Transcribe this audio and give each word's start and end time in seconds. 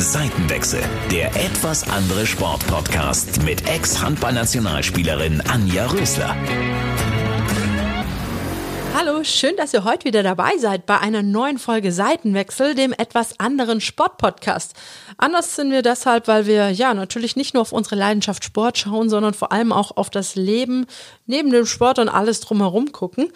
Seitenwechsel, 0.00 0.80
der 1.10 1.34
etwas 1.34 1.90
andere 1.90 2.24
Sportpodcast 2.24 3.42
mit 3.42 3.68
Ex-Handballnationalspielerin 3.68 5.40
Anja 5.40 5.86
Rösler. 5.86 6.36
Hallo, 8.94 9.24
schön, 9.24 9.56
dass 9.56 9.74
ihr 9.74 9.82
heute 9.82 10.04
wieder 10.04 10.22
dabei 10.22 10.56
seid 10.58 10.86
bei 10.86 10.98
einer 11.00 11.22
neuen 11.22 11.58
Folge 11.58 11.90
Seitenwechsel, 11.90 12.76
dem 12.76 12.92
etwas 12.92 13.40
anderen 13.40 13.80
Sportpodcast. 13.80 14.74
Anders 15.16 15.56
sind 15.56 15.72
wir 15.72 15.82
deshalb, 15.82 16.28
weil 16.28 16.46
wir 16.46 16.70
ja 16.70 16.94
natürlich 16.94 17.34
nicht 17.34 17.54
nur 17.54 17.62
auf 17.62 17.72
unsere 17.72 17.96
Leidenschaft 17.96 18.44
Sport 18.44 18.78
schauen, 18.78 19.10
sondern 19.10 19.34
vor 19.34 19.50
allem 19.50 19.72
auch 19.72 19.96
auf 19.96 20.10
das 20.10 20.36
Leben 20.36 20.86
neben 21.26 21.50
dem 21.50 21.66
Sport 21.66 21.98
und 21.98 22.08
alles 22.08 22.40
drumherum 22.40 22.92
gucken. 22.92 23.32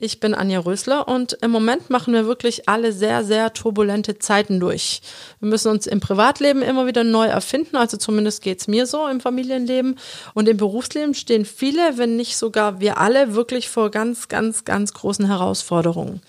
Ich 0.00 0.20
bin 0.20 0.32
Anja 0.32 0.60
Rösler 0.60 1.08
und 1.08 1.32
im 1.42 1.50
Moment 1.50 1.90
machen 1.90 2.14
wir 2.14 2.24
wirklich 2.24 2.68
alle 2.68 2.92
sehr, 2.92 3.24
sehr 3.24 3.52
turbulente 3.52 4.20
Zeiten 4.20 4.60
durch. 4.60 5.00
Wir 5.40 5.48
müssen 5.48 5.72
uns 5.72 5.88
im 5.88 5.98
Privatleben 5.98 6.62
immer 6.62 6.86
wieder 6.86 7.02
neu 7.02 7.26
erfinden, 7.26 7.74
also 7.74 7.96
zumindest 7.96 8.40
geht's 8.42 8.68
mir 8.68 8.86
so 8.86 9.08
im 9.08 9.20
Familienleben. 9.20 9.98
Und 10.34 10.48
im 10.48 10.56
Berufsleben 10.56 11.14
stehen 11.14 11.44
viele, 11.44 11.98
wenn 11.98 12.14
nicht 12.14 12.36
sogar 12.36 12.78
wir 12.78 12.98
alle, 12.98 13.34
wirklich 13.34 13.68
vor 13.68 13.90
ganz, 13.90 14.28
ganz, 14.28 14.64
ganz 14.64 14.94
großen 14.94 15.26
Herausforderungen. 15.26 16.22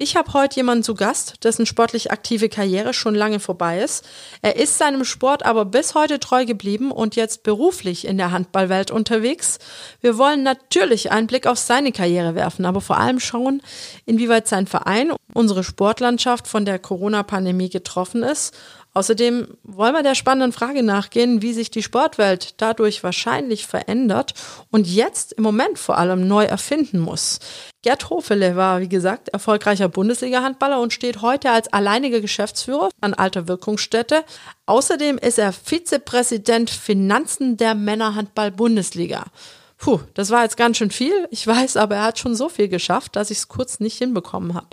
Ich 0.00 0.14
habe 0.14 0.32
heute 0.32 0.54
jemanden 0.54 0.84
zu 0.84 0.94
Gast, 0.94 1.42
dessen 1.42 1.66
sportlich 1.66 2.12
aktive 2.12 2.48
Karriere 2.48 2.94
schon 2.94 3.16
lange 3.16 3.40
vorbei 3.40 3.80
ist. 3.80 4.06
Er 4.42 4.54
ist 4.54 4.78
seinem 4.78 5.04
Sport 5.04 5.44
aber 5.44 5.64
bis 5.64 5.96
heute 5.96 6.20
treu 6.20 6.46
geblieben 6.46 6.92
und 6.92 7.16
jetzt 7.16 7.42
beruflich 7.42 8.06
in 8.06 8.16
der 8.16 8.30
Handballwelt 8.30 8.92
unterwegs. 8.92 9.58
Wir 10.00 10.16
wollen 10.16 10.44
natürlich 10.44 11.10
einen 11.10 11.26
Blick 11.26 11.48
auf 11.48 11.58
seine 11.58 11.90
Karriere 11.90 12.36
werfen, 12.36 12.64
aber 12.64 12.80
vor 12.80 12.98
allem 12.98 13.18
schauen, 13.18 13.60
inwieweit 14.06 14.46
sein 14.46 14.68
Verein, 14.68 15.10
unsere 15.34 15.64
Sportlandschaft 15.64 16.46
von 16.46 16.64
der 16.64 16.78
Corona-Pandemie 16.78 17.68
getroffen 17.68 18.22
ist 18.22 18.54
Außerdem 18.98 19.46
wollen 19.62 19.94
wir 19.94 20.02
der 20.02 20.16
spannenden 20.16 20.50
Frage 20.50 20.82
nachgehen, 20.82 21.40
wie 21.40 21.52
sich 21.52 21.70
die 21.70 21.84
Sportwelt 21.84 22.60
dadurch 22.60 23.04
wahrscheinlich 23.04 23.64
verändert 23.64 24.34
und 24.72 24.88
jetzt 24.88 25.34
im 25.34 25.44
Moment 25.44 25.78
vor 25.78 25.98
allem 25.98 26.26
neu 26.26 26.42
erfinden 26.42 26.98
muss. 26.98 27.38
Gerd 27.82 28.10
Hofele 28.10 28.56
war, 28.56 28.80
wie 28.80 28.88
gesagt, 28.88 29.28
erfolgreicher 29.28 29.88
Bundesliga-Handballer 29.88 30.80
und 30.80 30.92
steht 30.92 31.22
heute 31.22 31.52
als 31.52 31.72
alleiniger 31.72 32.20
Geschäftsführer 32.20 32.88
an 33.00 33.14
alter 33.14 33.46
Wirkungsstätte. 33.46 34.24
Außerdem 34.66 35.16
ist 35.18 35.38
er 35.38 35.52
Vizepräsident 35.52 36.68
Finanzen 36.68 37.56
der 37.56 37.76
Männerhandball-Bundesliga. 37.76 39.26
Puh, 39.76 40.00
das 40.14 40.30
war 40.30 40.42
jetzt 40.42 40.56
ganz 40.56 40.76
schön 40.76 40.90
viel. 40.90 41.28
Ich 41.30 41.46
weiß, 41.46 41.76
aber 41.76 41.94
er 41.94 42.02
hat 42.02 42.18
schon 42.18 42.34
so 42.34 42.48
viel 42.48 42.66
geschafft, 42.66 43.14
dass 43.14 43.30
ich 43.30 43.38
es 43.38 43.46
kurz 43.46 43.78
nicht 43.78 43.98
hinbekommen 43.98 44.54
habe. 44.54 44.70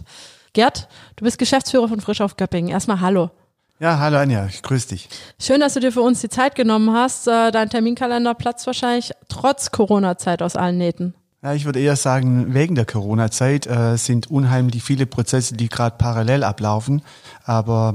Gerd, 0.54 0.88
du 1.16 1.26
bist 1.26 1.38
Geschäftsführer 1.38 1.90
von 1.90 2.02
Frisch 2.02 2.22
auf 2.22 2.38
Göppingen. 2.38 2.72
Erstmal 2.72 3.02
Hallo. 3.02 3.30
Ja, 3.78 4.00
hallo 4.00 4.18
Anja, 4.18 4.46
ich 4.46 4.62
grüße 4.62 4.88
dich. 4.90 5.10
Schön, 5.38 5.60
dass 5.60 5.74
du 5.74 5.82
dir 5.82 5.92
für 5.92 6.02
uns 6.02 6.22
die 6.22 6.30
Zeit 6.30 6.56
genommen 6.56 6.94
hast. 6.94 7.28
Äh, 7.28 7.52
dein 7.52 7.70
Terminkalender 7.70 8.34
platzt 8.34 8.66
wahrscheinlich 8.68 9.12
trotz 9.28 9.72
Corona-Zeit 9.72 10.42
aus 10.42 10.56
allen 10.56 10.78
Nähten. 10.78 11.14
Ja, 11.44 11.54
ich 11.54 11.66
würde 11.66 11.82
eher 11.82 11.98
sagen, 11.98 12.54
wegen 12.54 12.76
der 12.76 12.86
Corona-Zeit 12.86 13.68
äh, 13.68 13.98
sind 13.98 14.32
unheimlich 14.32 14.82
viele 14.82 15.06
Prozesse, 15.06 15.56
die 15.56 15.68
gerade 15.68 15.98
parallel 15.98 16.46
ablaufen. 16.46 17.02
Aber 17.44 17.94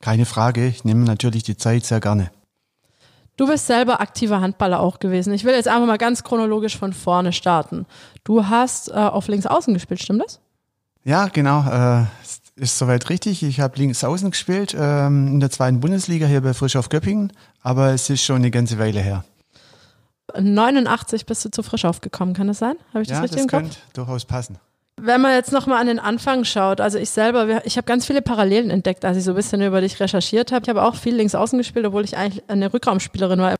keine 0.00 0.26
Frage, 0.26 0.66
ich 0.66 0.84
nehme 0.84 1.04
natürlich 1.04 1.44
die 1.44 1.56
Zeit 1.56 1.84
sehr 1.84 2.00
gerne. 2.00 2.32
Du 3.36 3.46
bist 3.46 3.68
selber 3.68 4.00
aktiver 4.00 4.40
Handballer 4.40 4.80
auch 4.80 4.98
gewesen. 4.98 5.32
Ich 5.32 5.44
will 5.44 5.54
jetzt 5.54 5.68
einfach 5.68 5.86
mal 5.86 5.96
ganz 5.96 6.24
chronologisch 6.24 6.76
von 6.76 6.92
vorne 6.92 7.32
starten. 7.32 7.86
Du 8.24 8.48
hast 8.48 8.88
äh, 8.88 8.94
auf 8.94 9.28
links 9.28 9.46
außen 9.46 9.72
gespielt, 9.74 10.02
stimmt 10.02 10.22
das? 10.22 10.40
Ja, 11.04 11.28
genau. 11.28 11.60
Äh, 11.70 12.06
ist 12.60 12.78
soweit 12.78 13.08
richtig. 13.08 13.42
Ich 13.42 13.60
habe 13.60 13.76
links 13.78 14.04
außen 14.04 14.30
gespielt 14.30 14.76
ähm, 14.78 15.26
in 15.28 15.40
der 15.40 15.50
zweiten 15.50 15.80
Bundesliga 15.80 16.26
hier 16.26 16.42
bei 16.42 16.54
Frisch 16.54 16.76
auf 16.76 16.88
Göppingen, 16.88 17.32
aber 17.62 17.92
es 17.92 18.10
ist 18.10 18.22
schon 18.22 18.36
eine 18.36 18.50
ganze 18.50 18.78
Weile 18.78 19.00
her. 19.00 19.24
89 20.38 21.26
bist 21.26 21.44
du 21.44 21.50
zu 21.50 21.62
Frisch 21.62 21.84
aufgekommen, 21.84 22.34
kann 22.34 22.46
das 22.46 22.58
sein? 22.58 22.76
Habe 22.90 23.02
ich 23.02 23.08
das 23.08 23.16
ja, 23.16 23.22
richtig 23.22 23.36
das 23.38 23.44
im 23.44 23.50
Kopf? 23.50 23.60
könnte 23.62 23.76
durchaus 23.94 24.24
passen. 24.24 24.58
Wenn 25.02 25.22
man 25.22 25.32
jetzt 25.32 25.50
nochmal 25.50 25.80
an 25.80 25.86
den 25.86 25.98
Anfang 25.98 26.44
schaut, 26.44 26.80
also 26.80 26.98
ich 26.98 27.08
selber, 27.08 27.64
ich 27.64 27.78
habe 27.78 27.86
ganz 27.86 28.06
viele 28.06 28.20
Parallelen 28.20 28.70
entdeckt, 28.70 29.04
als 29.04 29.16
ich 29.16 29.24
so 29.24 29.32
ein 29.32 29.36
bisschen 29.36 29.62
über 29.62 29.80
dich 29.80 29.98
recherchiert 29.98 30.52
habe. 30.52 30.62
Ich 30.64 30.68
habe 30.68 30.82
auch 30.82 30.94
viel 30.94 31.16
links 31.16 31.34
außen 31.34 31.58
gespielt, 31.58 31.86
obwohl 31.86 32.04
ich 32.04 32.18
eigentlich 32.18 32.44
eine 32.48 32.72
Rückraumspielerin 32.72 33.40
war. 33.40 33.56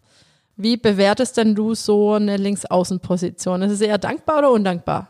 Wie 0.56 0.76
bewertest 0.76 1.38
denn 1.38 1.54
du 1.54 1.74
so 1.74 2.12
eine 2.12 2.36
Linksaußenposition? 2.36 3.62
Ist 3.62 3.72
es 3.72 3.80
eher 3.80 3.96
dankbar 3.96 4.40
oder 4.40 4.50
undankbar? 4.50 5.08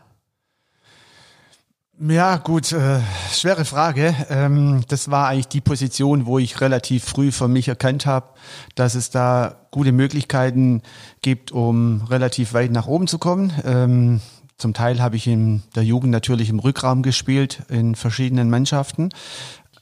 Ja, 2.09 2.37
gut, 2.37 2.71
äh, 2.71 2.99
schwere 3.31 3.63
Frage. 3.63 4.15
Ähm, 4.27 4.81
das 4.87 5.11
war 5.11 5.27
eigentlich 5.27 5.49
die 5.49 5.61
Position, 5.61 6.25
wo 6.25 6.39
ich 6.39 6.59
relativ 6.59 7.03
früh 7.03 7.31
für 7.31 7.47
mich 7.47 7.67
erkannt 7.67 8.07
habe, 8.07 8.29
dass 8.73 8.95
es 8.95 9.11
da 9.11 9.67
gute 9.69 9.91
Möglichkeiten 9.91 10.81
gibt, 11.21 11.51
um 11.51 12.01
relativ 12.09 12.53
weit 12.53 12.71
nach 12.71 12.87
oben 12.87 13.05
zu 13.05 13.19
kommen. 13.19 13.53
Ähm, 13.63 14.19
zum 14.57 14.73
Teil 14.73 14.99
habe 14.99 15.15
ich 15.15 15.27
in 15.27 15.61
der 15.75 15.83
Jugend 15.83 16.11
natürlich 16.11 16.49
im 16.49 16.57
Rückraum 16.57 17.03
gespielt, 17.03 17.61
in 17.69 17.93
verschiedenen 17.93 18.49
Mannschaften. 18.49 19.09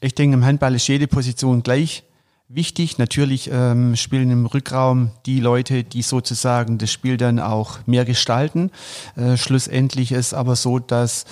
Ich 0.02 0.14
denke, 0.14 0.34
im 0.34 0.44
Handball 0.44 0.76
ist 0.76 0.90
jede 0.90 1.08
Position 1.08 1.64
gleich 1.64 2.04
wichtig. 2.50 2.98
Natürlich 2.98 3.50
ähm, 3.54 3.96
spielen 3.96 4.32
im 4.32 4.46
Rückraum 4.48 5.12
die 5.28 5.40
Leute, 5.40 5.84
die 5.84 6.02
sozusagen 6.02 6.80
das 6.80 6.92
Spiel 6.92 7.16
dann 7.16 7.40
auch 7.40 7.80
mehr 7.86 8.06
gestalten. 8.06 8.72
Äh, 9.16 9.38
schlussendlich 9.38 10.12
ist 10.12 10.34
aber 10.34 10.56
so, 10.56 10.80
dass 10.80 11.26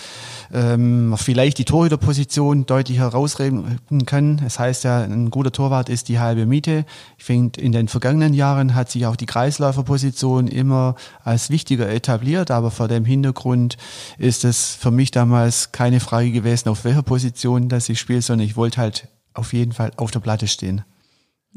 ähm, 0.53 1.15
vielleicht 1.17 1.57
die 1.57 1.65
Torhüterposition 1.65 2.67
deutlich 2.67 2.99
herausreden 2.99 4.05
kann. 4.05 4.41
Es 4.45 4.59
heißt 4.59 4.83
ja, 4.83 5.01
ein 5.01 5.31
guter 5.31 5.51
Torwart 5.51 5.89
ist 5.89 6.07
die 6.07 6.19
halbe 6.19 6.45
Miete. 6.45 6.85
Ich 7.17 7.23
finde, 7.25 7.59
in 7.59 7.71
den 7.71 7.87
vergangenen 7.87 8.35
Jahren 8.35 8.75
hat 8.75 8.91
sich 8.91 9.07
auch 9.07 9.15
die 9.15 9.25
Kreisläuferposition 9.25 10.47
immer 10.47 10.95
als 11.23 11.49
wichtiger 11.49 11.89
etabliert, 11.89 12.51
aber 12.51 12.69
vor 12.69 12.87
dem 12.87 13.05
Hintergrund 13.05 13.77
ist 14.19 14.45
es 14.45 14.75
für 14.75 14.91
mich 14.91 15.09
damals 15.09 15.71
keine 15.71 15.99
Frage 15.99 16.31
gewesen, 16.31 16.69
auf 16.69 16.85
welcher 16.85 17.03
Position 17.03 17.69
dass 17.69 17.89
ich 17.89 17.99
spiele, 17.99 18.21
sondern 18.21 18.45
ich 18.45 18.55
wollte 18.55 18.79
halt 18.79 19.07
auf 19.33 19.53
jeden 19.53 19.71
Fall 19.71 19.91
auf 19.97 20.11
der 20.11 20.19
Platte 20.19 20.47
stehen. 20.47 20.83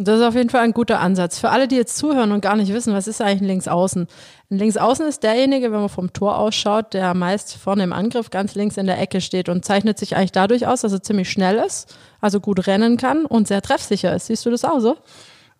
Das 0.04 0.18
ist 0.18 0.24
auf 0.24 0.34
jeden 0.34 0.50
Fall 0.50 0.62
ein 0.62 0.72
guter 0.72 1.00
Ansatz. 1.00 1.38
Für 1.38 1.50
alle, 1.50 1.68
die 1.68 1.76
jetzt 1.76 1.96
zuhören 1.96 2.32
und 2.32 2.40
gar 2.40 2.56
nicht 2.56 2.72
wissen, 2.72 2.94
was 2.94 3.06
ist 3.06 3.20
eigentlich 3.20 3.42
ein 3.42 3.46
Linksaußen? 3.46 4.06
Ein 4.50 4.58
Linksaußen 4.58 5.06
ist 5.06 5.22
derjenige, 5.22 5.72
wenn 5.72 5.80
man 5.80 5.88
vom 5.88 6.12
Tor 6.12 6.38
ausschaut, 6.38 6.94
der 6.94 7.14
meist 7.14 7.56
vorne 7.56 7.84
im 7.84 7.92
Angriff 7.92 8.30
ganz 8.30 8.54
links 8.54 8.76
in 8.76 8.86
der 8.86 9.00
Ecke 9.00 9.20
steht 9.20 9.48
und 9.48 9.64
zeichnet 9.64 9.98
sich 9.98 10.16
eigentlich 10.16 10.32
dadurch 10.32 10.66
aus, 10.66 10.80
dass 10.80 10.92
er 10.92 11.02
ziemlich 11.02 11.30
schnell 11.30 11.56
ist, 11.56 11.94
also 12.20 12.40
gut 12.40 12.66
rennen 12.66 12.96
kann 12.96 13.26
und 13.26 13.48
sehr 13.48 13.62
treffsicher 13.62 14.14
ist. 14.14 14.26
Siehst 14.26 14.46
du 14.46 14.50
das 14.50 14.64
auch 14.64 14.80
so? 14.80 14.96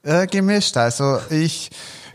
Äh, 0.03 0.27
gemischt. 0.27 0.77
Also 0.77 1.19
ich 1.31 1.71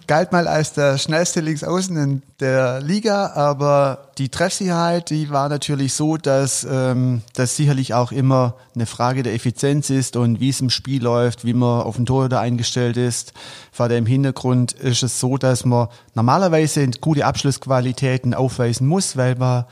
galt 0.08 0.32
mal 0.32 0.48
als 0.48 0.74
der 0.74 0.98
schnellste 0.98 1.42
Linksaußen 1.42 1.96
in 1.98 2.22
der 2.40 2.82
Liga, 2.82 3.32
aber 3.34 4.10
die 4.18 4.30
Treffsicherheit, 4.30 5.10
die 5.10 5.30
war 5.30 5.50
natürlich 5.50 5.94
so, 5.94 6.18
dass 6.18 6.66
ähm, 6.70 7.22
das 7.34 7.56
sicherlich 7.56 7.94
auch 7.94 8.12
immer 8.12 8.56
eine 8.74 8.86
Frage 8.86 9.24
der 9.24 9.34
Effizienz 9.34 9.90
ist 9.90 10.16
und 10.16 10.40
wie 10.40 10.50
es 10.50 10.62
im 10.62 10.70
Spiel 10.70 11.04
läuft, 11.04 11.46
wie 11.46 11.54
man 11.54 11.82
auf 11.82 11.96
den 11.96 12.06
Torhüter 12.06 12.40
eingestellt 12.40 12.98
ist. 12.98 13.34
Vor 13.72 13.90
dem 13.90 14.06
Hintergrund 14.06 14.74
ist 14.74 15.04
es 15.04 15.20
so, 15.20 15.38
dass 15.38 15.66
man 15.66 15.88
normalerweise 16.14 16.90
gute 17.02 17.26
Abschlussqualitäten 17.26 18.34
aufweisen 18.34 18.88
muss, 18.88 19.18
weil 19.18 19.36
man 19.36 19.66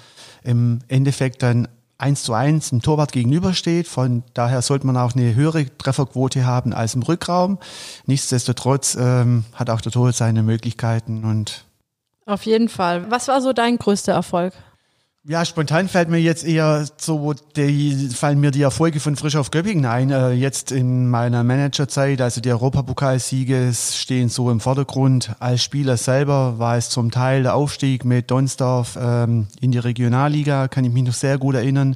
im 0.44 0.80
Endeffekt 0.88 1.44
dann 1.44 1.68
eins 1.98 2.24
zu 2.24 2.34
eins 2.34 2.70
dem 2.70 2.82
Torwart 2.82 3.12
gegenübersteht. 3.12 3.88
Von 3.88 4.24
daher 4.34 4.62
sollte 4.62 4.86
man 4.88 4.98
auch 4.98 5.14
eine 5.14 5.36
höhere 5.36 5.66
Trefferquote 5.78 6.46
haben 6.46 6.74
als 6.74 6.96
im 6.96 7.04
Rückraum. 7.04 7.60
Nichtsdestotrotz 8.06 8.96
ähm, 9.00 9.46
hat 9.54 9.70
auch 9.70 9.82
der 9.82 9.92
Torwart 9.92 10.16
seine 10.16 10.44
Möglichkeiten 10.44 11.24
und 11.24 11.66
auf 12.26 12.44
jeden 12.44 12.70
Fall. 12.70 13.12
Was 13.12 13.28
war 13.28 13.42
so 13.42 13.52
dein 13.52 13.78
größter 13.78 14.14
Erfolg? 14.14 14.54
Ja, 15.26 15.46
spontan 15.46 15.88
fällt 15.88 16.10
mir 16.10 16.18
jetzt 16.18 16.44
eher 16.44 16.86
so, 16.98 17.34
die, 17.56 18.10
fallen 18.10 18.42
mir 18.42 18.52
die 18.52 18.62
Erfolge 18.62 19.00
von 19.00 19.16
Frisch 19.16 19.38
auf 19.38 19.52
Göppingen 19.52 19.86
ein. 19.86 20.12
Äh, 20.12 20.32
jetzt 20.32 20.74
in 20.74 21.10
meiner 21.10 21.46
Managerzeit, 21.46 22.20
also 22.20 22.42
die 22.42 22.52
Europapokalsiege 22.52 23.72
stehen 23.74 24.28
so 24.28 24.52
im 24.52 24.60
Vordergrund. 24.60 25.34
Als 25.40 25.64
Spieler 25.64 25.96
selber 25.96 26.60
war 26.60 26.76
es 26.76 26.90
zum 26.90 27.10
Teil 27.10 27.44
der 27.44 27.56
Aufstieg 27.56 28.04
mit 28.04 28.32
Donsdorf 28.32 29.00
ähm, 29.02 29.48
in 29.62 29.72
die 29.72 29.78
Regionalliga, 29.78 30.68
kann 30.68 30.84
ich 30.84 30.92
mich 30.92 31.04
noch 31.04 31.14
sehr 31.14 31.38
gut 31.38 31.56
erinnern, 31.56 31.96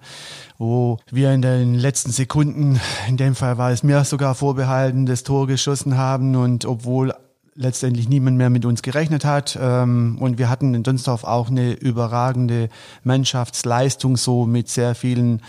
wo 0.57 0.97
wir 1.11 1.33
in 1.33 1.41
den 1.41 1.75
letzten 1.75 2.13
Sekunden, 2.13 2.79
in 3.09 3.17
dem 3.17 3.35
Fall 3.35 3.57
war 3.57 3.71
es 3.71 3.83
mir 3.83 4.05
sogar 4.05 4.35
vorbehalten, 4.35 5.05
das 5.05 5.23
Tor 5.23 5.47
geschossen 5.47 5.97
haben 5.97 6.37
und 6.37 6.63
obwohl 6.63 7.13
letztendlich 7.57 8.07
niemand 8.07 8.37
mehr 8.37 8.49
mit 8.49 8.65
uns 8.65 8.81
gerechnet 8.81 9.25
hat. 9.25 9.57
Ähm, 9.59 10.17
und 10.19 10.37
wir 10.37 10.49
hatten 10.49 10.73
in 10.73 10.83
Dunsdorf 10.83 11.23
auch 11.23 11.49
eine 11.49 11.73
überragende 11.73 12.69
Mannschaftsleistung, 13.03 14.15
so 14.15 14.45
mit 14.45 14.69
sehr 14.69 14.95
vielen 14.95 15.41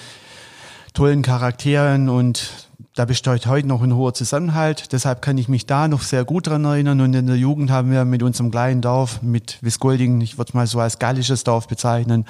tollen 0.94 1.22
Charakteren 1.22 2.08
und 2.08 2.68
da 2.98 3.04
besteht 3.04 3.46
heute 3.46 3.68
noch 3.68 3.80
ein 3.82 3.94
hoher 3.94 4.12
Zusammenhalt. 4.12 4.92
Deshalb 4.92 5.22
kann 5.22 5.38
ich 5.38 5.48
mich 5.48 5.66
da 5.66 5.86
noch 5.86 6.02
sehr 6.02 6.24
gut 6.24 6.48
dran 6.48 6.64
erinnern. 6.64 7.00
Und 7.00 7.14
in 7.14 7.28
der 7.28 7.36
Jugend 7.36 7.70
haben 7.70 7.92
wir 7.92 8.04
mit 8.04 8.24
unserem 8.24 8.50
kleinen 8.50 8.80
Dorf, 8.80 9.22
mit 9.22 9.58
Wiskolding, 9.60 10.20
ich 10.20 10.36
würde 10.36 10.48
es 10.48 10.54
mal 10.54 10.66
so 10.66 10.80
als 10.80 10.98
gallisches 10.98 11.44
Dorf 11.44 11.68
bezeichnen, 11.68 12.24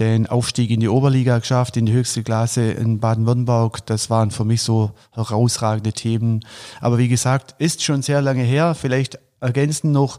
den 0.00 0.26
Aufstieg 0.26 0.70
in 0.70 0.80
die 0.80 0.88
Oberliga 0.88 1.38
geschafft, 1.38 1.76
in 1.76 1.86
die 1.86 1.92
höchste 1.92 2.24
Klasse 2.24 2.72
in 2.72 2.98
Baden-Württemberg. 2.98 3.86
Das 3.86 4.10
waren 4.10 4.32
für 4.32 4.44
mich 4.44 4.62
so 4.62 4.90
herausragende 5.12 5.92
Themen. 5.92 6.44
Aber 6.80 6.98
wie 6.98 7.06
gesagt, 7.06 7.54
ist 7.58 7.84
schon 7.84 8.02
sehr 8.02 8.20
lange 8.20 8.42
her. 8.42 8.74
Vielleicht 8.74 9.20
ergänzend 9.40 9.92
noch, 9.92 10.18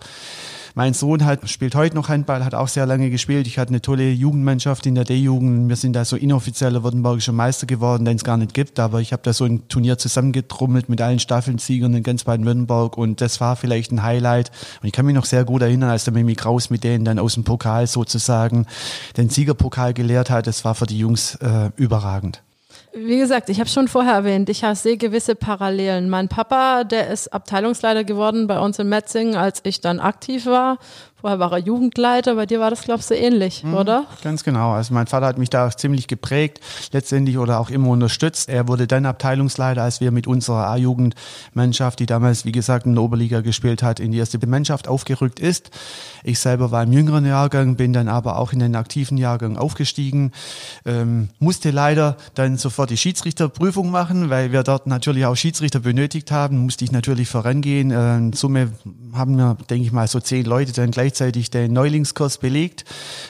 mein 0.79 0.93
Sohn 0.93 1.25
hat, 1.25 1.49
spielt 1.49 1.75
heute 1.75 1.93
noch 1.97 2.07
Handball, 2.07 2.45
hat 2.45 2.55
auch 2.55 2.69
sehr 2.69 2.85
lange 2.85 3.09
gespielt. 3.09 3.47
Ich 3.47 3.59
hatte 3.59 3.71
eine 3.71 3.81
tolle 3.81 4.11
Jugendmannschaft 4.11 4.85
in 4.85 4.95
der 4.95 5.03
D-Jugend. 5.03 5.67
Wir 5.67 5.75
sind 5.75 5.91
da 5.91 6.05
so 6.05 6.15
inoffizieller 6.15 6.83
württembergischer 6.85 7.33
Meister 7.33 7.67
geworden, 7.67 8.05
den 8.05 8.15
es 8.15 8.23
gar 8.23 8.37
nicht 8.37 8.53
gibt. 8.53 8.79
Aber 8.79 9.01
ich 9.01 9.11
habe 9.11 9.21
da 9.21 9.33
so 9.33 9.43
ein 9.43 9.67
Turnier 9.67 9.97
zusammengetrummelt 9.97 10.87
mit 10.87 11.01
allen 11.01 11.19
Staffelsiegern 11.19 11.93
in 11.95 12.03
ganz 12.03 12.23
Baden-Württemberg 12.23 12.97
und 12.97 13.19
das 13.19 13.41
war 13.41 13.57
vielleicht 13.57 13.91
ein 13.91 14.03
Highlight. 14.03 14.51
Und 14.81 14.87
ich 14.87 14.93
kann 14.93 15.05
mich 15.05 15.15
noch 15.15 15.25
sehr 15.25 15.43
gut 15.43 15.63
erinnern, 15.63 15.89
als 15.89 16.05
der 16.05 16.13
Mimi 16.13 16.35
Kraus 16.35 16.69
mit 16.69 16.85
denen 16.85 17.03
dann 17.03 17.19
aus 17.19 17.33
dem 17.33 17.43
Pokal 17.43 17.85
sozusagen 17.85 18.65
den 19.17 19.29
Siegerpokal 19.29 19.93
gelehrt 19.93 20.29
hat. 20.29 20.47
Das 20.47 20.63
war 20.63 20.75
für 20.75 20.85
die 20.85 20.97
Jungs 20.97 21.35
äh, 21.41 21.71
überragend. 21.75 22.41
Wie 22.93 23.19
gesagt, 23.19 23.49
ich 23.49 23.59
habe 23.59 23.69
schon 23.69 23.87
vorher 23.87 24.13
erwähnt, 24.13 24.49
ich 24.49 24.65
sehe 24.73 24.97
gewisse 24.97 25.35
Parallelen. 25.35 26.09
Mein 26.09 26.27
Papa, 26.27 26.83
der 26.83 27.09
ist 27.09 27.31
Abteilungsleiter 27.31 28.03
geworden 28.03 28.47
bei 28.47 28.59
uns 28.59 28.79
in 28.79 28.89
Metzingen, 28.89 29.35
als 29.35 29.61
ich 29.63 29.79
dann 29.79 29.99
aktiv 29.99 30.47
war. 30.47 30.79
Vorher 31.21 31.39
war 31.39 31.51
er 31.51 31.57
Jugendleiter, 31.57 32.35
bei 32.35 32.45
dir 32.45 32.61
war 32.61 32.69
das, 32.69 32.83
glaubst 32.83 33.09
du, 33.09 33.15
ähnlich, 33.15 33.65
mhm, 33.65 33.73
oder? 33.73 34.05
Ganz 34.23 34.45
genau. 34.45 34.71
Also 34.71 34.93
mein 34.93 35.05
Vater 35.05 35.25
hat 35.25 35.37
mich 35.37 35.49
da 35.49 35.69
ziemlich 35.69 36.07
geprägt, 36.07 36.61
letztendlich 36.93 37.37
oder 37.37 37.59
auch 37.59 37.69
immer 37.69 37.89
unterstützt. 37.89 38.47
Er 38.47 38.69
wurde 38.69 38.87
dann 38.87 39.05
Abteilungsleiter, 39.05 39.83
als 39.83 39.99
wir 39.99 40.11
mit 40.11 40.27
unserer 40.27 40.67
A-Jugendmannschaft, 40.67 41.99
die 41.99 42.05
damals, 42.05 42.45
wie 42.45 42.53
gesagt, 42.53 42.85
in 42.85 42.95
der 42.95 43.03
Oberliga 43.03 43.41
gespielt 43.41 43.83
hat, 43.83 43.99
in 43.99 44.13
die 44.13 44.17
erste 44.17 44.39
Mannschaft 44.47 44.87
aufgerückt 44.87 45.41
ist. 45.41 45.71
Ich 46.23 46.39
selber 46.39 46.71
war 46.71 46.83
im 46.83 46.93
jüngeren 46.93 47.25
Jahrgang, 47.25 47.75
bin 47.75 47.91
dann 47.91 48.07
aber 48.07 48.39
auch 48.39 48.53
in 48.53 48.59
den 48.59 48.77
aktiven 48.77 49.17
Jahrgang 49.17 49.57
aufgestiegen, 49.57 50.31
ähm, 50.85 51.27
musste 51.39 51.71
leider 51.71 52.15
dann 52.33 52.55
sofort 52.55 52.91
die 52.91 52.97
Schiedsrichterprüfung 52.97 53.91
machen, 53.91 54.29
weil 54.29 54.53
wir 54.53 54.63
dort 54.63 54.87
natürlich 54.87 55.25
auch 55.25 55.35
Schiedsrichter 55.35 55.81
benötigt 55.81 56.31
haben, 56.31 56.59
musste 56.59 56.85
ich 56.85 56.93
natürlich 56.93 57.27
vorangehen. 57.27 57.91
Äh, 57.91 58.17
in 58.17 58.33
Summe 58.33 58.71
haben 59.13 59.37
wir, 59.37 59.57
denke 59.69 59.85
ich 59.85 59.91
mal, 59.91 60.07
so 60.07 60.21
zehn 60.21 60.45
Leute 60.45 60.71
dann 60.71 60.91
gleich 60.91 61.08
gleichzeitig 61.09 61.49
den 61.49 61.73
Neulingskurs 61.73 62.37
belegt, 62.37 62.85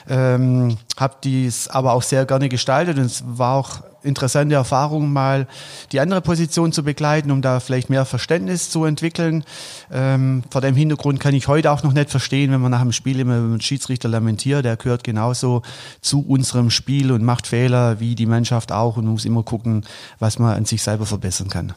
ähm, 0.08 0.76
habe 0.98 1.14
dies 1.24 1.68
aber 1.68 1.94
auch 1.94 2.02
sehr 2.02 2.26
gerne 2.26 2.50
gestaltet 2.50 2.98
und 2.98 3.06
es 3.06 3.24
war 3.26 3.56
auch 3.56 3.80
interessante 4.02 4.54
Erfahrung, 4.54 5.12
mal 5.12 5.46
die 5.92 6.00
andere 6.00 6.20
Position 6.20 6.72
zu 6.72 6.82
begleiten, 6.82 7.30
um 7.30 7.42
da 7.42 7.60
vielleicht 7.60 7.90
mehr 7.90 8.04
Verständnis 8.04 8.70
zu 8.70 8.84
entwickeln. 8.84 9.44
Ähm, 9.90 10.42
vor 10.50 10.60
dem 10.60 10.74
Hintergrund 10.74 11.20
kann 11.20 11.34
ich 11.34 11.48
heute 11.48 11.70
auch 11.70 11.82
noch 11.82 11.92
nicht 11.92 12.10
verstehen, 12.10 12.50
wenn 12.50 12.60
man 12.60 12.70
nach 12.70 12.82
dem 12.82 12.92
Spiel 12.92 13.18
immer 13.20 13.38
über 13.38 13.56
den 13.56 13.60
Schiedsrichter 13.60 14.08
lamentiert. 14.08 14.64
Der 14.64 14.76
gehört 14.76 15.04
genauso 15.04 15.62
zu 16.00 16.20
unserem 16.26 16.70
Spiel 16.70 17.12
und 17.12 17.22
macht 17.22 17.46
Fehler 17.46 18.00
wie 18.00 18.14
die 18.14 18.26
Mannschaft 18.26 18.72
auch 18.72 18.96
und 18.96 19.06
muss 19.06 19.24
immer 19.24 19.42
gucken, 19.42 19.84
was 20.18 20.38
man 20.38 20.56
an 20.56 20.64
sich 20.64 20.82
selber 20.82 21.06
verbessern 21.06 21.48
kann. 21.48 21.74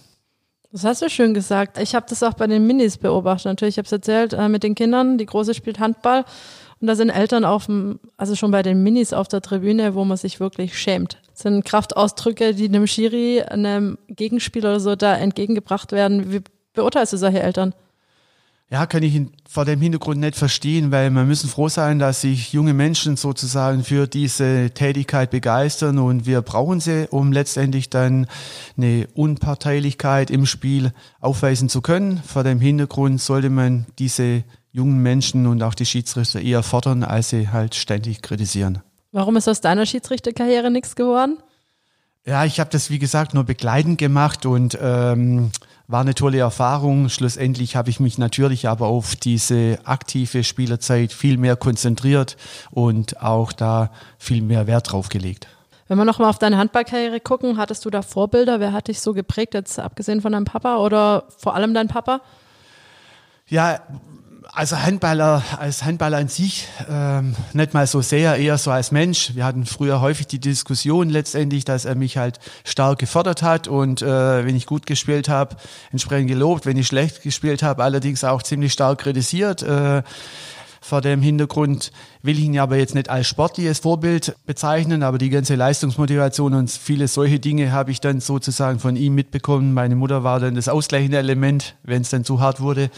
Das 0.74 0.84
hast 0.84 1.04
du 1.04 1.10
schön 1.10 1.36
gesagt. 1.36 1.78
Ich 1.78 1.94
habe 1.94 2.08
das 2.10 2.24
auch 2.24 2.34
bei 2.34 2.48
den 2.48 2.66
Minis 2.66 2.98
beobachtet. 2.98 3.46
Natürlich, 3.46 3.76
ich 3.76 3.78
habe 3.78 3.86
es 3.86 3.92
erzählt 3.92 4.34
äh, 4.34 4.50
mit 4.50 4.64
den 4.64 4.74
Kindern. 4.74 5.20
Die 5.20 5.28
Große 5.28 5.54
spielt 5.54 5.80
Handball 5.80 6.26
und 6.82 6.88
da 6.88 6.96
sind 6.96 7.12
Eltern 7.12 7.46
auf 7.46 7.68
dem, 7.68 8.00
also 8.18 8.36
schon 8.36 8.50
bei 8.50 8.64
den 8.64 8.82
Minis 8.82 9.14
auf 9.14 9.28
der 9.28 9.42
Tribüne, 9.42 9.94
wo 9.94 10.04
man 10.04 10.18
sich 10.18 10.40
wirklich 10.40 10.76
schämt. 10.76 11.22
Das 11.30 11.44
sind 11.44 11.64
Kraftausdrücke, 11.64 12.56
die 12.56 12.66
einem 12.66 12.88
Schiri, 12.88 13.44
einem 13.44 14.00
Gegenspieler 14.08 14.70
oder 14.70 14.80
so 14.80 14.96
da 14.96 15.16
entgegengebracht 15.16 15.92
werden. 15.92 16.34
Wie 16.34 16.42
beurteilst 16.74 17.14
du 17.14 17.18
solche 17.18 17.44
Eltern? 17.44 17.76
Ja, 18.74 18.88
kann 18.88 19.04
ich 19.04 19.22
vor 19.48 19.66
dem 19.66 19.80
Hintergrund 19.82 20.20
nicht 20.20 20.36
verstehen, 20.36 20.90
weil 20.92 21.12
wir 21.12 21.26
müssen 21.26 21.48
froh 21.48 21.70
sein, 21.70 22.00
dass 22.00 22.22
sich 22.22 22.54
junge 22.54 22.74
Menschen 22.74 23.18
sozusagen 23.18 23.84
für 23.84 24.08
diese 24.08 24.72
Tätigkeit 24.72 25.30
begeistern 25.30 26.00
und 26.00 26.26
wir 26.26 26.42
brauchen 26.42 26.80
sie, 26.80 27.08
um 27.12 27.32
letztendlich 27.32 27.92
dann 27.92 28.26
eine 28.76 29.08
Unparteilichkeit 29.14 30.32
im 30.32 30.48
Spiel 30.48 30.92
aufweisen 31.22 31.70
zu 31.70 31.84
können. 31.84 32.24
Vor 32.26 32.44
dem 32.44 32.60
Hintergrund 32.60 33.22
sollte 33.22 33.52
man 33.52 33.86
diese 34.00 34.44
jungen 34.72 35.04
Menschen 35.04 35.46
und 35.46 35.62
auch 35.62 35.76
die 35.76 35.86
Schiedsrichter 35.86 36.42
eher 36.42 36.64
fordern, 36.64 37.04
als 37.04 37.30
sie 37.30 37.50
halt 37.50 37.76
ständig 37.76 38.24
kritisieren. 38.24 38.80
Warum 39.12 39.36
ist 39.36 39.48
aus 39.48 39.62
deiner 39.62 39.86
Schiedsrichterkarriere 39.86 40.72
nichts 40.72 40.96
geworden? 40.96 41.38
Ja, 42.26 42.44
ich 42.44 42.60
habe 42.60 42.72
das 42.72 42.90
wie 42.90 42.98
gesagt 42.98 43.36
nur 43.36 43.44
begleitend 43.44 44.00
gemacht 44.00 44.48
und 44.48 44.76
ähm, 44.82 45.52
war 45.88 46.02
eine 46.02 46.16
tolle 46.16 46.40
Erfahrung. 46.40 47.10
Schlussendlich 47.10 47.76
habe 47.76 47.90
ich 47.90 48.00
mich 48.00 48.18
natürlich 48.18 48.68
aber 48.68 48.88
auf 48.88 49.16
diese 49.16 49.80
aktive 49.84 50.44
Spielerzeit 50.44 51.12
viel 51.12 51.38
mehr 51.38 51.56
konzentriert 51.56 52.38
und 52.72 53.22
auch 53.22 53.52
da 53.52 53.92
viel 54.18 54.42
mehr 54.42 54.68
Wert 54.68 54.92
drauf 54.92 55.10
gelegt. 55.10 55.48
Wenn 55.88 55.98
wir 55.98 56.06
nochmal 56.06 56.30
auf 56.30 56.40
deine 56.40 56.58
Handballkarriere 56.58 57.20
gucken, 57.20 57.58
hattest 57.58 57.84
du 57.86 57.90
da 57.90 58.02
Vorbilder? 58.02 58.60
Wer 58.60 58.72
hat 58.72 58.88
dich 58.88 59.02
so 59.02 59.14
geprägt, 59.14 59.54
jetzt 59.54 59.80
abgesehen 59.80 60.22
von 60.22 60.32
deinem 60.32 60.46
Papa 60.46 60.78
oder 60.78 61.26
vor 61.38 61.56
allem 61.56 61.74
dein 61.74 61.90
Papa? 61.90 62.22
Ja, 63.48 63.80
also 64.56 64.78
Handballer, 64.78 65.44
als 65.58 65.84
Handballer 65.84 66.18
an 66.18 66.28
sich, 66.28 66.68
ähm, 66.88 67.36
nicht 67.54 67.74
mal 67.74 67.88
so 67.88 68.02
sehr, 68.02 68.36
eher 68.36 68.58
so 68.58 68.70
als 68.72 68.92
Mensch. 68.92 69.32
Wir 69.34 69.46
hatten 69.46 69.66
früher 69.66 70.00
häufig 70.00 70.28
die 70.28 70.40
Diskussion 70.40 71.10
letztendlich, 71.10 71.66
dass 71.66 71.86
er 71.86 71.96
mich 71.96 72.18
halt 72.18 72.40
stark 72.64 73.00
gefördert 73.00 73.42
hat 73.42 73.68
und 73.68 74.02
äh, 74.02 74.46
wenn 74.46 74.56
ich 74.56 74.68
gut 74.68 74.86
gespielt 74.86 75.28
habe, 75.28 75.56
entsprechend 75.92 76.28
gelobt, 76.28 76.66
wenn 76.66 76.78
ich 76.78 76.88
schlecht 76.88 77.24
gespielt 77.24 77.64
habe, 77.64 77.84
allerdings 77.84 78.24
auch 78.24 78.44
ziemlich 78.44 78.74
stark 78.74 79.00
kritisiert. 79.00 79.64
Äh, 79.64 80.04
vor 80.82 81.00
dem 81.00 81.22
Hintergrund 81.22 81.94
will 82.24 82.40
ich 82.40 82.46
ihn 82.46 82.58
aber 82.58 82.78
jetzt 82.78 82.96
nicht 82.96 83.10
als 83.10 83.28
sportliches 83.28 83.80
Vorbild 83.80 84.34
bezeichnen, 84.46 85.04
aber 85.04 85.18
die 85.18 85.30
ganze 85.30 85.56
Leistungsmotivation 85.56 86.54
und 86.54 86.72
viele 86.72 87.10
solche 87.10 87.38
Dinge 87.38 87.74
habe 87.74 87.92
ich 87.92 88.00
dann 88.00 88.22
sozusagen 88.22 88.80
von 88.80 88.96
ihm 88.96 89.14
mitbekommen. 89.14 89.74
Meine 89.74 89.98
Mutter 89.98 90.24
war 90.24 90.40
dann 90.40 90.56
das 90.56 90.70
ausgleichende 90.70 91.18
Element. 91.18 91.76
Wenn 91.84 92.02
es 92.02 92.10
dann 92.10 92.24
zu 92.24 92.40
hart 92.40 92.62
wurde, 92.62 92.90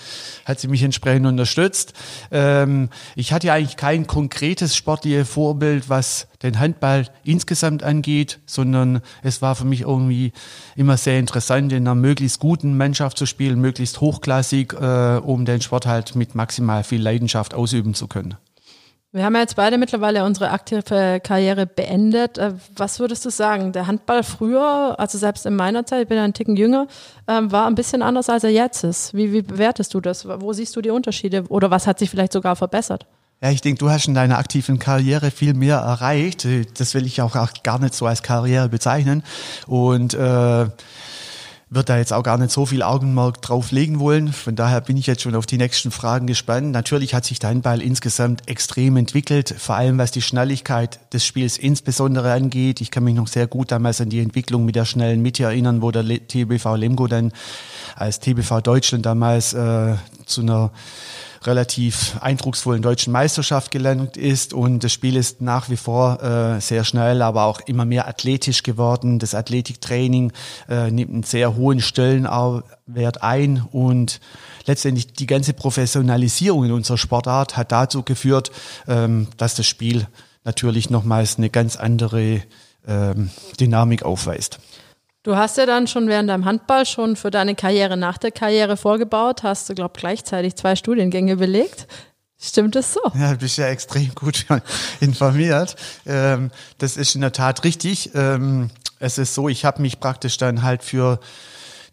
hat 0.45 0.59
sie 0.59 0.67
mich 0.67 0.83
entsprechend 0.83 1.25
unterstützt. 1.25 1.93
Ähm, 2.29 2.89
ich 3.15 3.33
hatte 3.33 3.51
eigentlich 3.51 3.77
kein 3.77 4.05
konkretes 4.05 4.75
sportliches 4.75 5.27
Vorbild, 5.27 5.89
was 5.89 6.27
den 6.43 6.59
Handball 6.59 7.07
insgesamt 7.23 7.81
angeht, 7.81 8.39
sondern 8.45 9.01
es 9.23 9.41
war 9.41 9.55
für 9.55 9.65
mich 9.65 9.81
irgendwie 9.81 10.33
immer 10.75 10.97
sehr 10.97 11.17
interessant, 11.17 11.71
in 11.71 11.79
einer 11.79 11.95
möglichst 11.95 12.39
guten 12.39 12.77
Mannschaft 12.77 13.17
zu 13.17 13.25
spielen, 13.25 13.59
möglichst 13.59 14.01
hochklassig, 14.01 14.73
äh, 14.73 15.17
um 15.17 15.45
den 15.45 15.61
Sport 15.61 15.87
halt 15.87 16.15
mit 16.15 16.35
maximal 16.35 16.83
viel 16.83 17.01
Leidenschaft 17.01 17.55
ausüben 17.55 17.95
zu 17.95 18.07
können. 18.07 18.35
Wir 19.15 19.23
haben 19.23 19.33
ja 19.33 19.39
jetzt 19.39 19.55
beide 19.55 19.77
mittlerweile 19.77 20.25
unsere 20.25 20.51
aktive 20.51 21.21
Karriere 21.21 21.65
beendet. 21.65 22.37
Äh, 22.37 22.51
was 22.75 22.99
würdest 22.99 23.23
du 23.23 23.29
sagen? 23.29 23.71
Der 23.71 23.87
Handball 23.87 24.23
früher, 24.23 24.95
also 24.97 25.17
selbst 25.17 25.45
in 25.45 25.55
meiner 25.55 25.85
Zeit, 25.85 26.01
ich 26.01 26.07
bin 26.09 26.17
ja 26.17 26.25
einen 26.25 26.33
Ticken 26.33 26.57
jünger, 26.57 26.87
ähm, 27.25 27.49
war 27.49 27.65
ein 27.67 27.75
bisschen 27.75 28.01
anders, 28.01 28.27
als 28.27 28.43
er 28.43 28.49
jetzt 28.49 28.83
ist. 28.83 29.13
Wie, 29.13 29.31
wie 29.31 29.41
bewertest 29.41 29.93
du 29.93 30.01
das? 30.01 30.27
Wo 30.27 30.51
siehst 30.51 30.75
du 30.75 30.81
die 30.81 30.89
Unterschiede? 30.89 31.45
Oder 31.47 31.71
was 31.71 31.87
hat 31.87 31.97
sich 31.97 32.09
vielleicht 32.09 32.33
sogar 32.33 32.57
verbessert? 32.57 33.05
Ja, 33.41 33.51
ich 33.51 33.61
denke, 33.61 33.79
du 33.79 33.89
hast 33.89 34.05
in 34.05 34.15
deiner 34.15 34.37
aktiven 34.37 34.79
Karriere 34.79 35.31
viel 35.31 35.53
mehr 35.53 35.77
erreicht. 35.77 36.45
Das 36.77 36.93
will 36.93 37.05
ich 37.05 37.21
auch 37.21 37.37
gar 37.63 37.79
nicht 37.79 37.93
so 37.93 38.07
als 38.07 38.21
Karriere 38.21 38.67
bezeichnen. 38.67 39.23
Und 39.65 40.13
äh, 40.13 40.65
wird 41.69 41.89
da 41.89 41.97
jetzt 41.97 42.13
auch 42.13 42.23
gar 42.23 42.37
nicht 42.37 42.51
so 42.51 42.65
viel 42.65 42.83
Augenmerk 42.83 43.41
drauf 43.41 43.71
legen 43.71 43.99
wollen. 43.99 44.31
Von 44.31 44.55
daher 44.55 44.81
bin 44.81 44.97
ich 44.97 45.07
jetzt 45.07 45.23
schon 45.23 45.35
auf 45.35 45.45
die 45.45 45.57
nächsten 45.57 45.89
Fragen 45.91 46.27
gespannt. 46.27 46.71
Natürlich 46.71 47.15
hat 47.15 47.25
sich 47.25 47.39
dein 47.39 47.61
Ball 47.61 47.81
insgesamt 47.81 48.47
extrem 48.47 48.97
entwickelt, 48.97 49.55
vor 49.57 49.75
allem 49.75 49.97
was 49.97 50.11
die 50.11 50.21
Schnelligkeit 50.21 50.99
des 51.13 51.25
Spiels 51.25 51.57
insbesondere 51.57 52.31
angeht. 52.31 52.81
Ich 52.81 52.91
kann 52.91 53.03
mich 53.03 53.15
noch 53.15 53.27
sehr 53.27 53.47
gut 53.47 53.71
damals 53.71 53.99
an 53.99 54.09
die 54.09 54.19
Entwicklung 54.19 54.63
mit 54.65 54.75
der 54.75 54.85
schnellen 54.85 55.21
Mitte 55.21 55.43
erinnern, 55.43 55.81
wo 55.81 55.91
der 55.91 56.03
TBV 56.05 56.75
Lemgo 56.75 57.07
dann 57.07 57.31
als 57.95 58.19
TBV 58.19 58.61
Deutschland 58.61 59.05
damals 59.05 59.53
äh, 59.53 59.95
zu 60.25 60.41
einer 60.41 60.71
relativ 61.45 62.17
eindrucksvollen 62.21 62.81
deutschen 62.81 63.11
Meisterschaft 63.11 63.71
gelangt 63.71 64.17
ist 64.17 64.53
und 64.53 64.83
das 64.83 64.91
Spiel 64.91 65.15
ist 65.15 65.41
nach 65.41 65.69
wie 65.69 65.77
vor 65.77 66.21
äh, 66.21 66.61
sehr 66.61 66.83
schnell, 66.83 67.21
aber 67.21 67.45
auch 67.45 67.61
immer 67.61 67.85
mehr 67.85 68.07
athletisch 68.07 68.63
geworden. 68.63 69.19
Das 69.19 69.35
Athletiktraining 69.35 70.31
äh, 70.69 70.91
nimmt 70.91 71.11
einen 71.11 71.23
sehr 71.23 71.55
hohen 71.55 71.81
Stellenwert 71.81 73.21
ein 73.21 73.63
und 73.71 74.19
letztendlich 74.65 75.13
die 75.13 75.27
ganze 75.27 75.53
Professionalisierung 75.53 76.65
in 76.65 76.71
unserer 76.71 76.97
Sportart 76.97 77.57
hat 77.57 77.71
dazu 77.71 78.03
geführt, 78.03 78.51
ähm, 78.87 79.27
dass 79.37 79.55
das 79.55 79.67
Spiel 79.67 80.07
natürlich 80.43 80.89
nochmals 80.89 81.37
eine 81.37 81.49
ganz 81.49 81.75
andere 81.75 82.41
ähm, 82.87 83.29
Dynamik 83.59 84.03
aufweist. 84.03 84.59
Du 85.25 85.35
hast 85.35 85.57
ja 85.57 85.65
dann 85.65 85.87
schon 85.87 86.07
während 86.07 86.29
deinem 86.29 86.45
Handball 86.45 86.85
schon 86.85 87.15
für 87.15 87.31
deine 87.31 87.55
Karriere 87.55 87.97
nach 87.97 88.19
der 88.19 88.29
Karriere 88.29 88.77
vorgebaut, 88.77 89.41
hast 89.41 89.67
du, 89.67 89.73
glaube 89.73 89.95
gleichzeitig 89.97 90.55
zwei 90.55 90.75
Studiengänge 90.75 91.37
belegt. 91.37 91.87
Stimmt 92.39 92.75
es 92.75 92.93
so? 92.93 92.99
Ja, 93.15 93.31
du 93.31 93.37
bist 93.39 93.57
ja 93.57 93.65
extrem 93.65 94.13
gut 94.13 94.45
informiert. 94.99 95.77
Ähm, 96.05 96.51
das 96.77 96.95
ist 96.95 97.15
in 97.15 97.21
der 97.21 97.31
Tat 97.31 97.63
richtig. 97.63 98.11
Ähm, 98.13 98.69
es 98.99 99.17
ist 99.17 99.33
so, 99.33 99.49
ich 99.49 99.65
habe 99.65 99.81
mich 99.81 99.99
praktisch 99.99 100.37
dann 100.37 100.61
halt 100.61 100.83
für 100.83 101.19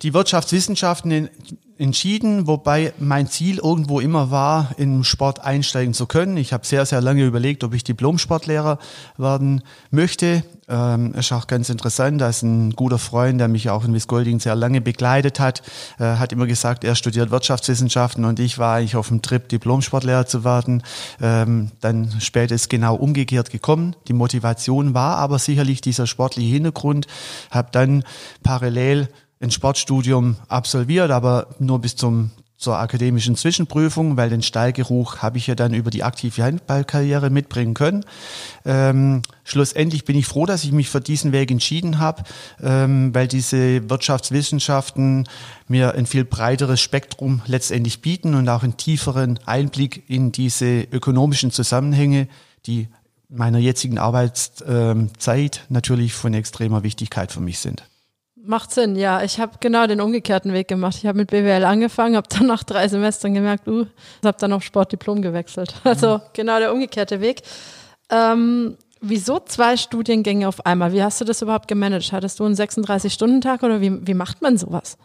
die 0.03 0.13
Wirtschaftswissenschaften 0.13 1.31
entschieden, 1.79 2.47
wobei 2.47 2.93
mein 2.99 3.29
Ziel 3.29 3.59
irgendwo 3.59 4.01
immer 4.01 4.31
war, 4.31 4.71
in 4.77 5.05
Sport 5.05 5.41
einsteigen 5.41 5.95
zu 5.95 6.07
können. 6.07 6.37
Ich 6.37 6.53
habe 6.53 6.67
sehr, 6.67 6.87
sehr 6.87 7.01
lange 7.01 7.25
überlegt, 7.25 7.65
ob 7.65 7.75
ich 7.75 7.85
Diplom-Sportlehrer 7.85 8.79
werden 9.17 9.63
möchte. 9.91 10.45
Ähm, 10.69 11.13
ist 11.15 11.33
auch 11.33 11.49
ganz 11.49 11.69
interessant, 11.69 12.21
da 12.21 12.29
ist 12.29 12.43
ein 12.43 12.71
guter 12.71 12.99
Freund, 12.99 13.41
der 13.41 13.49
mich 13.49 13.69
auch 13.69 13.85
in 13.85 13.93
Wiesgolding 13.93 14.41
sehr 14.41 14.55
lange 14.55 14.81
begleitet 14.81 15.41
hat, 15.41 15.63
äh, 15.99 16.05
hat 16.05 16.33
immer 16.33 16.47
gesagt, 16.47 16.85
er 16.85 16.95
studiert 16.95 17.31
Wirtschaftswissenschaften 17.31 18.25
und 18.25 18.39
ich 18.39 18.59
war 18.59 18.77
eigentlich 18.77 18.97
auf 18.97 19.09
dem 19.09 19.21
Trip, 19.21 19.49
Diplom-Sportlehrer 19.49 20.27
zu 20.27 20.45
werden. 20.45 20.83
Ähm, 21.21 21.73
dann 21.81 22.13
später 22.21 22.55
ist 22.55 22.71
genau 22.71 22.95
umgekehrt 22.95 23.51
gekommen. 23.51 23.97
Die 24.09 24.13
Motivation 24.13 24.95
war 24.95 25.17
aber 25.17 25.39
sicherlich 25.39 25.81
dieser 25.81 26.07
sportliche 26.07 26.53
Hintergrund. 26.55 27.07
Habe 27.51 27.69
dann 27.73 28.05
parallel 28.43 29.09
ein 29.43 29.51
Sportstudium 29.51 30.37
absolviert, 30.49 31.11
aber 31.11 31.49
nur 31.59 31.81
bis 31.81 31.97
zum 31.97 32.31
zur 32.63 32.79
akademischen 32.79 33.35
Zwischenprüfung, 33.35 34.17
weil 34.17 34.31
den 34.31 34.41
Stallgeruch 34.41 35.19
habe 35.19 35.37
ich 35.37 35.49
ja 35.49 35.57
dann 35.57 35.75
über 35.75 35.91
die 35.91 36.05
aktive 36.05 36.45
Handballkarriere 36.45 37.29
mitbringen 37.29 37.75
können. 37.75 38.05
Ähm, 38.65 39.23
schlussendlich 39.43 40.05
bin 40.05 40.17
ich 40.17 40.27
froh, 40.27 40.47
dass 40.47 40.63
ich 40.63 40.71
mich 40.71 40.89
für 40.89 41.01
diesen 41.01 41.33
Weg 41.33 41.51
entschieden 41.51 41.99
habe, 41.99 42.23
ähm, 42.63 43.13
weil 43.13 43.27
diese 43.27 43.91
Wirtschaftswissenschaften 43.91 45.29
mir 45.67 45.97
ein 45.97 46.07
viel 46.07 46.25
breiteres 46.25 46.81
Spektrum 46.81 47.43
letztendlich 47.47 48.01
bieten 48.01 48.37
und 48.37 48.49
auch 48.49 48.63
einen 48.63 48.77
tieferen 48.77 49.41
Einblick 49.45 50.09
in 50.09 50.31
diese 50.31 50.83
ökonomischen 50.83 51.51
Zusammenhänge, 51.51 52.29
die 52.67 52.87
meiner 53.29 53.59
jetzigen 53.59 53.99
Arbeitszeit 53.99 55.65
natürlich 55.69 56.13
von 56.13 56.33
extremer 56.33 56.85
Wichtigkeit 56.85 57.33
für 57.33 57.41
mich 57.41 57.59
sind. 57.59 57.83
Macht 58.45 58.73
Sinn, 58.73 58.97
ja. 58.97 59.23
Ich 59.23 59.39
habe 59.39 59.53
genau 59.61 59.87
den 59.87 60.01
umgekehrten 60.01 60.53
Weg 60.53 60.67
gemacht. 60.67 60.97
Ich 60.99 61.07
habe 61.07 61.19
mit 61.19 61.31
BWL 61.31 61.65
angefangen, 61.65 62.17
habe 62.17 62.29
dann 62.29 62.47
nach 62.47 62.65
drei 62.65 62.89
Semestern 62.89 63.35
gemerkt, 63.35 63.69
uh, 63.69 63.87
habe 64.25 64.37
dann 64.39 64.53
auf 64.53 64.65
Sportdiplom 64.65 65.23
gewechselt. 65.23 65.75
Also 65.85 66.19
mhm. 66.19 66.23
genau 66.33 66.59
der 66.59 66.73
umgekehrte 66.73 67.21
Weg. 67.21 67.43
Ähm, 68.11 68.77
wieso 69.01 69.39
zwei 69.39 69.77
Studiengänge 69.77 70.49
auf 70.49 70.67
einmal? 70.67 70.93
Wie 70.93 71.03
hast 71.03 71.21
du 71.21 71.25
das 71.25 71.41
überhaupt 71.43 71.69
gemanagt? 71.69 72.13
Hattest 72.13 72.41
du 72.41 72.45
einen 72.45 72.57
36-Stunden-Tag 72.57 73.63
oder 73.63 73.81
wie, 73.81 74.07
wie 74.07 74.15
macht 74.15 74.43
man 74.43 74.59
sowas? 74.59 74.97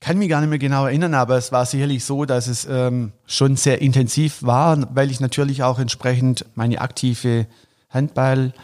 Kann 0.00 0.16
mich 0.16 0.30
gar 0.30 0.40
nicht 0.40 0.48
mehr 0.48 0.58
genau 0.58 0.86
erinnern, 0.86 1.12
aber 1.12 1.36
es 1.36 1.52
war 1.52 1.66
sicherlich 1.66 2.04
so, 2.06 2.24
dass 2.24 2.46
es 2.46 2.66
ähm, 2.70 3.12
schon 3.26 3.56
sehr 3.56 3.82
intensiv 3.82 4.42
war, 4.42 4.78
weil 4.94 5.10
ich 5.10 5.20
natürlich 5.20 5.62
auch 5.62 5.78
entsprechend 5.78 6.46
meine 6.54 6.80
aktive 6.80 7.46
Handball- 7.90 8.54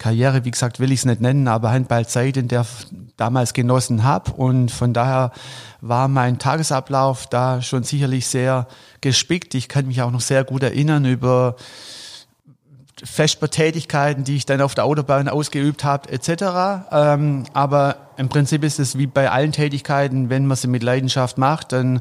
Karriere, 0.00 0.46
wie 0.46 0.50
gesagt, 0.50 0.80
will 0.80 0.90
ich 0.92 1.00
es 1.00 1.04
nicht 1.04 1.20
nennen, 1.20 1.46
aber 1.46 1.70
Handballzeit 1.70 2.38
in 2.38 2.48
der 2.48 2.66
damals 3.18 3.52
genossen 3.52 4.02
habe. 4.02 4.32
Und 4.32 4.70
von 4.70 4.94
daher 4.94 5.30
war 5.82 6.08
mein 6.08 6.38
Tagesablauf 6.38 7.26
da 7.26 7.60
schon 7.60 7.84
sicherlich 7.84 8.26
sehr 8.26 8.66
gespickt. 9.02 9.54
Ich 9.54 9.68
kann 9.68 9.86
mich 9.86 10.00
auch 10.00 10.10
noch 10.10 10.22
sehr 10.22 10.42
gut 10.44 10.62
erinnern 10.62 11.04
über 11.04 11.54
Vespertätigkeiten, 13.04 14.24
die 14.24 14.36
ich 14.36 14.46
dann 14.46 14.60
auf 14.60 14.74
der 14.74 14.84
Autobahn 14.84 15.28
ausgeübt 15.28 15.84
habe, 15.84 16.10
etc. 16.10 16.86
Ähm, 16.90 17.44
aber 17.52 17.96
im 18.16 18.28
Prinzip 18.28 18.64
ist 18.64 18.78
es 18.78 18.98
wie 18.98 19.06
bei 19.06 19.30
allen 19.30 19.52
Tätigkeiten, 19.52 20.30
wenn 20.30 20.46
man 20.46 20.56
sie 20.56 20.68
mit 20.68 20.82
Leidenschaft 20.82 21.38
macht, 21.38 21.72
dann 21.72 22.00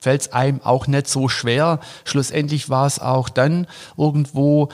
fällt 0.00 0.22
es 0.22 0.32
einem 0.32 0.60
auch 0.62 0.86
nicht 0.86 1.08
so 1.08 1.28
schwer. 1.28 1.80
Schlussendlich 2.04 2.70
war 2.70 2.86
es 2.86 2.98
auch 2.98 3.28
dann 3.28 3.66
irgendwo 3.96 4.68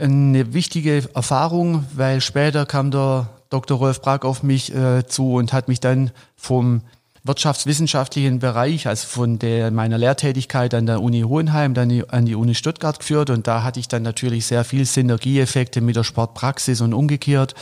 eine 0.00 0.52
wichtige 0.52 1.08
Erfahrung, 1.14 1.84
weil 1.94 2.20
später 2.20 2.66
kam 2.66 2.90
der 2.90 3.28
Dr. 3.50 3.78
Rolf 3.78 4.00
Brag 4.00 4.24
auf 4.24 4.42
mich 4.42 4.74
äh, 4.74 5.06
zu 5.06 5.34
und 5.34 5.52
hat 5.52 5.68
mich 5.68 5.80
dann 5.80 6.12
vom 6.36 6.82
wirtschaftswissenschaftlichen 7.24 8.38
Bereich, 8.38 8.86
also 8.86 9.06
von 9.06 9.38
der, 9.38 9.70
meiner 9.70 9.98
Lehrtätigkeit 9.98 10.72
an 10.72 10.86
der 10.86 11.02
Uni 11.02 11.22
Hohenheim, 11.22 11.74
dann 11.74 11.88
die, 11.90 12.08
an 12.08 12.24
die 12.24 12.34
Uni 12.34 12.54
Stuttgart 12.54 12.98
geführt 12.98 13.28
und 13.28 13.46
da 13.46 13.62
hatte 13.62 13.78
ich 13.78 13.88
dann 13.88 14.02
natürlich 14.02 14.46
sehr 14.46 14.64
viel 14.64 14.86
Synergieeffekte 14.86 15.80
mit 15.80 15.96
der 15.96 16.04
Sportpraxis 16.04 16.80
und 16.80 16.94
umgekehrt. 16.94 17.54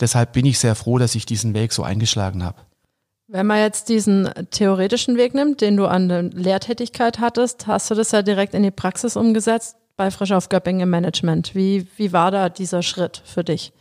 Deshalb 0.00 0.32
bin 0.32 0.46
ich 0.46 0.58
sehr 0.58 0.74
froh, 0.74 0.98
dass 0.98 1.14
ich 1.14 1.26
diesen 1.26 1.54
Weg 1.54 1.72
so 1.72 1.84
eingeschlagen 1.84 2.42
habe. 2.42 2.56
Wenn 3.28 3.46
man 3.46 3.58
jetzt 3.58 3.88
diesen 3.88 4.30
theoretischen 4.50 5.16
Weg 5.16 5.34
nimmt, 5.34 5.60
den 5.60 5.76
du 5.76 5.86
an 5.86 6.08
der 6.08 6.22
Lehrtätigkeit 6.22 7.20
hattest, 7.20 7.66
hast 7.66 7.90
du 7.90 7.94
das 7.94 8.10
ja 8.10 8.22
direkt 8.22 8.54
in 8.54 8.62
die 8.62 8.70
Praxis 8.70 9.16
umgesetzt 9.16 9.76
bei 9.96 10.10
Frisch 10.10 10.32
auf 10.32 10.48
Göpping 10.48 10.80
im 10.80 10.90
Management. 10.90 11.54
Wie, 11.54 11.86
wie 11.96 12.12
war 12.12 12.30
da 12.30 12.48
dieser 12.48 12.82
Schritt 12.82 13.22
für 13.24 13.44
dich? 13.44 13.72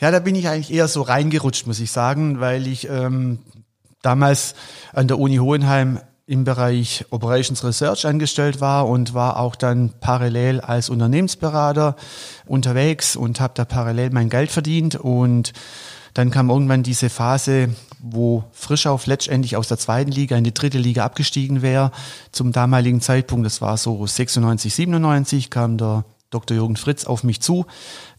Ja, 0.00 0.10
da 0.10 0.18
bin 0.18 0.34
ich 0.34 0.48
eigentlich 0.48 0.72
eher 0.72 0.88
so 0.88 1.02
reingerutscht, 1.02 1.66
muss 1.66 1.80
ich 1.80 1.90
sagen, 1.90 2.40
weil 2.40 2.66
ich 2.66 2.88
ähm, 2.88 3.40
damals 4.02 4.54
an 4.92 5.08
der 5.08 5.18
Uni 5.18 5.36
Hohenheim 5.36 6.00
im 6.26 6.44
Bereich 6.44 7.04
Operations 7.10 7.64
Research 7.64 8.06
angestellt 8.06 8.60
war 8.60 8.88
und 8.88 9.14
war 9.14 9.38
auch 9.38 9.56
dann 9.56 9.90
parallel 10.00 10.60
als 10.60 10.88
Unternehmensberater 10.88 11.96
unterwegs 12.46 13.16
und 13.16 13.40
habe 13.40 13.52
da 13.56 13.64
parallel 13.64 14.10
mein 14.10 14.30
Geld 14.30 14.52
verdient 14.52 14.94
und 14.94 15.52
dann 16.14 16.30
kam 16.30 16.50
irgendwann 16.50 16.82
diese 16.82 17.10
Phase, 17.10 17.74
wo 18.00 18.44
Frischau 18.52 18.98
letztendlich 19.04 19.56
aus 19.56 19.68
der 19.68 19.78
zweiten 19.78 20.10
Liga 20.10 20.36
in 20.36 20.44
die 20.44 20.54
dritte 20.54 20.78
Liga 20.78 21.04
abgestiegen 21.04 21.62
wäre. 21.62 21.92
Zum 22.32 22.52
damaligen 22.52 23.00
Zeitpunkt, 23.00 23.46
das 23.46 23.60
war 23.60 23.76
so 23.76 24.06
96, 24.06 24.74
97, 24.74 25.50
kam 25.50 25.76
der 25.76 26.04
Dr. 26.30 26.56
Jürgen 26.56 26.76
Fritz 26.76 27.04
auf 27.04 27.24
mich 27.24 27.40
zu. 27.40 27.66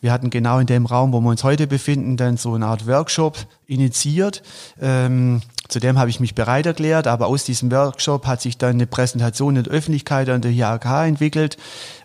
Wir 0.02 0.12
hatten 0.12 0.30
genau 0.30 0.60
in 0.60 0.68
dem 0.68 0.86
Raum, 0.86 1.14
wo 1.14 1.22
wir 1.22 1.30
uns 1.30 1.44
heute 1.44 1.66
befinden, 1.66 2.18
dann 2.18 2.36
so 2.38 2.54
eine 2.54 2.66
Art 2.66 2.86
Workshop 2.86 3.38
initiiert. 3.68 4.44
Ähm, 4.82 5.42
Zudem 5.72 5.98
habe 5.98 6.10
ich 6.10 6.20
mich 6.20 6.36
bereit 6.36 6.66
erklärt, 6.66 7.08
aber 7.08 7.28
aus 7.28 7.46
diesem 7.46 7.72
Workshop 7.72 8.28
hat 8.28 8.42
sich 8.42 8.58
dann 8.58 8.72
eine 8.72 8.88
Präsentation 8.88 9.56
in 9.56 9.64
der 9.64 9.72
Öffentlichkeit 9.72 10.28
an 10.28 10.42
der 10.42 10.52
IHK 10.52 11.08
entwickelt 11.08 11.56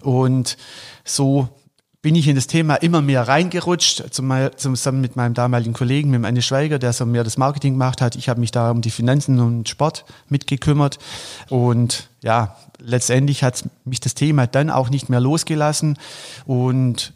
und 0.02 0.56
so 1.04 1.48
bin 2.02 2.14
ich 2.14 2.28
in 2.28 2.36
das 2.36 2.46
Thema 2.46 2.76
immer 2.76 3.02
mehr 3.02 3.26
reingerutscht, 3.26 4.04
zusammen 4.12 5.00
mit 5.00 5.16
meinem 5.16 5.34
damaligen 5.34 5.72
Kollegen, 5.72 6.10
mit 6.10 6.24
Anne 6.24 6.42
Schweiger, 6.42 6.78
der 6.78 6.92
so 6.92 7.04
mehr 7.04 7.24
das 7.24 7.36
Marketing 7.36 7.72
gemacht 7.72 8.00
hat. 8.00 8.16
Ich 8.16 8.28
habe 8.28 8.40
mich 8.40 8.52
da 8.52 8.70
um 8.70 8.80
die 8.80 8.90
Finanzen 8.90 9.40
und 9.40 9.68
Sport 9.68 10.04
mitgekümmert. 10.28 10.98
Und 11.48 12.08
ja, 12.22 12.56
letztendlich 12.78 13.42
hat 13.42 13.64
mich 13.84 14.00
das 14.00 14.14
Thema 14.14 14.46
dann 14.46 14.70
auch 14.70 14.90
nicht 14.90 15.08
mehr 15.08 15.20
losgelassen. 15.20 15.98
Und 16.44 17.12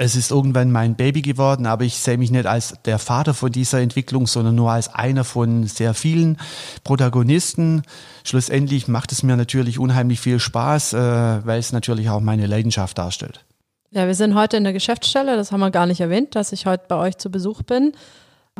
es 0.00 0.14
ist 0.14 0.30
irgendwann 0.30 0.70
mein 0.70 0.94
Baby 0.94 1.22
geworden, 1.22 1.66
aber 1.66 1.84
ich 1.84 1.96
sehe 1.96 2.18
mich 2.18 2.30
nicht 2.30 2.46
als 2.46 2.74
der 2.84 3.00
Vater 3.00 3.34
von 3.34 3.50
dieser 3.50 3.80
Entwicklung, 3.80 4.28
sondern 4.28 4.54
nur 4.54 4.70
als 4.70 4.94
einer 4.94 5.24
von 5.24 5.66
sehr 5.66 5.92
vielen 5.92 6.38
Protagonisten. 6.84 7.82
Schlussendlich 8.22 8.86
macht 8.86 9.10
es 9.10 9.24
mir 9.24 9.36
natürlich 9.36 9.80
unheimlich 9.80 10.20
viel 10.20 10.38
Spaß, 10.38 10.92
äh, 10.92 11.46
weil 11.46 11.58
es 11.58 11.72
natürlich 11.72 12.10
auch 12.10 12.20
meine 12.20 12.46
Leidenschaft 12.46 12.96
darstellt. 12.96 13.44
Ja, 13.90 14.06
wir 14.06 14.14
sind 14.14 14.34
heute 14.34 14.58
in 14.58 14.64
der 14.64 14.74
Geschäftsstelle, 14.74 15.36
das 15.36 15.50
haben 15.50 15.60
wir 15.60 15.70
gar 15.70 15.86
nicht 15.86 16.00
erwähnt, 16.00 16.34
dass 16.34 16.52
ich 16.52 16.66
heute 16.66 16.84
bei 16.88 16.96
euch 16.96 17.16
zu 17.16 17.30
Besuch 17.30 17.62
bin. 17.62 17.92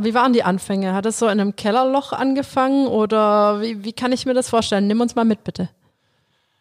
Wie 0.00 0.14
waren 0.14 0.32
die 0.32 0.42
Anfänge? 0.42 0.94
Hat 0.94 1.04
es 1.04 1.18
so 1.18 1.26
in 1.26 1.38
einem 1.38 1.54
Kellerloch 1.54 2.12
angefangen 2.12 2.86
oder 2.86 3.60
wie, 3.60 3.84
wie 3.84 3.92
kann 3.92 4.12
ich 4.12 4.24
mir 4.24 4.32
das 4.32 4.48
vorstellen? 4.48 4.86
Nimm 4.86 5.02
uns 5.02 5.16
mal 5.16 5.26
mit, 5.26 5.44
bitte. 5.44 5.68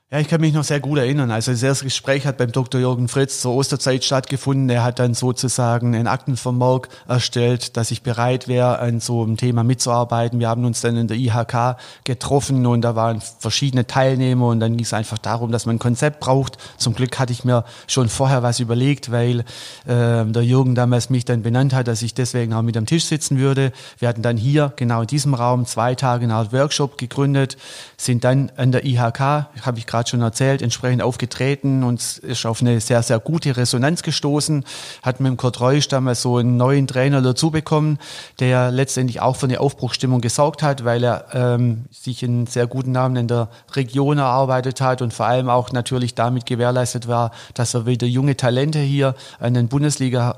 Ja, 0.10 0.22
ich 0.22 0.30
kann 0.30 0.40
mich 0.40 0.54
noch 0.54 0.64
sehr 0.64 0.80
gut 0.80 1.00
erinnern. 1.00 1.32
Also 1.32 1.52
das 1.52 1.62
erste 1.62 1.84
Gespräch 1.84 2.26
hat 2.26 2.38
beim 2.38 2.54
Dr. 2.54 2.80
Jürgen 2.80 3.10
Fritz 3.10 3.42
zur 3.42 3.54
Osterzeit 3.54 4.06
stattgefunden. 4.06 4.70
Er 4.70 4.86
hat 4.86 5.00
dann 5.00 5.14
sozusagen 5.14 5.94
ein 5.96 6.08
Aktenvermerk 6.08 6.88
erstellt, 7.10 7.76
dass 7.76 7.92
ich 7.92 8.04
bereit 8.04 8.48
wäre, 8.48 8.80
an 8.80 9.02
so 9.02 9.22
einem 9.22 9.36
Thema 9.36 9.66
mitzuarbeiten. 9.66 10.40
Wir 10.40 10.48
haben 10.48 10.64
uns 10.64 10.80
dann 10.80 10.96
in 10.96 11.10
der 11.10 11.18
IHK 11.18 11.76
getroffen 12.06 12.66
und 12.66 12.84
da 12.84 12.96
waren 12.96 13.20
verschiedene 13.20 13.86
Teilnehmer 13.86 14.48
und 14.48 14.62
dann 14.62 14.78
ging 14.78 14.86
es 14.86 14.94
einfach 14.94 15.18
darum, 15.18 15.52
dass 15.52 15.66
man 15.66 15.76
ein 15.76 15.80
Konzept 15.80 16.22
braucht. 16.22 16.58
Zum 16.78 16.96
Glück 16.96 17.20
hatte 17.20 17.34
ich 17.34 17.44
mir 17.44 17.66
schon 17.88 18.08
vorher 18.08 18.44
was 18.44 18.62
überlegt, 18.62 19.12
weil 19.12 19.42
äh, 19.88 20.24
der 20.24 20.42
Jürgen 20.42 20.74
damals 20.74 21.10
mich 21.10 21.26
dann 21.26 21.42
benannt 21.42 21.74
hat, 21.74 21.90
dass 21.90 22.02
ich 22.02 22.14
deswegen 22.14 22.54
auch 22.54 22.62
mit 22.62 22.78
am 22.78 22.86
Tisch 22.86 23.04
sitzen 23.04 23.40
würde. 23.40 23.74
Wir 24.00 24.08
hatten 24.08 24.22
dann 24.22 24.38
hier, 24.38 24.72
genau 24.78 25.02
in 25.02 25.08
diesem 25.08 25.34
Raum, 25.34 25.66
zwei 25.66 25.96
Tage 25.96 26.24
eine 26.24 26.36
Art 26.36 26.54
Workshop 26.54 26.98
gegründet, 26.98 27.58
sind 27.98 28.24
dann 28.24 28.54
an 28.56 28.72
der 28.72 28.86
IHK, 28.86 29.20
habe 29.20 29.80
ich 29.80 29.86
gerade 29.86 29.97
gerade 29.98 30.10
schon 30.10 30.22
erzählt, 30.22 30.62
entsprechend 30.62 31.02
aufgetreten 31.02 31.84
und 31.84 32.20
ist 32.20 32.46
auf 32.46 32.62
eine 32.62 32.80
sehr, 32.80 33.02
sehr 33.02 33.20
gute 33.20 33.58
Resonanz 33.58 34.04
gestoßen. 34.04 34.64
Hat 35.02 35.20
mit 35.20 35.30
dem 35.30 35.38
Kurt 35.38 35.60
Reusch 35.60 35.88
damals 35.88 36.22
so 36.22 36.38
einen 36.38 36.56
neuen 36.56 36.86
Trainer 36.86 37.24
dazu 37.24 37.50
bekommen, 37.50 37.98
der 38.40 38.70
letztendlich 38.70 39.22
auch 39.22 39.36
für 39.36 39.48
eine 39.48 39.60
Aufbruchstimmung 39.60 40.22
gesorgt 40.22 40.62
hat, 40.62 40.86
weil 40.86 41.04
er 41.04 41.26
ähm, 41.34 41.86
sich 41.92 42.24
einen 42.24 42.46
sehr 42.46 42.68
guten 42.68 42.92
Namen 42.92 43.16
in 43.16 43.28
der 43.28 43.50
Region 43.74 44.20
erarbeitet 44.20 44.82
hat 44.82 45.02
und 45.02 45.14
vor 45.16 45.26
allem 45.26 45.50
auch 45.50 45.72
natürlich 45.72 46.14
damit 46.14 46.46
gewährleistet 46.46 47.08
war, 47.08 47.32
dass 47.56 47.74
er 47.74 47.88
wieder 47.88 48.06
junge 48.06 48.38
Talente 48.38 48.80
hier 48.80 49.16
an 49.40 49.56
den 49.56 49.68
Bundesliga 49.68 50.38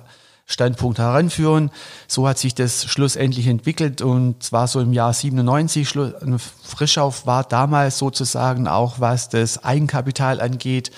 Standpunkt 0.50 0.98
heranführen. 0.98 1.70
So 2.08 2.28
hat 2.28 2.40
sich 2.40 2.56
das 2.56 2.86
schlussendlich 2.86 3.46
entwickelt 3.46 4.02
und 4.02 4.42
zwar 4.42 4.68
so 4.68 4.80
im 4.80 4.94
Jahr 4.94 5.14
97. 5.14 5.94
Frischauf 6.64 7.28
war 7.28 7.44
damals 7.44 8.00
sozusagen 8.00 8.68
auch, 8.68 9.00
was 9.00 9.30
das 9.30 9.64
Eigenkapital 9.64 10.42
angeht, 10.42 10.90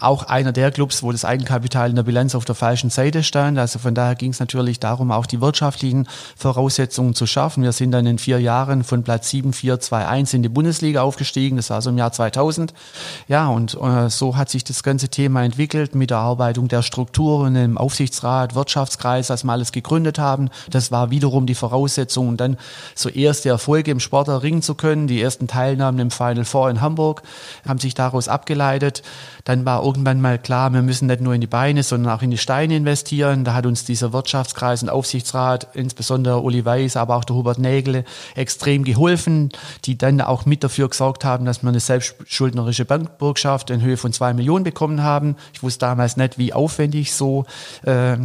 auch 0.00 0.24
einer 0.24 0.50
der 0.50 0.72
Clubs, 0.72 1.04
wo 1.04 1.12
das 1.12 1.24
Eigenkapital 1.24 1.88
in 1.88 1.94
der 1.94 2.02
Bilanz 2.02 2.34
auf 2.34 2.44
der 2.44 2.56
falschen 2.56 2.90
Seite 2.90 3.22
stand. 3.22 3.58
Also 3.58 3.78
von 3.78 3.94
daher 3.94 4.16
ging 4.16 4.32
es 4.32 4.40
natürlich 4.40 4.80
darum, 4.80 5.12
auch 5.12 5.26
die 5.26 5.40
wirtschaftlichen 5.40 6.08
Voraussetzungen 6.36 7.14
zu 7.14 7.26
schaffen. 7.26 7.62
Wir 7.62 7.72
sind 7.72 7.92
dann 7.92 8.06
in 8.06 8.18
vier 8.18 8.40
Jahren 8.40 8.82
von 8.82 9.04
Platz 9.04 9.30
7, 9.30 9.52
4, 9.52 9.78
2, 9.78 10.06
1 10.08 10.34
in 10.34 10.42
die 10.42 10.48
Bundesliga 10.48 11.02
aufgestiegen. 11.02 11.58
Das 11.58 11.70
war 11.70 11.80
so 11.80 11.90
im 11.90 11.98
Jahr 11.98 12.10
2000. 12.10 12.74
Ja, 13.28 13.46
und 13.46 13.80
äh, 13.80 14.10
so 14.10 14.36
hat 14.36 14.50
sich 14.50 14.64
das 14.64 14.82
ganze 14.82 15.08
Thema 15.08 15.44
entwickelt 15.44 15.94
mit 15.94 16.10
der 16.10 16.18
Arbeitung 16.18 16.66
der 16.66 16.82
Strukturen 16.82 17.54
im 17.54 17.78
Aufsichtsrat, 17.78 18.56
Wirtschaftskreis, 18.96 19.30
was 19.30 19.44
wir 19.44 19.52
alles 19.52 19.72
gegründet 19.72 20.18
haben. 20.18 20.50
Das 20.70 20.90
war 20.90 21.10
wiederum 21.10 21.46
die 21.46 21.54
Voraussetzung, 21.54 22.28
und 22.28 22.40
dann 22.40 22.56
so 22.94 23.08
erste 23.08 23.48
Erfolge 23.48 23.90
im 23.90 24.00
Sport 24.00 24.28
erringen 24.28 24.62
zu 24.62 24.74
können. 24.74 25.06
Die 25.06 25.20
ersten 25.20 25.46
Teilnahmen 25.46 25.98
im 25.98 26.10
Final 26.10 26.44
Four 26.44 26.70
in 26.70 26.80
Hamburg 26.80 27.22
haben 27.66 27.78
sich 27.78 27.94
daraus 27.94 28.28
abgeleitet. 28.28 29.02
Dann 29.44 29.64
war 29.64 29.84
irgendwann 29.84 30.20
mal 30.20 30.38
klar, 30.38 30.72
wir 30.72 30.82
müssen 30.82 31.06
nicht 31.06 31.20
nur 31.20 31.34
in 31.34 31.40
die 31.40 31.46
Beine, 31.46 31.82
sondern 31.82 32.12
auch 32.12 32.22
in 32.22 32.30
die 32.30 32.38
Steine 32.38 32.76
investieren. 32.76 33.44
Da 33.44 33.54
hat 33.54 33.66
uns 33.66 33.84
dieser 33.84 34.12
Wirtschaftskreis 34.12 34.82
und 34.82 34.88
Aufsichtsrat, 34.88 35.68
insbesondere 35.74 36.40
Uli 36.40 36.64
Weiß, 36.64 36.96
aber 36.96 37.16
auch 37.16 37.24
der 37.24 37.36
Hubert 37.36 37.58
Nägele, 37.58 38.04
extrem 38.34 38.84
geholfen, 38.84 39.50
die 39.84 39.96
dann 39.96 40.20
auch 40.20 40.46
mit 40.46 40.64
dafür 40.64 40.88
gesorgt 40.88 41.24
haben, 41.24 41.44
dass 41.44 41.62
wir 41.62 41.68
eine 41.68 41.80
selbstschuldnerische 41.80 42.84
Bankbürgschaft 42.84 43.70
in 43.70 43.82
Höhe 43.82 43.96
von 43.96 44.12
zwei 44.12 44.34
Millionen 44.34 44.64
bekommen 44.64 45.02
haben. 45.02 45.36
Ich 45.52 45.62
wusste 45.62 45.86
damals 45.86 46.16
nicht, 46.16 46.38
wie 46.38 46.52
aufwendig 46.52 47.14
so 47.14 47.44
äh, 47.84 48.16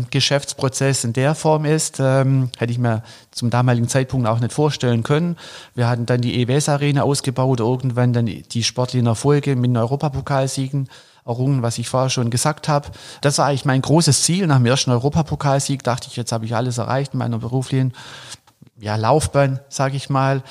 Geschäftsprozess 0.61 1.03
in 1.03 1.13
der 1.13 1.35
Form 1.35 1.65
ist. 1.65 1.99
Ähm, 1.99 2.49
hätte 2.57 2.71
ich 2.71 2.79
mir 2.79 3.03
zum 3.31 3.49
damaligen 3.49 3.87
Zeitpunkt 3.87 4.27
auch 4.27 4.39
nicht 4.39 4.53
vorstellen 4.53 5.03
können. 5.03 5.37
Wir 5.75 5.89
hatten 5.89 6.05
dann 6.05 6.21
die 6.21 6.41
EWS 6.41 6.69
Arena 6.69 7.01
ausgebaut, 7.01 7.59
irgendwann 7.59 8.13
dann 8.13 8.25
die 8.25 8.63
sportlichen 8.63 9.07
Erfolge 9.07 9.55
mit 9.55 9.69
den 9.69 9.77
Europapokalsiegen 9.77 10.87
errungen, 11.25 11.61
was 11.61 11.77
ich 11.77 11.89
vorher 11.89 12.09
schon 12.09 12.29
gesagt 12.29 12.67
habe. 12.67 12.89
Das 13.21 13.37
war 13.37 13.47
eigentlich 13.47 13.65
mein 13.65 13.81
großes 13.81 14.23
Ziel. 14.23 14.47
Nach 14.47 14.57
dem 14.57 14.65
ersten 14.65 14.91
Europapokalsieg 14.91 15.83
dachte 15.83 16.07
ich, 16.09 16.15
jetzt 16.15 16.31
habe 16.31 16.45
ich 16.45 16.55
alles 16.55 16.77
erreicht 16.77 17.13
in 17.13 17.19
meiner 17.19 17.39
beruflichen 17.39 17.93
ja, 18.79 18.95
Laufbahn, 18.95 19.59
sage 19.69 19.95
ich 19.95 20.09
mal. 20.09 20.41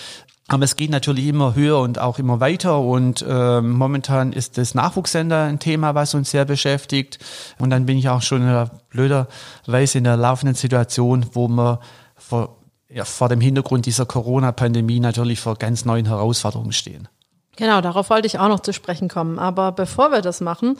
Aber 0.52 0.64
es 0.64 0.74
geht 0.74 0.90
natürlich 0.90 1.26
immer 1.26 1.54
höher 1.54 1.78
und 1.78 2.00
auch 2.00 2.18
immer 2.18 2.40
weiter 2.40 2.80
und 2.80 3.24
äh, 3.26 3.60
momentan 3.60 4.32
ist 4.32 4.58
das 4.58 4.74
Nachwuchssender 4.74 5.44
ein 5.44 5.60
Thema, 5.60 5.94
was 5.94 6.12
uns 6.14 6.32
sehr 6.32 6.44
beschäftigt. 6.44 7.20
Und 7.60 7.70
dann 7.70 7.86
bin 7.86 7.96
ich 7.96 8.08
auch 8.08 8.20
schon 8.20 8.42
in 8.42 8.48
der 8.48 8.68
blöderweise 8.88 9.98
in 9.98 10.04
der 10.04 10.16
laufenden 10.16 10.56
Situation, 10.56 11.24
wo 11.34 11.46
wir 11.46 11.78
vor, 12.16 12.56
ja, 12.88 13.04
vor 13.04 13.28
dem 13.28 13.40
Hintergrund 13.40 13.86
dieser 13.86 14.06
Corona-Pandemie 14.06 14.98
natürlich 14.98 15.38
vor 15.38 15.54
ganz 15.54 15.84
neuen 15.84 16.06
Herausforderungen 16.06 16.72
stehen. 16.72 17.06
Genau, 17.54 17.80
darauf 17.80 18.10
wollte 18.10 18.26
ich 18.26 18.40
auch 18.40 18.48
noch 18.48 18.60
zu 18.60 18.72
sprechen 18.72 19.08
kommen. 19.08 19.38
Aber 19.38 19.70
bevor 19.70 20.10
wir 20.10 20.20
das 20.20 20.40
machen, 20.40 20.78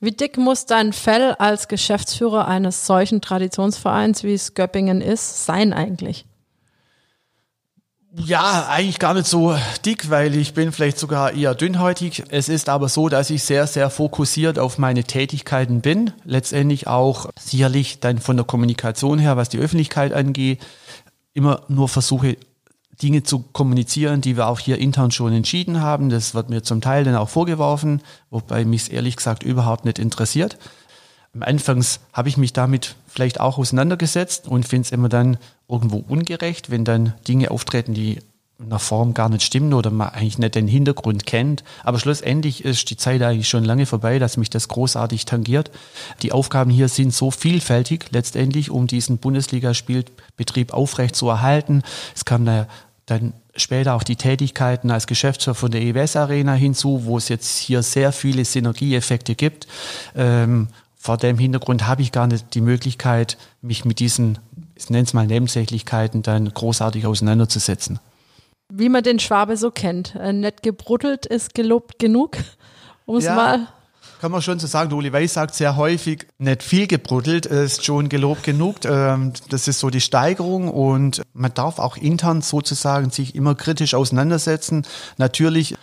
wie 0.00 0.10
dick 0.10 0.36
muss 0.36 0.66
dein 0.66 0.92
Fell 0.92 1.36
als 1.38 1.68
Geschäftsführer 1.68 2.48
eines 2.48 2.86
solchen 2.86 3.20
Traditionsvereins, 3.20 4.24
wie 4.24 4.34
es 4.34 4.54
Göppingen 4.54 5.00
ist, 5.00 5.46
sein 5.46 5.72
eigentlich? 5.72 6.26
Ja, 8.14 8.66
eigentlich 8.68 8.98
gar 8.98 9.14
nicht 9.14 9.26
so 9.26 9.56
dick, 9.86 10.10
weil 10.10 10.34
ich 10.36 10.52
bin 10.52 10.70
vielleicht 10.70 10.98
sogar 10.98 11.32
eher 11.32 11.54
dünnhäutig. 11.54 12.24
Es 12.28 12.50
ist 12.50 12.68
aber 12.68 12.90
so, 12.90 13.08
dass 13.08 13.30
ich 13.30 13.42
sehr, 13.42 13.66
sehr 13.66 13.88
fokussiert 13.88 14.58
auf 14.58 14.76
meine 14.76 15.04
Tätigkeiten 15.04 15.80
bin. 15.80 16.12
Letztendlich 16.24 16.86
auch 16.86 17.30
sicherlich 17.40 18.00
dann 18.00 18.18
von 18.18 18.36
der 18.36 18.44
Kommunikation 18.44 19.18
her, 19.18 19.38
was 19.38 19.48
die 19.48 19.58
Öffentlichkeit 19.58 20.12
angeht, 20.12 20.60
immer 21.32 21.62
nur 21.68 21.88
versuche, 21.88 22.36
Dinge 23.02 23.22
zu 23.22 23.38
kommunizieren, 23.40 24.20
die 24.20 24.36
wir 24.36 24.46
auch 24.46 24.60
hier 24.60 24.76
intern 24.78 25.10
schon 25.10 25.32
entschieden 25.32 25.80
haben. 25.80 26.10
Das 26.10 26.34
wird 26.34 26.50
mir 26.50 26.62
zum 26.62 26.82
Teil 26.82 27.04
dann 27.04 27.16
auch 27.16 27.30
vorgeworfen, 27.30 28.02
wobei 28.28 28.66
mich 28.66 28.82
es 28.82 28.88
ehrlich 28.88 29.16
gesagt 29.16 29.42
überhaupt 29.42 29.86
nicht 29.86 29.98
interessiert. 29.98 30.58
Anfangs 31.40 32.00
habe 32.12 32.28
ich 32.28 32.36
mich 32.36 32.52
damit 32.52 32.96
vielleicht 33.06 33.40
auch 33.40 33.58
auseinandergesetzt 33.58 34.46
und 34.48 34.68
finde 34.68 34.86
es 34.86 34.92
immer 34.92 35.08
dann 35.08 35.38
irgendwo 35.68 36.04
ungerecht, 36.06 36.70
wenn 36.70 36.84
dann 36.84 37.14
Dinge 37.26 37.50
auftreten, 37.50 37.94
die 37.94 38.18
in 38.58 38.70
der 38.70 38.78
Form 38.78 39.14
gar 39.14 39.28
nicht 39.28 39.42
stimmen 39.42 39.74
oder 39.74 39.90
man 39.90 40.10
eigentlich 40.10 40.38
nicht 40.38 40.54
den 40.54 40.68
Hintergrund 40.68 41.26
kennt. 41.26 41.64
Aber 41.84 41.98
schlussendlich 41.98 42.64
ist 42.64 42.88
die 42.90 42.96
Zeit 42.96 43.22
eigentlich 43.22 43.48
schon 43.48 43.64
lange 43.64 43.86
vorbei, 43.86 44.18
dass 44.18 44.36
mich 44.36 44.50
das 44.50 44.68
großartig 44.68 45.24
tangiert. 45.24 45.70
Die 46.22 46.32
Aufgaben 46.32 46.70
hier 46.70 46.88
sind 46.88 47.12
so 47.12 47.30
vielfältig 47.30 48.06
letztendlich, 48.10 48.70
um 48.70 48.86
diesen 48.86 49.18
Bundesligaspielbetrieb 49.18 50.72
aufrecht 50.72 51.16
zu 51.16 51.28
erhalten. 51.28 51.82
Es 52.14 52.24
kam 52.24 52.44
da 52.44 52.68
dann 53.06 53.32
später 53.56 53.94
auch 53.94 54.04
die 54.04 54.16
Tätigkeiten 54.16 54.90
als 54.90 55.06
Geschäftsführer 55.06 55.54
von 55.54 55.70
der 55.70 55.82
EWS 55.82 56.16
Arena 56.16 56.54
hinzu, 56.54 57.04
wo 57.04 57.18
es 57.18 57.28
jetzt 57.28 57.58
hier 57.58 57.82
sehr 57.82 58.12
viele 58.12 58.44
Synergieeffekte 58.44 59.34
gibt. 59.34 59.66
Ähm, 60.14 60.68
vor 61.02 61.16
dem 61.16 61.36
Hintergrund 61.36 61.88
habe 61.88 62.00
ich 62.00 62.12
gar 62.12 62.28
nicht 62.28 62.54
die 62.54 62.60
Möglichkeit, 62.60 63.36
mich 63.60 63.84
mit 63.84 63.98
diesen, 63.98 64.38
ich 64.76 64.88
nenne 64.88 65.02
es 65.02 65.12
mal 65.14 65.26
Nebensächlichkeiten, 65.26 66.22
dann 66.22 66.54
großartig 66.54 67.06
auseinanderzusetzen. 67.06 67.98
Wie 68.72 68.88
man 68.88 69.02
den 69.02 69.18
Schwabe 69.18 69.56
so 69.56 69.72
kennt. 69.72 70.14
Äh, 70.14 70.32
nett 70.32 70.62
gebruttelt 70.62 71.26
ist 71.26 71.54
gelobt 71.54 71.98
genug, 71.98 72.36
um 73.04 73.16
es 73.16 73.24
ja. 73.24 73.34
mal 73.34 73.66
kann 74.20 74.30
man 74.30 74.40
schon 74.40 74.60
so 74.60 74.68
sagen, 74.68 74.88
der 74.88 74.98
Uli 74.98 75.12
Weiß 75.12 75.34
sagt 75.34 75.52
sehr 75.56 75.74
häufig, 75.74 76.28
nicht 76.38 76.62
viel 76.62 76.86
gebruddelt 76.86 77.44
ist 77.44 77.84
schon 77.84 78.08
gelobt 78.08 78.44
genug. 78.44 78.84
Ähm, 78.84 79.32
das 79.48 79.66
ist 79.66 79.80
so 79.80 79.90
die 79.90 80.00
Steigerung 80.00 80.68
und 80.68 81.22
man 81.32 81.52
darf 81.52 81.80
auch 81.80 81.96
intern 81.96 82.40
sozusagen 82.40 83.10
sich 83.10 83.34
immer 83.34 83.56
kritisch 83.56 83.94
auseinandersetzen. 83.94 84.86
Natürlich 85.16 85.74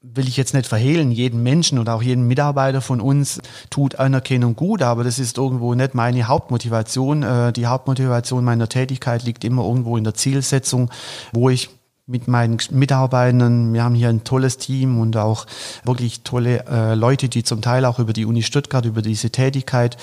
will 0.00 0.28
ich 0.28 0.36
jetzt 0.36 0.54
nicht 0.54 0.66
verhehlen, 0.66 1.10
jeden 1.10 1.42
Menschen 1.42 1.78
oder 1.78 1.94
auch 1.94 2.02
jeden 2.02 2.26
Mitarbeiter 2.28 2.80
von 2.80 3.00
uns 3.00 3.40
tut 3.68 3.96
Anerkennung 3.96 4.54
gut, 4.54 4.80
aber 4.82 5.02
das 5.02 5.18
ist 5.18 5.38
irgendwo 5.38 5.74
nicht 5.74 5.94
meine 5.94 6.28
Hauptmotivation. 6.28 7.22
Äh, 7.22 7.52
die 7.52 7.66
Hauptmotivation 7.66 8.44
meiner 8.44 8.68
Tätigkeit 8.68 9.24
liegt 9.24 9.44
immer 9.44 9.64
irgendwo 9.64 9.96
in 9.96 10.04
der 10.04 10.14
Zielsetzung, 10.14 10.90
wo 11.32 11.50
ich 11.50 11.70
mit 12.06 12.26
meinen 12.26 12.58
Mitarbeitern. 12.70 13.74
Wir 13.74 13.82
haben 13.82 13.94
hier 13.94 14.08
ein 14.08 14.24
tolles 14.24 14.56
Team 14.56 15.00
und 15.00 15.16
auch 15.16 15.46
wirklich 15.84 16.22
tolle 16.22 16.64
äh, 16.66 16.94
Leute, 16.94 17.28
die 17.28 17.42
zum 17.42 17.60
Teil 17.60 17.84
auch 17.84 17.98
über 17.98 18.12
die 18.12 18.24
Uni 18.24 18.42
Stuttgart, 18.42 18.84
über 18.84 19.02
diese 19.02 19.30
Tätigkeit 19.30 19.96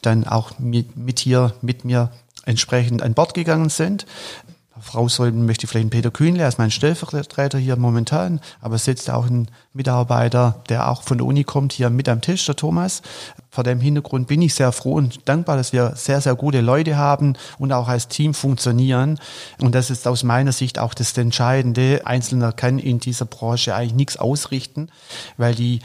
dann 0.00 0.26
auch 0.26 0.58
mit, 0.58 0.96
mit 0.96 1.20
hier, 1.20 1.54
mit 1.60 1.84
mir 1.84 2.10
entsprechend 2.44 3.02
an 3.02 3.14
Bord 3.14 3.34
gegangen 3.34 3.68
sind. 3.68 4.06
Vorausholen 4.82 5.46
möchte 5.46 5.64
ich 5.64 5.70
vielleicht 5.70 5.90
Peter 5.90 6.10
Kühnle, 6.10 6.46
ist 6.46 6.58
mein 6.58 6.72
Stellvertreter 6.72 7.56
hier 7.56 7.76
momentan, 7.76 8.40
aber 8.60 8.74
es 8.74 8.84
sitzt 8.84 9.10
auch 9.10 9.26
ein 9.26 9.48
Mitarbeiter, 9.72 10.62
der 10.68 10.90
auch 10.90 11.02
von 11.02 11.18
der 11.18 11.26
Uni 11.26 11.44
kommt, 11.44 11.72
hier 11.72 11.88
mit 11.88 12.08
am 12.08 12.20
Tisch, 12.20 12.44
der 12.44 12.56
Thomas. 12.56 13.00
Vor 13.54 13.64
dem 13.64 13.80
Hintergrund 13.80 14.28
bin 14.28 14.40
ich 14.40 14.54
sehr 14.54 14.72
froh 14.72 14.94
und 14.94 15.28
dankbar, 15.28 15.58
dass 15.58 15.74
wir 15.74 15.92
sehr, 15.94 16.22
sehr 16.22 16.34
gute 16.36 16.62
Leute 16.62 16.96
haben 16.96 17.34
und 17.58 17.70
auch 17.70 17.86
als 17.86 18.08
Team 18.08 18.32
funktionieren. 18.32 19.20
Und 19.60 19.74
das 19.74 19.90
ist 19.90 20.08
aus 20.08 20.22
meiner 20.22 20.52
Sicht 20.52 20.78
auch 20.78 20.94
das 20.94 21.18
Entscheidende. 21.18 22.00
Einzelner 22.06 22.52
kann 22.52 22.78
in 22.78 22.98
dieser 22.98 23.26
Branche 23.26 23.74
eigentlich 23.74 23.92
nichts 23.92 24.16
ausrichten, 24.16 24.88
weil 25.36 25.54
die 25.54 25.80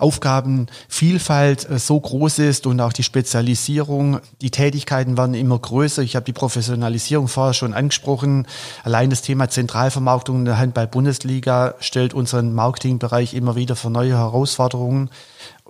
Aufgabenvielfalt 0.00 1.70
äh, 1.70 1.78
so 1.78 2.00
groß 2.00 2.40
ist 2.40 2.66
und 2.66 2.80
auch 2.80 2.92
die 2.92 3.04
Spezialisierung. 3.04 4.18
Die 4.40 4.50
Tätigkeiten 4.50 5.16
werden 5.16 5.34
immer 5.34 5.60
größer. 5.60 6.02
Ich 6.02 6.16
habe 6.16 6.24
die 6.24 6.32
Professionalisierung 6.32 7.28
vorher 7.28 7.54
schon 7.54 7.72
angesprochen. 7.72 8.48
Allein 8.82 9.10
das 9.10 9.22
Thema 9.22 9.48
Zentralvermarktung 9.48 10.38
in 10.40 10.44
der 10.44 10.58
Handball-Bundesliga 10.58 11.74
stellt 11.78 12.14
unseren 12.14 12.52
Marketingbereich 12.52 13.34
immer 13.34 13.54
wieder 13.54 13.76
vor 13.76 13.92
neue 13.92 14.16
Herausforderungen 14.16 15.08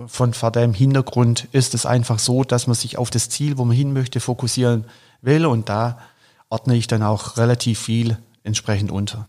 von 0.07 0.35
vor 0.35 0.51
dem 0.51 0.75
Hintergrund 0.75 1.49
ist 1.53 1.75
es 1.75 1.87
einfach 1.87 2.19
so, 2.19 2.45
dass 2.45 2.67
man 2.67 2.75
sich 2.75 2.99
auf 2.99 3.11
das 3.11 3.29
Ziel, 3.29 3.59
wo 3.59 3.65
man 3.65 3.77
hin 3.77 3.93
möchte, 3.93 4.21
fokussieren 4.21 4.85
will 5.21 5.47
und 5.47 5.69
da 5.69 5.99
ordne 6.49 6.77
ich 6.77 6.87
dann 6.87 7.03
auch 7.03 7.37
relativ 7.37 7.79
viel 7.81 8.19
entsprechend 8.45 8.91
unter. 8.91 9.29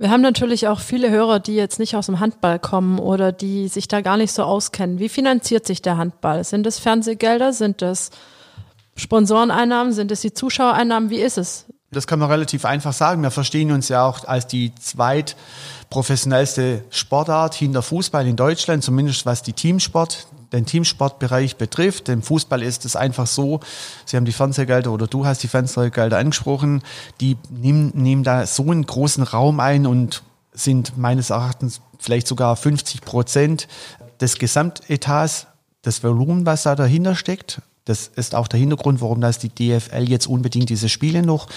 Wir 0.00 0.10
haben 0.10 0.22
natürlich 0.22 0.68
auch 0.68 0.78
viele 0.78 1.10
Hörer, 1.10 1.40
die 1.40 1.56
jetzt 1.56 1.80
nicht 1.80 1.96
aus 1.96 2.06
dem 2.06 2.20
Handball 2.20 2.60
kommen 2.60 3.00
oder 3.00 3.32
die 3.32 3.66
sich 3.66 3.88
da 3.88 4.00
gar 4.00 4.16
nicht 4.16 4.32
so 4.32 4.44
auskennen. 4.44 5.00
Wie 5.00 5.08
finanziert 5.08 5.66
sich 5.66 5.82
der 5.82 5.96
Handball? 5.96 6.44
Sind 6.44 6.66
es 6.68 6.78
Fernsehgelder? 6.78 7.52
Sind 7.52 7.82
es 7.82 8.10
Sponsoreneinnahmen? 8.94 9.92
Sind 9.92 10.12
es 10.12 10.20
die 10.20 10.32
Zuschauereinnahmen? 10.32 11.10
Wie 11.10 11.18
ist 11.18 11.36
es? 11.36 11.66
Das 11.90 12.06
kann 12.06 12.18
man 12.18 12.30
relativ 12.30 12.66
einfach 12.66 12.92
sagen. 12.92 13.22
Wir 13.22 13.30
verstehen 13.30 13.72
uns 13.72 13.88
ja 13.88 14.04
auch 14.04 14.26
als 14.26 14.46
die 14.46 14.74
zweit 14.74 15.36
professionellste 15.88 16.84
Sportart 16.90 17.54
hinter 17.54 17.80
Fußball 17.80 18.26
in 18.26 18.36
Deutschland, 18.36 18.84
zumindest 18.84 19.24
was 19.24 19.42
die 19.42 19.54
Teamsport, 19.54 20.26
den 20.52 20.66
Teamsportbereich 20.66 21.56
betrifft. 21.56 22.10
Im 22.10 22.22
Fußball 22.22 22.62
ist 22.62 22.84
es 22.84 22.94
einfach 22.94 23.26
so, 23.26 23.60
Sie 24.04 24.16
haben 24.16 24.26
die 24.26 24.32
Fernsehgelder 24.32 24.92
oder 24.92 25.06
du 25.06 25.24
hast 25.24 25.42
die 25.42 25.48
Fernsehgelder 25.48 26.18
angesprochen, 26.18 26.82
die 27.22 27.38
nehmen, 27.50 27.92
nehmen 27.94 28.22
da 28.22 28.46
so 28.46 28.70
einen 28.70 28.84
großen 28.84 29.22
Raum 29.22 29.58
ein 29.58 29.86
und 29.86 30.22
sind 30.52 30.98
meines 30.98 31.30
Erachtens 31.30 31.80
vielleicht 31.98 32.26
sogar 32.26 32.54
50 32.56 33.00
Prozent 33.00 33.66
des 34.20 34.38
Gesamtetats, 34.38 35.46
des 35.84 36.02
Volumen, 36.02 36.44
was 36.44 36.64
da 36.64 36.74
dahinter 36.74 37.14
steckt. 37.14 37.62
Das 37.88 38.10
ist 38.14 38.34
auch 38.34 38.48
der 38.48 38.60
Hintergrund, 38.60 39.00
warum 39.00 39.20
das 39.20 39.38
die 39.38 39.48
DFL 39.48 40.08
jetzt 40.08 40.26
unbedingt 40.26 40.68
diese 40.68 40.88
Spiele 40.88 41.22
noch 41.22 41.48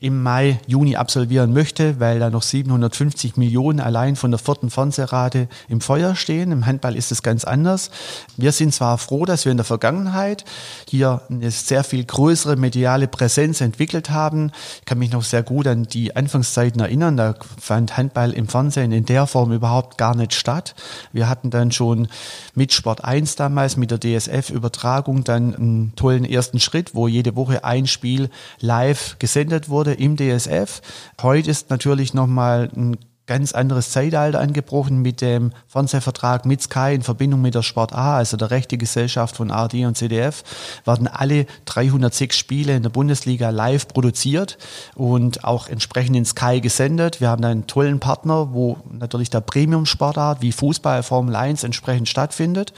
im 0.00 0.22
Mai, 0.22 0.60
Juni 0.66 0.96
absolvieren 0.96 1.52
möchte, 1.52 1.98
weil 1.98 2.20
da 2.20 2.30
noch 2.30 2.42
750 2.42 3.36
Millionen 3.36 3.80
allein 3.80 4.16
von 4.16 4.30
der 4.30 4.38
vierten 4.38 4.70
Fernsehrate 4.70 5.48
im 5.68 5.80
Feuer 5.80 6.14
stehen. 6.14 6.52
Im 6.52 6.66
Handball 6.66 6.94
ist 6.94 7.10
es 7.10 7.22
ganz 7.22 7.44
anders. 7.44 7.90
Wir 8.36 8.52
sind 8.52 8.72
zwar 8.72 8.98
froh, 8.98 9.24
dass 9.24 9.44
wir 9.44 9.50
in 9.50 9.58
der 9.58 9.64
Vergangenheit 9.64 10.44
hier 10.88 11.22
eine 11.28 11.50
sehr 11.50 11.82
viel 11.82 12.04
größere 12.04 12.56
mediale 12.56 13.08
Präsenz 13.08 13.60
entwickelt 13.60 14.10
haben. 14.10 14.52
Ich 14.78 14.84
kann 14.84 14.98
mich 14.98 15.10
noch 15.10 15.24
sehr 15.24 15.42
gut 15.42 15.66
an 15.66 15.84
die 15.84 16.14
Anfangszeiten 16.14 16.80
erinnern. 16.80 17.16
Da 17.16 17.34
fand 17.60 17.96
Handball 17.96 18.32
im 18.32 18.46
Fernsehen 18.46 18.92
in 18.92 19.04
der 19.04 19.26
Form 19.26 19.52
überhaupt 19.52 19.98
gar 19.98 20.14
nicht 20.14 20.34
statt. 20.34 20.74
Wir 21.12 21.28
hatten 21.28 21.50
dann 21.50 21.72
schon 21.72 22.08
mit 22.54 22.72
Sport 22.72 23.04
1 23.04 23.36
damals, 23.36 23.76
mit 23.76 23.90
der 23.90 23.98
DSF-Übertragung 23.98 25.24
dann 25.24 25.54
tollen 25.96 26.24
ersten 26.24 26.60
Schritt, 26.60 26.94
wo 26.94 27.08
jede 27.08 27.36
Woche 27.36 27.64
ein 27.64 27.86
Spiel 27.86 28.30
live 28.60 29.16
gesendet 29.18 29.68
wurde 29.68 29.94
im 29.94 30.16
DSF. 30.16 30.80
Heute 31.20 31.50
ist 31.50 31.70
natürlich 31.70 32.14
nochmal 32.14 32.70
ein 32.76 32.96
ganz 33.26 33.52
anderes 33.52 33.90
Zeitalter 33.90 34.40
angebrochen 34.40 35.00
mit 35.00 35.20
dem 35.20 35.52
Fernsehvertrag 35.68 36.44
mit 36.44 36.60
Sky 36.62 36.94
in 36.94 37.02
Verbindung 37.02 37.40
mit 37.40 37.54
der 37.54 37.62
Sport 37.62 37.94
A, 37.94 38.16
also 38.16 38.36
der 38.36 38.50
rechte 38.50 38.76
Gesellschaft 38.76 39.36
von 39.36 39.50
ARD 39.50 39.74
und 39.84 39.96
CDF, 39.96 40.42
werden 40.84 41.06
alle 41.06 41.46
306 41.66 42.36
Spiele 42.36 42.74
in 42.74 42.82
der 42.82 42.90
Bundesliga 42.90 43.50
live 43.50 43.86
produziert 43.86 44.58
und 44.94 45.44
auch 45.44 45.68
entsprechend 45.68 46.16
in 46.16 46.24
Sky 46.24 46.60
gesendet. 46.60 47.20
Wir 47.20 47.28
haben 47.28 47.44
einen 47.44 47.66
tollen 47.66 48.00
Partner, 48.00 48.52
wo 48.52 48.78
natürlich 48.90 49.30
der 49.30 49.40
Premium-Sportart 49.40 50.42
wie 50.42 50.52
Fußball, 50.52 51.02
Formel 51.02 51.36
1 51.36 51.62
entsprechend 51.62 52.08
stattfindet. 52.08 52.72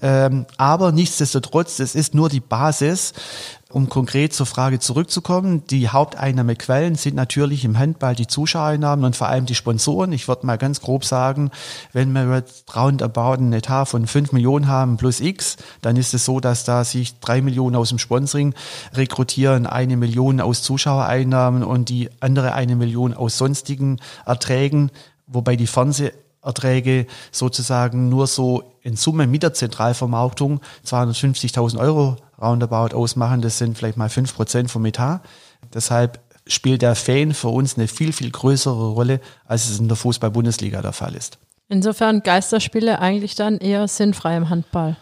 Ähm, 0.00 0.46
aber 0.56 0.92
nichtsdestotrotz, 0.92 1.78
es 1.78 1.94
ist 1.94 2.14
nur 2.14 2.28
die 2.28 2.40
Basis 2.40 3.12
um 3.72 3.88
konkret 3.88 4.32
zur 4.32 4.46
Frage 4.46 4.80
zurückzukommen, 4.80 5.64
die 5.68 5.88
Haupteinnahmequellen 5.88 6.96
sind 6.96 7.14
natürlich 7.14 7.64
im 7.64 7.78
Handball 7.78 8.16
die 8.16 8.26
Zuschauereinnahmen 8.26 9.04
und 9.04 9.16
vor 9.16 9.28
allem 9.28 9.46
die 9.46 9.54
Sponsoren. 9.54 10.12
Ich 10.12 10.26
würde 10.26 10.44
mal 10.44 10.58
ganz 10.58 10.80
grob 10.80 11.04
sagen, 11.04 11.50
wenn 11.92 12.12
wir 12.12 12.34
jetzt 12.34 12.74
roundabout 12.74 13.34
einen 13.34 13.52
Etat 13.52 13.86
von 13.86 14.06
5 14.06 14.32
Millionen 14.32 14.66
haben 14.66 14.96
plus 14.96 15.20
X, 15.20 15.56
dann 15.82 15.96
ist 15.96 16.14
es 16.14 16.24
so, 16.24 16.40
dass 16.40 16.64
da 16.64 16.82
sich 16.82 17.20
3 17.20 17.42
Millionen 17.42 17.76
aus 17.76 17.90
dem 17.90 17.98
Sponsoring 17.98 18.54
rekrutieren, 18.94 19.66
eine 19.66 19.96
Million 19.96 20.40
aus 20.40 20.62
Zuschauereinnahmen 20.62 21.62
und 21.62 21.88
die 21.88 22.10
andere 22.18 22.54
eine 22.54 22.74
Million 22.74 23.14
aus 23.14 23.38
sonstigen 23.38 24.00
Erträgen, 24.26 24.90
wobei 25.28 25.54
die 25.54 25.68
Fernseh 25.68 26.10
Erträge 26.42 27.06
sozusagen 27.32 28.08
nur 28.08 28.26
so 28.26 28.74
in 28.82 28.96
Summe 28.96 29.26
mit 29.26 29.42
der 29.42 29.52
Zentralvermarktung 29.52 30.60
250.000 30.86 31.78
Euro 31.78 32.16
roundabout 32.40 32.94
ausmachen. 32.96 33.42
Das 33.42 33.58
sind 33.58 33.76
vielleicht 33.76 33.96
mal 33.96 34.08
fünf 34.08 34.34
Prozent 34.34 34.70
vom 34.70 34.84
Etat. 34.86 35.20
Deshalb 35.74 36.20
spielt 36.46 36.82
der 36.82 36.94
Fan 36.94 37.34
für 37.34 37.48
uns 37.48 37.76
eine 37.76 37.88
viel, 37.88 38.12
viel 38.12 38.30
größere 38.30 38.90
Rolle, 38.90 39.20
als 39.46 39.68
es 39.68 39.78
in 39.78 39.88
der 39.88 39.96
Fußball-Bundesliga 39.96 40.82
der 40.82 40.92
Fall 40.92 41.14
ist. 41.14 41.38
Insofern 41.68 42.22
Geisterspiele 42.22 42.98
eigentlich 42.98 43.36
dann 43.36 43.58
eher 43.58 43.86
sinnfrei 43.86 44.36
im 44.36 44.48
Handball. 44.50 44.96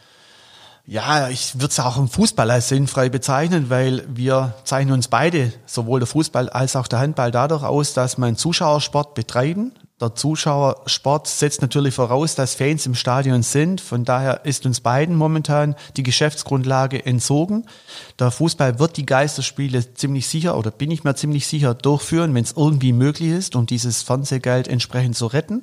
Ja, 0.85 1.29
ich 1.29 1.55
würde 1.55 1.67
es 1.67 1.81
auch 1.81 1.99
im 1.99 2.09
Fußball 2.09 2.51
als 2.51 2.69
sinnfrei 2.69 3.11
bezeichnen, 3.11 3.69
weil 3.69 4.05
wir 4.09 4.55
zeichnen 4.65 4.95
uns 4.95 5.09
beide, 5.09 5.53
sowohl 5.67 6.01
der 6.01 6.07
Fußball 6.07 6.49
als 6.49 6.77
auch 6.77 6.89
der 6.89 6.99
Handball, 6.99 7.31
dadurch 7.31 7.63
aus, 7.63 7.93
dass 7.93 8.17
man 8.17 8.37
Zuschauersport 8.37 9.15
betreiben, 9.15 9.73
der 10.01 10.15
Zuschauersport 10.15 11.27
setzt 11.27 11.61
natürlich 11.61 11.95
voraus, 11.95 12.37
dass 12.37 12.55
Fans 12.55 12.87
im 12.87 12.95
Stadion 12.95 13.43
sind. 13.43 13.81
Von 13.81 14.05
daher 14.05 14.45
ist 14.45 14.65
uns 14.65 14.81
beiden 14.81 15.17
momentan 15.17 15.75
die 15.97 16.05
Geschäftsgrundlage 16.05 17.05
entzogen. 17.05 17.67
Der 18.19 18.31
Fußball 18.31 18.79
wird 18.79 18.97
die 18.97 19.07
Geisterspiele 19.07 19.95
ziemlich 19.95 20.29
sicher 20.29 20.57
oder 20.57 20.71
bin 20.71 20.93
ich 20.93 21.03
mir 21.03 21.17
ziemlich 21.17 21.49
sicher 21.49 21.75
durchführen, 21.75 22.33
wenn 22.35 22.45
es 22.45 22.55
irgendwie 22.57 22.93
möglich 22.93 23.31
ist, 23.31 23.57
um 23.57 23.67
dieses 23.67 24.03
Fernsehgeld 24.03 24.69
entsprechend 24.69 25.17
zu 25.17 25.27
retten. 25.27 25.63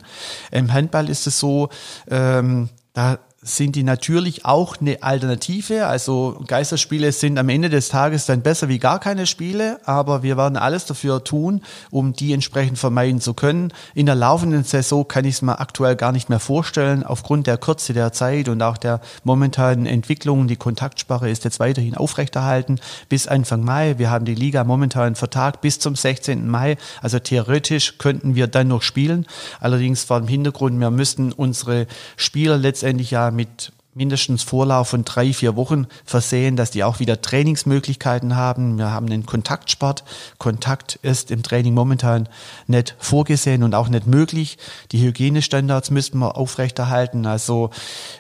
Im 0.52 0.74
Handball 0.74 1.10
ist 1.10 1.28
es 1.28 1.40
so, 1.40 1.70
ähm, 2.10 2.70
da 2.92 3.20
sind 3.46 3.76
die 3.76 3.84
natürlich 3.84 4.44
auch 4.44 4.78
eine 4.82 5.04
Alternative. 5.04 5.86
Also 5.86 6.42
Geisterspiele 6.48 7.12
sind 7.12 7.38
am 7.38 7.48
Ende 7.48 7.70
des 7.70 7.90
Tages 7.90 8.26
dann 8.26 8.42
besser 8.42 8.70
wie 8.70 8.80
gar 8.80 9.00
keine 9.00 9.28
Spiele, 9.28 9.80
aber 9.86 10.24
wir 10.24 10.36
werden 10.36 10.58
alles 10.58 10.86
dafür 10.86 11.24
tun, 11.24 11.62
um 11.92 12.14
die 12.14 12.34
entsprechend 12.34 12.80
vermeiden 12.80 13.22
zu 13.22 13.36
können. 13.36 13.72
In 13.94 14.08
der 14.08 14.16
laufenden 14.16 14.64
Saison 14.64 15.08
kann 15.08 15.26
ich 15.26 15.36
es 15.36 15.42
mir 15.44 15.60
aktuell 15.60 15.96
gar 15.96 16.12
nicht 16.12 16.28
mehr 16.28 16.40
vorstellen, 16.40 17.04
aufgrund 17.04 17.46
der 17.46 17.60
Kürze 17.60 17.94
der 17.94 18.12
Zeit 18.12 18.50
und 18.50 18.64
auch 18.64 18.78
der 18.78 19.00
momentanen 19.24 19.86
Entwicklung. 19.86 20.48
Die 20.48 20.56
Kontaktsperre 20.56 21.30
ist 21.30 21.44
jetzt 21.44 21.60
weiterhin 21.60 21.96
aufrechterhalten 21.96 22.80
bis 23.10 23.28
Anfang 23.28 23.64
Mai. 23.64 24.00
Wir 24.00 24.10
haben 24.10 24.26
die 24.26 24.34
Liga 24.34 24.64
momentan 24.64 25.14
vertagt 25.14 25.62
bis 25.62 25.78
zum 25.78 25.96
16. 25.96 26.50
Mai. 26.50 26.78
Also 27.00 27.20
theoretisch 27.20 28.00
könnten 28.00 28.34
wir 28.34 28.48
dann 28.48 28.70
noch 28.70 28.82
spielen. 28.82 29.28
Allerdings 29.60 30.04
vor 30.04 30.20
dem 30.20 30.28
Hintergrund, 30.28 30.80
wir 30.80 30.90
müssten 30.90 31.32
unsere 31.32 31.86
Spieler 32.18 32.58
letztendlich 32.58 33.12
ja 33.12 33.35
mit 33.36 33.72
mindestens 33.96 34.44
Vorlauf 34.44 34.90
von 34.90 35.04
drei, 35.06 35.34
vier 35.34 35.56
Wochen 35.56 35.88
versehen, 36.04 36.56
dass 36.58 36.70
die 36.70 36.84
auch 36.84 37.00
wieder 37.00 37.22
Trainingsmöglichkeiten 37.22 38.36
haben. 38.36 38.78
Wir 38.78 38.92
haben 38.92 39.08
einen 39.08 39.26
Kontaktsport. 39.26 40.04
Kontakt 40.38 41.00
ist 41.02 41.32
im 41.32 41.42
Training 41.42 41.74
momentan 41.74 42.30
nicht 42.68 42.96
vorgesehen 43.00 43.64
und 43.64 43.74
auch 43.74 43.88
nicht 43.88 44.06
möglich. 44.06 44.60
Die 44.92 45.02
Hygienestandards 45.02 45.90
müssten 45.92 46.20
wir 46.20 46.36
aufrechterhalten. 46.36 47.26
Also 47.26 47.70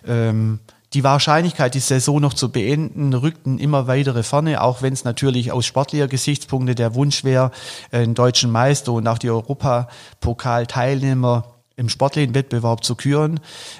ähm, 0.07 0.59
die 0.93 1.03
Wahrscheinlichkeit, 1.03 1.75
die 1.75 1.79
Saison 1.79 2.21
noch 2.21 2.33
zu 2.33 2.49
beenden, 2.49 3.13
rückten 3.13 3.59
immer 3.59 3.87
weitere 3.87 4.23
Ferne, 4.23 4.61
auch 4.61 4.81
wenn 4.81 4.93
es 4.93 5.03
natürlich 5.03 5.51
aus 5.51 5.65
sportlicher 5.65 6.07
Gesichtspunkte 6.07 6.73
der 6.73 6.95
Wunsch 6.95 7.25
wäre, 7.25 7.51
einen 7.91 8.13
deutschen 8.13 8.49
Meister 8.49 8.93
und 8.93 9.05
auch 9.09 9.17
die 9.17 9.29
Europapokal-Teilnehmer 9.29 11.54
im 11.75 11.89
sportlichen 11.89 12.35
Wettbewerb 12.35 12.83
zu 12.83 12.95
küren. 12.95 13.39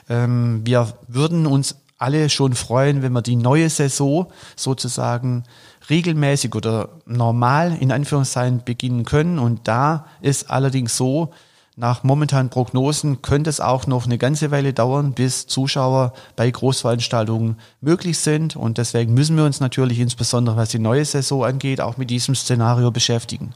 Ähm, 0.10 0.62
wir 0.65 0.93
würden 1.08 1.45
uns 1.45 1.75
alle 1.97 2.29
schon 2.29 2.53
freuen, 2.53 3.01
wenn 3.01 3.13
wir 3.13 3.21
die 3.21 3.36
neue 3.38 3.69
Saison 3.69 4.27
sozusagen 4.55 5.43
regelmäßig 5.89 6.55
oder 6.55 6.89
normal 7.05 7.77
in 7.79 7.91
Anführungszeichen 7.91 8.63
beginnen 8.65 9.05
können. 9.05 9.39
Und 9.39 9.67
da 9.67 10.05
ist 10.21 10.49
allerdings 10.49 10.97
so, 10.97 11.31
nach 11.77 12.03
momentanen 12.03 12.49
Prognosen 12.49 13.21
könnte 13.21 13.49
es 13.49 13.60
auch 13.60 13.86
noch 13.86 14.05
eine 14.05 14.17
ganze 14.17 14.49
Weile 14.49 14.71
dauern, 14.71 15.12
bis 15.12 15.45
Zuschauer 15.47 16.13
bei 16.38 16.49
Großveranstaltungen 16.49 17.58
möglich 17.81 18.17
sind. 18.19 18.55
Und 18.55 18.77
deswegen 18.77 19.13
müssen 19.13 19.36
wir 19.36 19.43
uns 19.43 19.60
natürlich 19.60 19.99
insbesondere, 19.99 20.55
was 20.55 20.69
die 20.69 20.79
neue 20.79 21.03
Saison 21.03 21.43
angeht, 21.43 21.81
auch 21.81 21.97
mit 21.97 22.10
diesem 22.10 22.34
Szenario 22.34 22.91
beschäftigen. 22.91 23.53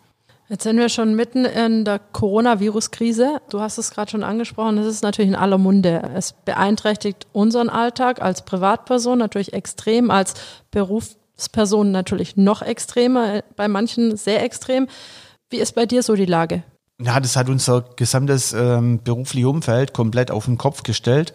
Jetzt 0.51 0.63
sind 0.63 0.77
wir 0.77 0.89
schon 0.89 1.15
mitten 1.15 1.45
in 1.45 1.85
der 1.85 1.99
Coronavirus-Krise. 1.99 3.39
Du 3.51 3.61
hast 3.61 3.77
es 3.77 3.91
gerade 3.91 4.09
schon 4.09 4.23
angesprochen. 4.23 4.79
Es 4.79 4.87
ist 4.87 5.03
natürlich 5.03 5.29
in 5.29 5.35
aller 5.35 5.59
Munde. 5.59 6.01
Es 6.15 6.33
beeinträchtigt 6.33 7.27
unseren 7.33 7.69
Alltag 7.69 8.19
als 8.19 8.43
Privatperson 8.45 9.19
natürlich 9.19 9.53
extrem, 9.53 10.09
als 10.09 10.33
Berufsperson 10.71 11.91
natürlich 11.91 12.35
noch 12.35 12.63
extremer, 12.63 13.43
bei 13.55 13.67
manchen 13.67 14.17
sehr 14.17 14.43
extrem. 14.43 14.87
Wie 15.51 15.57
ist 15.57 15.75
bei 15.75 15.85
dir 15.85 16.01
so 16.01 16.15
die 16.15 16.25
Lage? 16.25 16.63
Ja, 17.01 17.17
das 17.21 17.37
hat 17.37 17.47
unser 17.47 17.85
gesamtes 17.95 18.51
ähm, 18.51 18.99
berufliche 19.01 19.47
Umfeld 19.47 19.93
komplett 19.93 20.31
auf 20.31 20.45
den 20.45 20.57
Kopf 20.57 20.83
gestellt. 20.83 21.31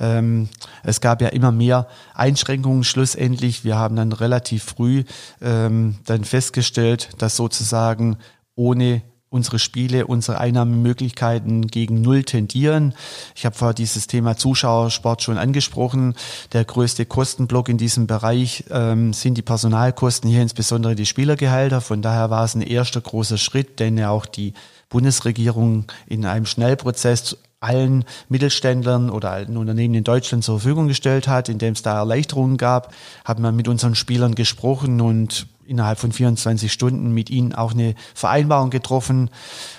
Ähm, 0.00 0.48
es 0.82 1.00
gab 1.00 1.22
ja 1.22 1.28
immer 1.28 1.52
mehr 1.52 1.86
Einschränkungen 2.14 2.82
schlussendlich. 2.82 3.62
Wir 3.62 3.76
haben 3.76 3.94
dann 3.94 4.10
relativ 4.10 4.64
früh 4.64 5.04
ähm, 5.40 5.96
dann 6.06 6.24
festgestellt, 6.24 7.10
dass 7.18 7.36
sozusagen 7.36 8.16
ohne 8.56 9.02
unsere 9.34 9.58
Spiele, 9.58 10.06
unsere 10.06 10.38
Einnahmemöglichkeiten 10.38 11.66
gegen 11.66 12.00
Null 12.00 12.22
tendieren. 12.22 12.94
Ich 13.34 13.44
habe 13.44 13.56
vorher 13.56 13.74
dieses 13.74 14.06
Thema 14.06 14.36
Zuschauersport 14.36 15.22
schon 15.22 15.38
angesprochen. 15.38 16.14
Der 16.52 16.64
größte 16.64 17.04
Kostenblock 17.04 17.68
in 17.68 17.76
diesem 17.76 18.06
Bereich 18.06 18.64
ähm, 18.70 19.12
sind 19.12 19.36
die 19.36 19.42
Personalkosten, 19.42 20.30
hier 20.30 20.40
insbesondere 20.40 20.94
die 20.94 21.04
Spielergehälter. 21.04 21.80
Von 21.80 22.00
daher 22.00 22.30
war 22.30 22.44
es 22.44 22.54
ein 22.54 22.62
erster 22.62 23.00
großer 23.00 23.36
Schritt, 23.36 23.80
den 23.80 23.98
ja 23.98 24.10
auch 24.10 24.26
die 24.26 24.54
Bundesregierung 24.88 25.86
in 26.06 26.24
einem 26.24 26.46
Schnellprozess 26.46 27.36
allen 27.64 28.04
Mittelständlern 28.28 29.10
oder 29.10 29.30
allen 29.30 29.56
Unternehmen 29.56 29.94
in 29.94 30.04
Deutschland 30.04 30.44
zur 30.44 30.60
Verfügung 30.60 30.88
gestellt 30.88 31.26
hat, 31.28 31.48
indem 31.48 31.72
es 31.72 31.82
da 31.82 31.96
Erleichterungen 31.98 32.56
gab, 32.56 32.94
haben 33.24 33.42
wir 33.42 33.52
mit 33.52 33.68
unseren 33.68 33.94
Spielern 33.94 34.34
gesprochen 34.34 35.00
und 35.00 35.46
innerhalb 35.66 35.98
von 35.98 36.12
24 36.12 36.72
Stunden 36.72 37.12
mit 37.12 37.30
ihnen 37.30 37.54
auch 37.54 37.72
eine 37.72 37.94
Vereinbarung 38.14 38.70
getroffen, 38.70 39.30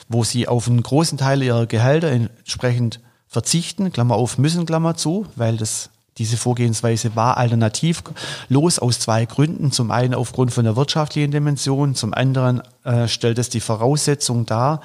wo 0.10 0.24
sie 0.24 0.48
auf 0.48 0.67
einen 0.67 0.84
großen 0.84 1.17
Teil 1.17 1.43
ihrer 1.43 1.67
Gehälter 1.67 2.10
entsprechend 2.10 3.00
verzichten, 3.28 3.91
Klammer 3.91 4.15
auf, 4.15 4.38
müssen, 4.38 4.65
Klammer 4.65 4.95
zu, 4.95 5.28
weil 5.36 5.58
das 5.58 5.89
Diese 6.17 6.38
Vorgehensweise 6.38 7.17
war 7.17 7.36
alternativlos 7.36 8.80
aus 8.80 8.99
zwei 8.99 9.25
Gründen. 9.25 9.73
Zum 9.73 9.91
einen 9.91 10.13
aufgrund 10.13 10.54
von 10.54 10.63
der 10.63 10.78
wirtschaftlichen 10.78 11.32
Dimension, 11.32 11.93
zum 11.93 12.13
anderen 12.13 12.62
äh, 12.86 13.10
stellt 13.10 13.38
es 13.38 13.49
die 13.49 13.60
Voraussetzung 13.60 14.45
dar. 14.45 14.80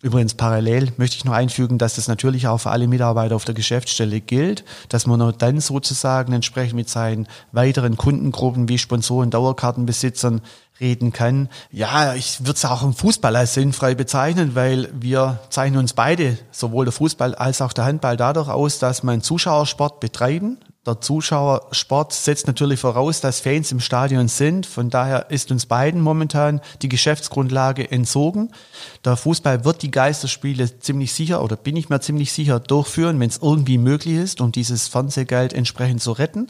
Übrigens 0.00 0.34
parallel 0.34 0.92
möchte 0.96 1.16
ich 1.16 1.24
noch 1.24 1.34
einfügen, 1.34 1.78
dass 1.78 1.94
das 1.94 2.08
natürlich 2.08 2.48
auch 2.48 2.58
für 2.58 2.70
alle 2.70 2.88
Mitarbeiter 2.88 3.36
auf 3.36 3.44
der 3.44 3.54
Geschäftsstelle 3.54 4.20
gilt, 4.20 4.64
dass 4.88 5.06
man 5.06 5.20
nur 5.20 5.32
dann 5.32 5.60
sozusagen 5.60 6.32
entsprechend 6.32 6.74
mit 6.74 6.88
seinen 6.88 7.28
weiteren 7.52 7.96
Kundengruppen 7.96 8.68
wie 8.68 8.78
Sponsoren, 8.78 9.30
Dauerkartenbesitzern 9.30 10.40
reden 10.80 11.12
kann. 11.12 11.48
Ja, 11.70 12.14
ich 12.14 12.40
würde 12.40 12.54
es 12.54 12.64
auch 12.64 12.82
im 12.82 12.94
Fußball 12.94 13.36
als 13.36 13.54
sinnfrei 13.54 13.94
bezeichnen, 13.94 14.56
weil 14.56 14.88
wir 14.92 15.38
zeichnen 15.48 15.78
uns 15.78 15.92
beide, 15.92 16.38
sowohl 16.50 16.86
der 16.86 16.92
Fußball 16.92 17.36
als 17.36 17.62
auch 17.62 17.72
der 17.72 17.84
Handball, 17.84 18.16
dadurch 18.16 18.48
aus, 18.48 18.80
dass 18.80 19.04
man 19.04 19.22
Zuschauersport 19.22 20.00
betreiben, 20.00 20.58
der 20.84 21.00
Zuschauersport 21.00 22.12
setzt 22.12 22.48
natürlich 22.48 22.80
voraus, 22.80 23.20
dass 23.20 23.38
Fans 23.38 23.70
im 23.70 23.78
Stadion 23.78 24.26
sind. 24.26 24.66
Von 24.66 24.90
daher 24.90 25.30
ist 25.30 25.52
uns 25.52 25.66
beiden 25.66 26.00
momentan 26.00 26.60
die 26.82 26.88
Geschäftsgrundlage 26.88 27.88
entzogen. 27.90 28.50
Der 29.04 29.16
Fußball 29.16 29.64
wird 29.64 29.82
die 29.82 29.92
Geisterspiele 29.92 30.80
ziemlich 30.80 31.12
sicher 31.12 31.44
oder 31.44 31.54
bin 31.54 31.76
ich 31.76 31.88
mir 31.88 32.00
ziemlich 32.00 32.32
sicher 32.32 32.58
durchführen, 32.58 33.20
wenn 33.20 33.28
es 33.28 33.38
irgendwie 33.40 33.78
möglich 33.78 34.16
ist, 34.16 34.40
um 34.40 34.50
dieses 34.50 34.88
Fernsehgeld 34.88 35.52
entsprechend 35.52 36.02
zu 36.02 36.12
retten. 36.12 36.48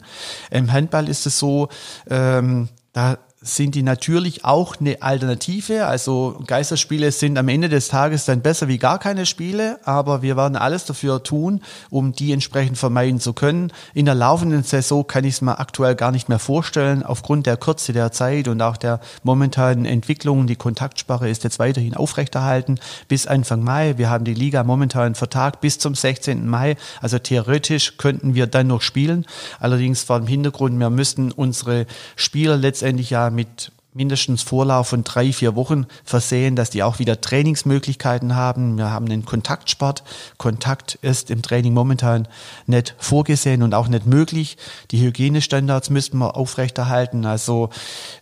Im 0.49 0.71
Handball 0.71 1.09
ist 1.09 1.27
es 1.27 1.37
so, 1.37 1.69
ähm, 2.09 2.69
da 2.91 3.19
sind 3.43 3.75
die 3.75 3.83
natürlich 3.83 4.45
auch 4.45 4.77
eine 4.79 5.01
Alternative. 5.01 5.85
Also 5.85 6.41
Geisterspiele 6.47 7.11
sind 7.11 7.37
am 7.37 7.49
Ende 7.49 7.69
des 7.69 7.89
Tages 7.89 8.25
dann 8.25 8.41
besser 8.41 8.67
wie 8.69 8.77
gar 8.77 8.99
keine 8.99 9.25
Spiele, 9.25 9.79
aber 9.83 10.21
wir 10.21 10.37
werden 10.37 10.55
alles 10.55 10.85
dafür 10.85 11.21
tun, 11.21 11.61
um 11.89 12.13
die 12.13 12.31
entsprechend 12.31 12.77
vermeiden 12.77 13.19
zu 13.19 13.33
können. 13.33 13.71
In 13.93 14.05
der 14.05 14.15
laufenden 14.15 14.63
Saison 14.63 15.05
kann 15.05 15.25
ich 15.25 15.35
es 15.35 15.41
mir 15.41 15.59
aktuell 15.59 15.95
gar 15.95 16.11
nicht 16.11 16.29
mehr 16.29 16.39
vorstellen, 16.39 17.03
aufgrund 17.03 17.45
der 17.45 17.57
Kürze 17.57 17.91
der 17.91 18.11
Zeit 18.13 18.47
und 18.47 18.61
auch 18.61 18.77
der 18.77 19.01
momentanen 19.23 19.85
Entwicklung. 19.85 20.47
Die 20.47 20.55
Kontaktsperre 20.55 21.29
ist 21.29 21.43
jetzt 21.43 21.59
weiterhin 21.59 21.95
aufrechterhalten 21.95 22.79
bis 23.09 23.27
Anfang 23.27 23.61
Mai. 23.63 23.97
Wir 23.97 24.09
haben 24.09 24.23
die 24.23 24.33
Liga 24.33 24.63
momentan 24.63 25.15
vertagt 25.15 25.59
bis 25.59 25.79
zum 25.79 25.95
16. 25.95 26.47
Mai. 26.47 26.77
Also 27.01 27.19
theoretisch 27.19 27.97
könnten 27.97 28.35
wir 28.35 28.47
dann 28.47 28.67
noch 28.67 28.81
spielen. 28.81 29.25
Allerdings 29.59 30.03
vor 30.03 30.19
dem 30.19 30.27
Hintergrund, 30.27 30.79
wir 30.79 30.89
müssten 30.89 31.33
unsere 31.33 31.85
Spieler 32.15 32.55
letztendlich 32.55 33.09
ja 33.09 33.32
mit 33.33 33.71
mindestens 33.93 34.41
Vorlauf 34.41 34.87
von 34.87 35.03
drei, 35.03 35.31
vier 35.31 35.55
Wochen 35.55 35.85
versehen, 36.03 36.55
dass 36.55 36.69
die 36.69 36.83
auch 36.83 36.99
wieder 36.99 37.21
Trainingsmöglichkeiten 37.21 38.35
haben. 38.35 38.77
Wir 38.77 38.91
haben 38.91 39.05
einen 39.05 39.25
Kontaktsport. 39.25 40.03
Kontakt 40.37 40.95
ist 41.01 41.29
im 41.29 41.41
Training 41.41 41.73
momentan 41.73 42.27
nicht 42.65 42.95
vorgesehen 42.97 43.63
und 43.63 43.73
auch 43.73 43.87
nicht 43.87 44.05
möglich. 44.05 44.57
Die 44.91 45.01
Hygienestandards 45.01 45.89
müssten 45.89 46.17
wir 46.17 46.35
aufrechterhalten. 46.35 47.25
Also 47.25 47.69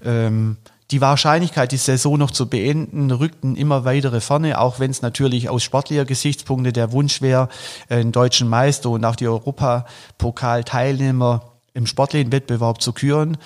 ähm, 0.04 0.58
die 0.91 1.00
Wahrscheinlichkeit, 1.00 1.71
die 1.71 1.78
Saison 1.78 2.19
noch 2.19 2.32
zu 2.32 2.50
beenden, 2.50 3.12
rückten 3.12 3.56
immer 3.56 3.86
weitere 3.86 4.19
vorne, 4.19 4.60
auch 4.60 4.82
wenn 4.82 4.91
es 4.91 5.02
natürlich 5.02 5.47
aus 5.47 5.63
sportlicher 5.63 6.04
Gesichtspunkte 6.04 6.74
der 6.74 6.91
Wunsch 6.91 7.21
wäre, 7.21 7.47
einen 7.88 8.12
deutschen 8.12 8.50
Meister 8.50 8.89
und 8.89 9.06
auch 9.06 9.15
die 9.15 9.30
Europapokal-Teilnehmer 9.30 11.51
im 11.73 11.86
sportlichen 11.86 12.31
Wettbewerb 12.31 12.81
zu 12.81 12.93
küren. 12.93 13.38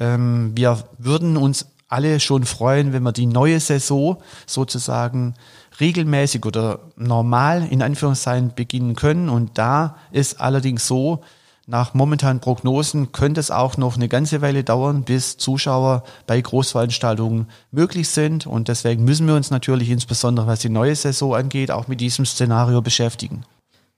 Ähm, 0.00 0.52
wir 0.54 0.84
würden 0.98 1.36
uns 1.36 1.66
alle 1.88 2.18
schon 2.18 2.44
freuen, 2.44 2.92
wenn 2.92 3.02
wir 3.02 3.12
die 3.12 3.26
neue 3.26 3.60
Saison 3.60 4.16
sozusagen 4.46 5.34
regelmäßig 5.80 6.44
oder 6.44 6.80
normal 6.96 7.66
in 7.68 7.82
Anführungszeichen 7.82 8.52
beginnen 8.54 8.96
können. 8.96 9.28
Und 9.28 9.58
da 9.58 9.96
ist 10.10 10.40
allerdings 10.40 10.86
so, 10.86 11.20
nach 11.66 11.94
momentanen 11.94 12.40
Prognosen 12.40 13.12
könnte 13.12 13.40
es 13.40 13.50
auch 13.50 13.78
noch 13.78 13.96
eine 13.96 14.08
ganze 14.08 14.42
Weile 14.42 14.64
dauern, 14.64 15.02
bis 15.02 15.38
Zuschauer 15.38 16.02
bei 16.26 16.38
Großveranstaltungen 16.40 17.46
möglich 17.70 18.08
sind. 18.08 18.46
Und 18.46 18.68
deswegen 18.68 19.04
müssen 19.04 19.26
wir 19.26 19.34
uns 19.34 19.50
natürlich 19.50 19.88
insbesondere, 19.88 20.46
was 20.46 20.60
die 20.60 20.68
neue 20.68 20.94
Saison 20.94 21.34
angeht, 21.34 21.70
auch 21.70 21.88
mit 21.88 22.00
diesem 22.00 22.26
Szenario 22.26 22.82
beschäftigen. 22.82 23.44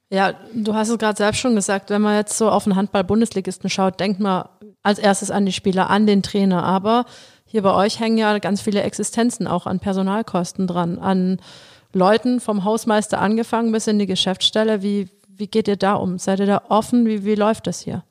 Ja, 0.09 0.35
du 0.55 0.75
hast 0.75 0.89
es 0.89 0.99
gerade 0.99 1.17
selbst 1.17 1.41
schon 1.41 1.57
gesagt, 1.57 1.91
wenn 1.91 2.03
man 2.03 2.15
jetzt 2.15 2.39
so 2.39 2.49
auf 2.49 2.65
den 2.65 2.77
Handball-Bundesligisten 2.77 3.69
schaut, 3.69 3.99
denkt 3.99 4.21
man 4.21 4.49
als 4.83 5.01
erstes 5.01 5.33
an 5.33 5.47
die 5.47 5.53
Spieler, 5.53 5.91
an 5.91 6.07
den 6.07 6.23
Trainer. 6.23 6.63
Aber 6.63 7.07
hier 7.45 7.63
bei 7.63 7.75
euch 7.75 7.99
hängen 7.99 8.19
ja 8.19 8.39
ganz 8.39 8.61
viele 8.61 8.83
Existenzen 8.83 9.49
auch 9.49 9.67
an 9.67 9.81
Personalkosten 9.81 10.69
dran, 10.69 10.99
an 10.99 11.41
Leuten 11.93 12.41
vom 12.41 12.63
Hausmeister 12.65 13.21
angefangen 13.21 13.73
bis 13.73 13.89
in 13.89 13.99
die 13.99 14.07
Geschäftsstelle. 14.07 14.83
Wie, 14.83 15.09
wie 15.29 15.49
geht 15.49 15.67
ihr 15.67 15.77
da 15.77 15.95
um? 15.95 16.19
Seid 16.19 16.39
ihr 16.39 16.47
da 16.47 16.63
offen? 16.69 17.07
Wie, 17.07 17.25
wie 17.25 17.35
läuft 17.35 17.67
das 17.67 17.81
hier? 17.81 18.05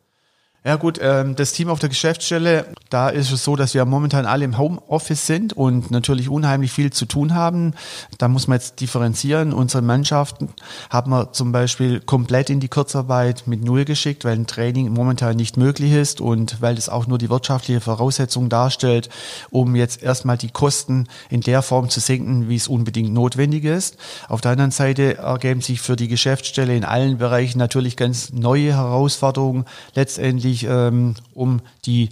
Ja 0.68 0.78
gut, 0.78 0.98
ähm, 1.00 1.36
das 1.36 1.54
Team 1.54 1.70
auf 1.70 1.78
der 1.78 1.90
Geschäftsstelle, 1.90 2.66
da 2.90 3.10
ist 3.10 3.32
es 3.32 3.44
so, 3.44 3.56
dass 3.56 3.76
wir 3.76 3.86
momentan 3.86 4.26
alle 4.26 4.46
im 4.46 4.58
Homeoffice 4.58 5.28
sind 5.28 5.54
und 5.54 5.92
natürlich 5.92 6.28
unheimlich 6.28 6.72
viel 6.72 6.92
zu 6.92 7.06
tun 7.06 7.36
haben. 7.36 7.76
Da 8.18 8.28
muss 8.28 8.48
man 8.48 8.58
jetzt 8.58 8.82
differenzieren. 8.82 9.54
Unsere 9.54 9.84
Mannschaften 9.84 10.50
haben 10.90 11.12
wir 11.12 11.34
zum 11.34 11.52
Beispiel 11.52 12.00
komplett 12.00 12.50
in 12.50 12.62
die 12.62 12.68
Kurzarbeit 12.68 13.44
mit 13.46 13.64
Null 13.64 13.86
geschickt, 13.86 14.26
weil 14.26 14.34
ein 14.34 14.48
Training 14.48 14.92
momentan 14.92 15.36
nicht 15.36 15.56
möglich 15.56 15.92
ist 15.92 16.20
und 16.20 16.60
weil 16.62 16.80
es 16.80 16.90
auch 16.90 17.06
nur 17.06 17.20
die 17.20 17.30
wirtschaftliche 17.30 17.80
Voraussetzung 17.80 18.50
darstellt, 18.50 19.10
um 19.52 19.76
jetzt 19.76 20.02
erstmal 20.02 20.38
die 20.38 20.50
Kosten 20.50 21.08
in 21.30 21.42
der 21.42 21.62
Form 21.62 21.92
zu 21.92 22.00
senken, 22.00 22.50
wie 22.50 22.56
es 22.56 22.68
unbedingt 22.68 23.14
notwendig 23.14 23.66
ist. 23.66 23.98
Auf 24.30 24.42
der 24.42 24.54
anderen 24.54 24.72
Seite 24.72 25.20
ergeben 25.20 25.62
sich 25.62 25.80
für 25.80 25.96
die 25.96 26.08
Geschäftsstelle 26.08 26.76
in 26.76 26.86
allen 26.86 27.20
Bereichen 27.20 27.60
natürlich 27.60 27.96
ganz 27.98 28.34
neue 28.34 28.74
Herausforderungen. 28.74 29.66
Letztendlich 29.94 30.55
wichtig, 30.56 30.70
ähm, 30.70 31.16
um 31.34 31.62
die 31.86 32.10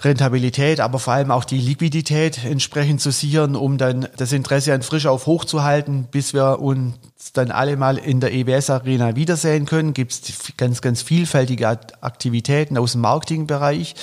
Rentabilität, 0.00 0.80
aber 0.80 0.98
vor 0.98 1.14
allem 1.14 1.30
auch 1.30 1.44
die 1.44 1.58
Liquidität 1.58 2.44
entsprechend 2.44 3.00
zu 3.00 3.10
sichern, 3.10 3.56
um 3.56 3.78
dann 3.78 4.06
das 4.18 4.32
Interesse 4.32 4.74
an 4.74 4.82
Frischauf 4.82 5.26
hochzuhalten, 5.26 6.04
bis 6.10 6.34
wir 6.34 6.60
uns 6.60 6.94
dann 7.32 7.50
alle 7.50 7.76
mal 7.76 7.96
in 7.96 8.20
der 8.20 8.32
EBS 8.32 8.68
Arena 8.68 9.16
wiedersehen 9.16 9.64
können. 9.64 9.94
Gibt 9.94 10.12
es 10.12 10.52
ganz, 10.58 10.82
ganz 10.82 11.00
vielfältige 11.00 11.66
Aktivitäten 11.66 12.76
aus 12.76 12.92
dem 12.92 13.00
Marketingbereich. 13.00 13.94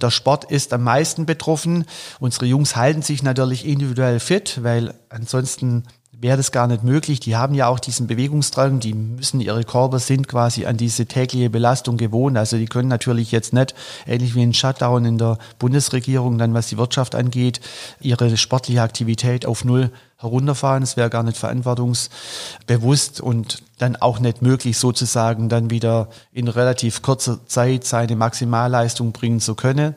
Der 0.00 0.10
Sport 0.10 0.50
ist 0.50 0.72
am 0.72 0.84
meisten 0.84 1.26
betroffen. 1.26 1.84
Unsere 2.18 2.46
Jungs 2.46 2.74
halten 2.74 3.02
sich 3.02 3.22
natürlich 3.22 3.66
individuell 3.66 4.20
fit, 4.20 4.60
weil 4.62 4.94
ansonsten 5.10 5.84
wäre 6.22 6.36
das 6.36 6.52
gar 6.52 6.68
nicht 6.68 6.84
möglich. 6.84 7.18
Die 7.18 7.34
haben 7.34 7.52
ja 7.52 7.66
auch 7.66 7.80
diesen 7.80 8.06
Bewegungsdrang, 8.06 8.78
die 8.78 8.94
müssen 8.94 9.40
ihre 9.40 9.64
Körper 9.64 9.98
sind 9.98 10.28
quasi 10.28 10.66
an 10.66 10.76
diese 10.76 11.06
tägliche 11.06 11.50
Belastung 11.50 11.96
gewohnt. 11.96 12.38
Also 12.38 12.56
die 12.56 12.66
können 12.66 12.88
natürlich 12.88 13.32
jetzt 13.32 13.52
nicht, 13.52 13.74
ähnlich 14.06 14.36
wie 14.36 14.42
ein 14.42 14.54
Shutdown 14.54 15.04
in 15.04 15.18
der 15.18 15.38
Bundesregierung, 15.58 16.38
dann 16.38 16.54
was 16.54 16.68
die 16.68 16.78
Wirtschaft 16.78 17.16
angeht, 17.16 17.60
ihre 18.00 18.36
sportliche 18.36 18.82
Aktivität 18.82 19.46
auf 19.46 19.64
null 19.64 19.90
herunterfahren. 20.16 20.84
Es 20.84 20.96
wäre 20.96 21.10
gar 21.10 21.24
nicht 21.24 21.38
verantwortungsbewusst 21.38 23.20
und 23.20 23.64
dann 23.78 23.96
auch 23.96 24.20
nicht 24.20 24.42
möglich, 24.42 24.78
sozusagen 24.78 25.48
dann 25.48 25.70
wieder 25.70 26.08
in 26.32 26.46
relativ 26.46 27.02
kurzer 27.02 27.44
Zeit 27.46 27.82
seine 27.82 28.14
Maximalleistung 28.14 29.10
bringen 29.10 29.40
zu 29.40 29.56
können. 29.56 29.96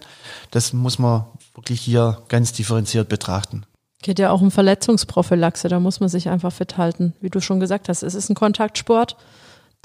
Das 0.50 0.74
muss 0.74 0.98
man 0.98 1.26
wirklich 1.54 1.82
hier 1.82 2.24
ganz 2.30 2.52
differenziert 2.52 3.10
betrachten. 3.10 3.64
Geht 4.06 4.20
ja 4.20 4.30
auch 4.30 4.41
um 4.41 4.52
Verletzungsprophylaxe, 4.52 5.68
da 5.68 5.80
muss 5.80 6.00
man 6.00 6.10
sich 6.10 6.30
einfach 6.30 6.54
fit 6.54 6.78
halten. 6.78 7.13
Wie 7.22 7.32
du 7.32 7.41
schon 7.41 7.60
gesagt 7.60 7.89
hast, 7.89 8.04
es 8.04 8.13
ist 8.13 8.30
ein 8.30 8.36
Kontaktsport. 8.36 9.18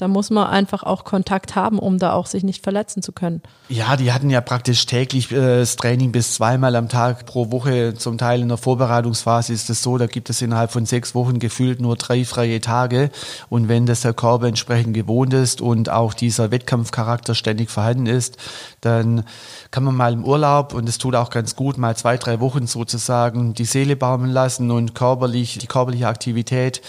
Da 0.00 0.08
muss 0.08 0.30
man 0.30 0.46
einfach 0.46 0.82
auch 0.82 1.04
Kontakt 1.04 1.56
haben, 1.56 1.78
um 1.78 1.98
da 1.98 2.14
auch 2.14 2.26
sich 2.26 2.42
nicht 2.42 2.62
verletzen 2.62 3.02
zu 3.02 3.12
können. 3.12 3.42
Ja, 3.68 3.96
die 3.96 4.12
hatten 4.12 4.30
ja 4.30 4.40
praktisch 4.40 4.86
täglich 4.86 5.30
äh, 5.30 5.58
das 5.58 5.76
Training 5.76 6.10
bis 6.10 6.34
zweimal 6.34 6.74
am 6.74 6.88
Tag 6.88 7.26
pro 7.26 7.50
Woche. 7.50 7.94
Zum 7.94 8.16
Teil 8.16 8.40
in 8.40 8.48
der 8.48 8.56
Vorbereitungsphase 8.56 9.52
ist 9.52 9.68
es 9.68 9.82
so, 9.82 9.98
da 9.98 10.06
gibt 10.06 10.30
es 10.30 10.40
innerhalb 10.40 10.70
von 10.70 10.86
sechs 10.86 11.14
Wochen 11.14 11.38
gefühlt 11.38 11.82
nur 11.82 11.96
drei 11.96 12.24
freie 12.24 12.62
Tage. 12.62 13.10
Und 13.50 13.68
wenn 13.68 13.84
das 13.84 14.00
der 14.00 14.14
Körper 14.14 14.46
entsprechend 14.46 14.94
gewohnt 14.94 15.34
ist 15.34 15.60
und 15.60 15.90
auch 15.90 16.14
dieser 16.14 16.50
Wettkampfcharakter 16.50 17.34
ständig 17.34 17.70
vorhanden 17.70 18.06
ist, 18.06 18.38
dann 18.80 19.24
kann 19.70 19.84
man 19.84 19.94
mal 19.94 20.14
im 20.14 20.24
Urlaub, 20.24 20.72
und 20.72 20.88
es 20.88 20.96
tut 20.96 21.14
auch 21.14 21.28
ganz 21.28 21.56
gut, 21.56 21.76
mal 21.76 21.94
zwei, 21.94 22.16
drei 22.16 22.40
Wochen 22.40 22.66
sozusagen 22.66 23.52
die 23.52 23.66
Seele 23.66 23.96
baumeln 23.96 24.32
lassen 24.32 24.70
und 24.70 24.94
körperlich, 24.94 25.58
die 25.58 25.66
körperliche 25.66 26.08
Aktivität 26.08 26.80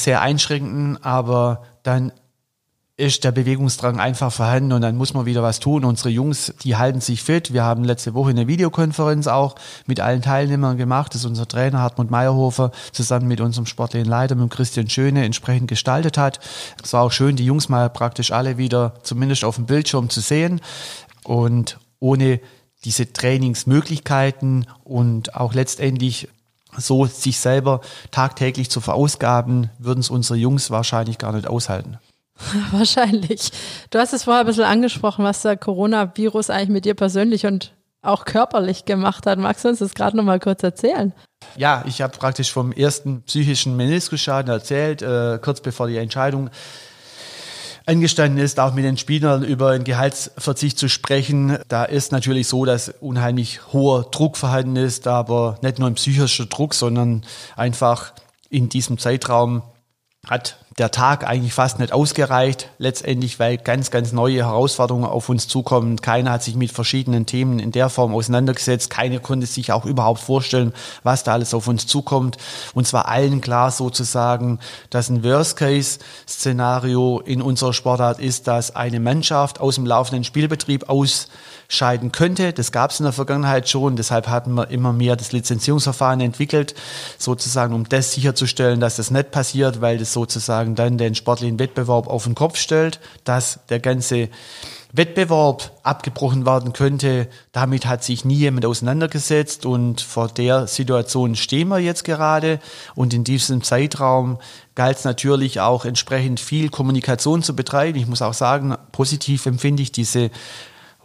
sehr 0.00 0.20
einschränken, 0.20 1.02
aber 1.02 1.62
dann 1.82 2.12
ist 2.96 3.24
der 3.24 3.32
Bewegungsdrang 3.32 3.98
einfach 3.98 4.32
vorhanden 4.32 4.72
und 4.72 4.82
dann 4.82 4.96
muss 4.96 5.14
man 5.14 5.26
wieder 5.26 5.42
was 5.42 5.58
tun. 5.58 5.84
Unsere 5.84 6.10
Jungs, 6.10 6.54
die 6.62 6.76
halten 6.76 7.00
sich 7.00 7.24
fit. 7.24 7.52
Wir 7.52 7.64
haben 7.64 7.82
letzte 7.82 8.14
Woche 8.14 8.30
eine 8.30 8.46
Videokonferenz 8.46 9.26
auch 9.26 9.56
mit 9.86 9.98
allen 9.98 10.22
Teilnehmern 10.22 10.76
gemacht. 10.76 11.12
Das 11.12 11.22
ist 11.22 11.26
unser 11.26 11.48
Trainer 11.48 11.80
Hartmut 11.80 12.12
Meyerhofer 12.12 12.70
zusammen 12.92 13.26
mit 13.26 13.40
unserem 13.40 13.66
sportlichen 13.66 14.08
Leiter, 14.08 14.36
mit 14.36 14.48
Christian 14.50 14.88
Schöne, 14.88 15.24
entsprechend 15.24 15.66
gestaltet 15.66 16.16
hat. 16.16 16.38
Es 16.84 16.92
war 16.92 17.02
auch 17.02 17.10
schön, 17.10 17.34
die 17.34 17.44
Jungs 17.44 17.68
mal 17.68 17.90
praktisch 17.90 18.30
alle 18.30 18.58
wieder 18.58 18.94
zumindest 19.02 19.44
auf 19.44 19.56
dem 19.56 19.66
Bildschirm 19.66 20.08
zu 20.08 20.20
sehen 20.20 20.60
und 21.24 21.80
ohne 21.98 22.40
diese 22.84 23.12
Trainingsmöglichkeiten 23.12 24.66
und 24.84 25.34
auch 25.34 25.52
letztendlich 25.52 26.28
so 26.76 27.06
sich 27.06 27.40
selber 27.40 27.80
tagtäglich 28.12 28.70
zu 28.70 28.80
verausgaben, 28.80 29.70
würden 29.78 30.00
es 30.00 30.10
unsere 30.10 30.38
Jungs 30.38 30.70
wahrscheinlich 30.70 31.18
gar 31.18 31.32
nicht 31.32 31.48
aushalten. 31.48 31.98
Wahrscheinlich. 32.72 33.50
Du 33.90 33.98
hast 33.98 34.12
es 34.12 34.24
vorher 34.24 34.40
ein 34.42 34.46
bisschen 34.46 34.64
angesprochen, 34.64 35.24
was 35.24 35.42
der 35.42 35.56
Coronavirus 35.56 36.50
eigentlich 36.50 36.68
mit 36.68 36.84
dir 36.84 36.94
persönlich 36.94 37.46
und 37.46 37.72
auch 38.02 38.24
körperlich 38.24 38.84
gemacht 38.84 39.26
hat. 39.26 39.38
Magst 39.38 39.64
du 39.64 39.68
uns 39.68 39.78
das 39.78 39.94
gerade 39.94 40.16
nochmal 40.16 40.40
kurz 40.40 40.62
erzählen? 40.62 41.12
Ja, 41.56 41.84
ich 41.86 42.02
habe 42.02 42.16
praktisch 42.16 42.52
vom 42.52 42.72
ersten 42.72 43.22
psychischen 43.22 43.76
Meniskusschaden 43.76 44.52
erzählt, 44.52 45.02
äh, 45.02 45.38
kurz 45.40 45.60
bevor 45.60 45.86
die 45.86 45.96
Entscheidung 45.96 46.50
angestanden 47.86 48.42
ist, 48.42 48.58
auch 48.60 48.72
mit 48.72 48.84
den 48.84 48.96
Spielern 48.96 49.44
über 49.44 49.70
einen 49.70 49.84
Gehaltsverzicht 49.84 50.78
zu 50.78 50.88
sprechen. 50.88 51.58
Da 51.68 51.84
ist 51.84 52.12
natürlich 52.12 52.48
so, 52.48 52.64
dass 52.64 52.88
unheimlich 52.88 53.72
hoher 53.72 54.04
Druck 54.10 54.36
vorhanden 54.36 54.76
ist, 54.76 55.06
aber 55.06 55.58
nicht 55.62 55.78
nur 55.78 55.88
ein 55.88 55.94
psychischer 55.94 56.46
Druck, 56.46 56.74
sondern 56.74 57.24
einfach 57.56 58.14
in 58.48 58.68
diesem 58.68 58.98
Zeitraum 58.98 59.62
hat 60.26 60.63
der 60.78 60.90
Tag 60.90 61.24
eigentlich 61.24 61.54
fast 61.54 61.78
nicht 61.78 61.92
ausgereicht, 61.92 62.68
letztendlich, 62.78 63.38
weil 63.38 63.58
ganz, 63.58 63.92
ganz 63.92 64.10
neue 64.12 64.44
Herausforderungen 64.44 65.04
auf 65.04 65.28
uns 65.28 65.46
zukommen. 65.46 66.00
Keiner 66.00 66.32
hat 66.32 66.42
sich 66.42 66.56
mit 66.56 66.72
verschiedenen 66.72 67.26
Themen 67.26 67.60
in 67.60 67.70
der 67.70 67.88
Form 67.88 68.12
auseinandergesetzt. 68.12 68.90
Keiner 68.90 69.20
konnte 69.20 69.46
sich 69.46 69.70
auch 69.70 69.84
überhaupt 69.84 70.20
vorstellen, 70.20 70.72
was 71.04 71.22
da 71.22 71.34
alles 71.34 71.54
auf 71.54 71.68
uns 71.68 71.86
zukommt. 71.86 72.38
Und 72.74 72.88
zwar 72.88 73.06
allen 73.08 73.40
klar 73.40 73.70
sozusagen, 73.70 74.58
dass 74.90 75.08
ein 75.10 75.22
Worst-Case-Szenario 75.22 77.20
in 77.20 77.40
unserer 77.40 77.72
Sportart 77.72 78.18
ist, 78.18 78.48
dass 78.48 78.74
eine 78.74 78.98
Mannschaft 78.98 79.60
aus 79.60 79.76
dem 79.76 79.86
laufenden 79.86 80.24
Spielbetrieb 80.24 80.88
aus 80.88 81.28
scheiden 81.68 82.12
könnte. 82.12 82.52
Das 82.52 82.72
gab 82.72 82.90
es 82.90 83.00
in 83.00 83.04
der 83.04 83.12
Vergangenheit 83.12 83.68
schon. 83.68 83.96
Deshalb 83.96 84.28
hatten 84.28 84.54
wir 84.54 84.68
immer 84.70 84.92
mehr 84.92 85.16
das 85.16 85.32
Lizenzierungsverfahren 85.32 86.20
entwickelt, 86.20 86.74
sozusagen, 87.18 87.74
um 87.74 87.88
das 87.88 88.12
sicherzustellen, 88.12 88.80
dass 88.80 88.96
das 88.96 89.10
nicht 89.10 89.30
passiert, 89.30 89.80
weil 89.80 89.98
das 89.98 90.12
sozusagen 90.12 90.63
dann 90.66 90.98
den 90.98 91.14
sportlichen 91.14 91.58
Wettbewerb 91.58 92.06
auf 92.06 92.24
den 92.24 92.34
Kopf 92.34 92.56
stellt, 92.56 93.00
dass 93.24 93.60
der 93.68 93.80
ganze 93.80 94.28
Wettbewerb 94.94 95.72
abgebrochen 95.82 96.46
werden 96.46 96.72
könnte. 96.72 97.28
Damit 97.50 97.84
hat 97.84 98.04
sich 98.04 98.24
nie 98.24 98.36
jemand 98.36 98.64
auseinandergesetzt 98.64 99.66
und 99.66 100.00
vor 100.00 100.28
der 100.28 100.68
Situation 100.68 101.34
stehen 101.34 101.68
wir 101.68 101.80
jetzt 101.80 102.04
gerade. 102.04 102.60
Und 102.94 103.12
in 103.12 103.24
diesem 103.24 103.62
Zeitraum 103.64 104.38
galt 104.76 104.98
es 104.98 105.04
natürlich 105.04 105.60
auch 105.60 105.84
entsprechend 105.84 106.38
viel 106.38 106.68
Kommunikation 106.68 107.42
zu 107.42 107.56
betreiben. 107.56 107.98
Ich 107.98 108.06
muss 108.06 108.22
auch 108.22 108.34
sagen, 108.34 108.76
positiv 108.92 109.46
empfinde 109.46 109.82
ich 109.82 109.90
diese 109.90 110.30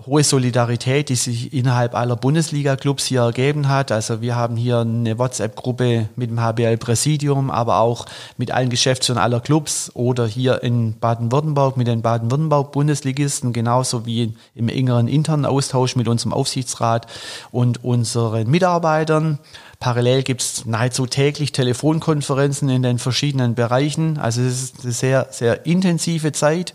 hohe 0.06 0.24
Solidarität, 0.24 1.10
die 1.10 1.16
sich 1.16 1.54
innerhalb 1.54 1.94
aller 1.94 2.16
Bundesliga-Clubs 2.16 3.06
hier 3.06 3.22
ergeben 3.22 3.68
hat. 3.68 3.92
Also 3.92 4.22
wir 4.22 4.36
haben 4.36 4.56
hier 4.56 4.80
eine 4.80 5.18
WhatsApp-Gruppe 5.18 6.10
mit 6.16 6.30
dem 6.30 6.40
HBL-Präsidium, 6.40 7.52
aber 7.52 7.80
auch 7.80 8.06
mit 8.38 8.52
allen 8.52 8.70
Geschäftsführern 8.70 9.22
aller 9.22 9.42
Clubs 9.42 9.92
oder 9.94 10.26
hier 10.26 10.64
in 10.64 10.98
Baden-Württemberg 11.00 11.76
mit 11.76 11.88
den 11.88 12.02
Baden-Württemberg-Bundesligisten, 12.02 13.52
genauso 13.52 14.06
wie 14.06 14.34
im 14.56 14.70
engeren 14.70 15.08
internen 15.08 15.46
Austausch 15.46 15.96
mit 15.96 16.08
unserem 16.08 16.32
Aufsichtsrat 16.34 17.08
und 17.52 17.84
unseren 17.84 18.50
Mitarbeitern. 18.50 19.40
Parallel 19.80 20.24
gibt 20.24 20.42
es 20.42 20.66
nahezu 20.66 21.08
täglich 21.08 21.52
Telefonkonferenzen 21.52 22.70
in 22.70 22.84
den 22.84 23.00
verschiedenen 23.00 23.56
Bereichen. 23.56 24.18
Also 24.18 24.42
es 24.42 24.64
ist 24.64 24.84
eine 24.84 24.92
sehr, 24.94 25.28
sehr 25.32 25.66
intensive 25.66 26.32
Zeit, 26.32 26.74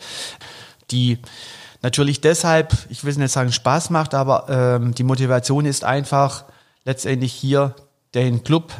die 0.90 1.18
natürlich 1.84 2.20
deshalb, 2.20 2.74
ich 2.88 3.04
will 3.04 3.14
nicht 3.14 3.30
sagen 3.30 3.52
Spaß 3.52 3.90
macht, 3.90 4.14
aber 4.14 4.46
ähm, 4.48 4.94
die 4.94 5.04
Motivation 5.04 5.66
ist 5.66 5.84
einfach 5.84 6.44
letztendlich 6.84 7.32
hier 7.32 7.76
den 8.14 8.42
Club 8.42 8.72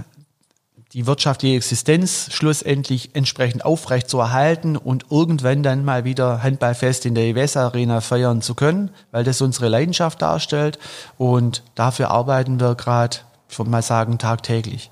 die 0.95 1.07
wirtschaftliche 1.07 1.57
Existenz 1.57 2.29
schlussendlich 2.33 3.17
entsprechend 3.17 3.65
aufrecht 3.65 4.09
zu 4.09 4.21
erhalten 4.21 4.77
und 4.77 5.07
irgendwann 5.11 5.65
dann 5.65 5.85
mal 5.85 6.05
wieder 6.05 6.43
Handballfest 6.43 7.05
in 7.05 7.17
der 7.17 7.25
EWS 7.25 7.57
Arena 7.57 8.01
feiern 8.01 8.43
zu 8.43 8.55
können, 8.55 8.91
weil 9.11 9.25
das 9.25 9.43
unsere 9.43 9.69
Leidenschaft 9.69 10.23
darstellt 10.23 10.79
und 11.19 11.65
dafür 11.75 12.11
arbeiten 12.11 12.61
wir 12.61 12.77
gerade, 12.77 13.19
ich 13.49 13.59
würde 13.59 13.73
mal 13.73 13.83
sagen, 13.83 14.19
tagtäglich. 14.19 14.91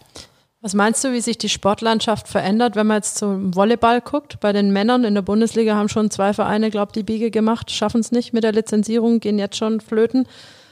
Was 0.65 0.75
meinst 0.75 1.03
du, 1.03 1.13
wie 1.13 1.21
sich 1.21 1.39
die 1.39 1.49
Sportlandschaft 1.49 2.29
verändert, 2.29 2.77
wenn 2.77 2.87
man 2.87 2.99
jetzt 2.99 3.19
zum 3.19 3.53
Volleyball 3.53 4.01
guckt? 4.01 4.39
Bei 4.39 4.53
den 4.53 4.73
Männern 4.73 5.03
in 5.03 5.15
der 5.15 5.23
Bundesliga 5.23 5.75
haben 5.75 5.89
schon 5.89 6.09
zwei 6.13 6.33
Vereine, 6.33 6.71
glaube 6.71 6.93
die 6.93 7.03
Biege 7.03 7.33
gemacht, 7.33 7.73
schaffen 7.73 8.01
es 8.01 8.13
nicht 8.13 8.33
mit 8.33 8.45
der 8.45 8.53
Lizenzierung, 8.53 9.19
gehen 9.19 9.41
jetzt 9.41 9.57
schon 9.57 9.81
flöten. 9.81 10.25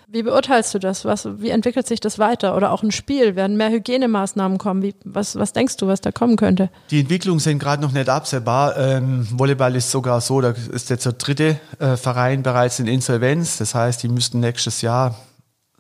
Wie 0.07 0.23
beurteilst 0.23 0.75
du 0.75 0.79
das? 0.79 1.05
Was, 1.05 1.29
wie 1.41 1.51
entwickelt 1.51 1.89
sich 1.89 1.99
das 1.99 2.21
weiter? 2.21 2.57
Oder 2.57 2.71
auch 2.71 2.85
ein 2.85 2.93
Spiel? 2.93 3.35
Werden 3.35 3.57
mehr 3.57 3.71
Hygienemaßnahmen 3.71 4.59
kommen? 4.59 4.83
Wie, 4.83 4.95
was, 5.05 5.35
was 5.35 5.53
denkst 5.53 5.77
du, 5.79 5.89
was 5.89 6.01
da 6.01 6.13
kommen 6.13 6.37
könnte? 6.37 6.71
Die 6.93 7.01
Entwicklungen 7.01 7.41
sind 7.41 7.59
gerade 7.59 7.83
noch 7.83 7.93
nicht 7.93 8.09
absehbar. 8.09 8.77
Ähm, 8.77 9.27
Volleyball 9.33 9.75
ist 9.75 9.91
sogar 9.91 10.21
so, 10.21 10.41
da 10.41 10.55
ist 10.73 10.91
jetzt 10.91 11.05
der 11.05 11.15
dritte 11.15 11.59
äh, 11.81 11.97
Verein 11.97 12.45
bereits 12.45 12.79
in 12.79 12.87
Insolvenz. 12.87 13.59
Das 13.59 13.75
heißt, 13.75 14.05
die 14.05 14.09
müssten 14.09 14.39
nächstes 14.39 14.83
Jahr 14.83 15.17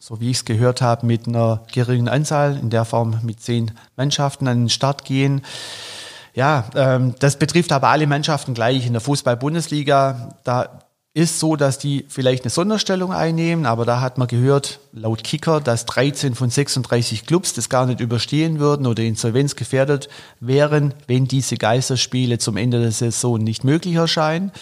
so 0.00 0.18
wie 0.18 0.30
ich 0.30 0.38
es 0.38 0.44
gehört 0.46 0.80
habe, 0.80 1.06
mit 1.06 1.28
einer 1.28 1.62
geringen 1.70 2.08
Anzahl, 2.08 2.56
in 2.56 2.70
der 2.70 2.86
Form 2.86 3.20
mit 3.22 3.40
zehn 3.40 3.70
Mannschaften 3.96 4.48
an 4.48 4.62
den 4.62 4.68
Start 4.70 5.04
gehen. 5.04 5.42
Ja, 6.34 6.64
ähm, 6.74 7.14
das 7.18 7.38
betrifft 7.38 7.70
aber 7.70 7.88
alle 7.88 8.06
Mannschaften 8.06 8.54
gleich. 8.54 8.86
In 8.86 8.94
der 8.94 9.02
Fußball-Bundesliga, 9.02 10.38
da 10.42 10.80
ist 11.12 11.40
so, 11.40 11.56
dass 11.56 11.78
die 11.78 12.04
vielleicht 12.08 12.44
eine 12.44 12.50
Sonderstellung 12.50 13.12
einnehmen, 13.12 13.66
aber 13.66 13.84
da 13.84 14.00
hat 14.00 14.16
man 14.16 14.28
gehört, 14.28 14.78
laut 14.92 15.24
Kicker, 15.24 15.60
dass 15.60 15.84
13 15.86 16.36
von 16.36 16.50
36 16.50 17.26
Clubs 17.26 17.52
das 17.52 17.68
gar 17.68 17.86
nicht 17.86 17.98
überstehen 17.98 18.60
würden 18.60 18.86
oder 18.86 19.02
Insolvenz 19.02 19.56
gefährdet 19.56 20.08
wären, 20.38 20.94
wenn 21.08 21.26
diese 21.26 21.56
Geisterspiele 21.56 22.38
zum 22.38 22.56
Ende 22.56 22.80
der 22.80 22.92
Saison 22.92 23.42
nicht 23.42 23.64
möglich 23.64 23.96
erscheinen. 23.96 24.52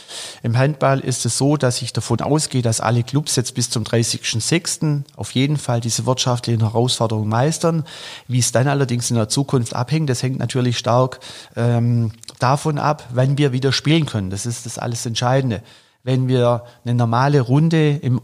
Im 0.43 0.57
Handball 0.57 1.01
ist 1.01 1.27
es 1.27 1.37
so, 1.37 1.59
dass 1.59 1.83
ich 1.83 1.93
davon 1.93 2.23
ausgehe, 2.23 2.63
dass 2.63 2.81
alle 2.81 3.03
Clubs 3.03 3.37
jetzt 3.37 3.55
bis 3.55 3.69
zum 3.69 3.85
30.06. 3.85 5.03
auf 5.17 5.33
jeden 5.33 5.59
Fall 5.59 5.83
diese 5.83 6.07
wirtschaftlichen 6.07 6.63
Herausforderungen 6.63 7.29
meistern. 7.29 7.85
Wie 8.27 8.39
es 8.39 8.53
dann 8.53 8.69
allerdings 8.69 9.11
in 9.11 9.17
der 9.17 9.29
Zukunft 9.29 9.77
abhängt, 9.77 10.09
das 10.09 10.23
hängt 10.23 10.39
natürlich 10.39 10.79
stark 10.79 11.21
ähm, 11.57 12.13
davon 12.39 12.79
ab, 12.79 13.07
wann 13.13 13.37
wir 13.37 13.53
wieder 13.53 13.73
spielen 13.73 14.07
können. 14.07 14.31
Das 14.31 14.47
ist 14.47 14.65
das 14.65 14.79
alles 14.79 15.05
Entscheidende 15.05 15.63
wenn 16.03 16.29
wir 16.29 16.65
eine 16.85 16.95
normale 16.95 17.41
Runde 17.41 17.97
im, 17.97 18.21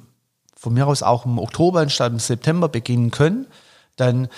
von 0.57 0.75
mir 0.75 0.87
aus 0.87 1.03
auch 1.03 1.27
im 1.27 1.39
Oktober 1.39 1.81
anstatt 1.81 2.13
im 2.13 2.19
September 2.19 2.69
beginnen 2.69 3.11
können, 3.11 3.47
dann 3.97 4.29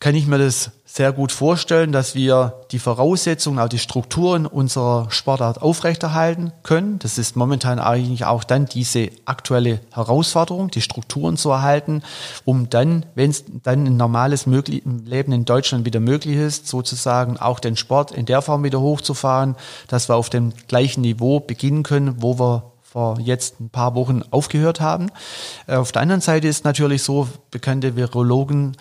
kann 0.00 0.14
ich 0.14 0.26
mir 0.26 0.38
das 0.38 0.72
sehr 0.96 1.12
gut 1.12 1.30
vorstellen, 1.30 1.92
dass 1.92 2.14
wir 2.14 2.54
die 2.70 2.78
Voraussetzungen, 2.78 3.58
auch 3.58 3.68
die 3.68 3.78
Strukturen 3.78 4.46
unserer 4.46 5.10
Sportart 5.10 5.60
aufrechterhalten 5.60 6.52
können. 6.62 6.98
Das 7.00 7.18
ist 7.18 7.36
momentan 7.36 7.78
eigentlich 7.78 8.24
auch 8.24 8.44
dann 8.44 8.64
diese 8.64 9.10
aktuelle 9.26 9.80
Herausforderung, 9.92 10.70
die 10.70 10.80
Strukturen 10.80 11.36
zu 11.36 11.50
erhalten, 11.50 12.02
um 12.46 12.70
dann, 12.70 13.04
wenn 13.14 13.28
es 13.28 13.44
dann 13.62 13.84
ein 13.86 13.98
normales 13.98 14.46
Leben 14.46 15.32
in 15.32 15.44
Deutschland 15.44 15.84
wieder 15.84 16.00
möglich 16.00 16.36
ist, 16.36 16.66
sozusagen 16.66 17.36
auch 17.36 17.60
den 17.60 17.76
Sport 17.76 18.12
in 18.12 18.24
der 18.24 18.40
Form 18.40 18.64
wieder 18.64 18.80
hochzufahren, 18.80 19.54
dass 19.88 20.08
wir 20.08 20.16
auf 20.16 20.30
dem 20.30 20.54
gleichen 20.66 21.02
Niveau 21.02 21.40
beginnen 21.40 21.82
können, 21.82 22.22
wo 22.22 22.38
wir 22.38 22.72
vor 22.96 23.20
jetzt 23.20 23.60
ein 23.60 23.68
paar 23.68 23.94
Wochen 23.94 24.22
aufgehört 24.30 24.80
haben. 24.80 25.10
Äh, 25.66 25.76
auf 25.76 25.92
der 25.92 26.00
anderen 26.00 26.22
Seite 26.22 26.48
ist 26.48 26.64
natürlich 26.64 27.02
so, 27.02 27.28
bekannte 27.50 27.94
Virologen 27.94 28.74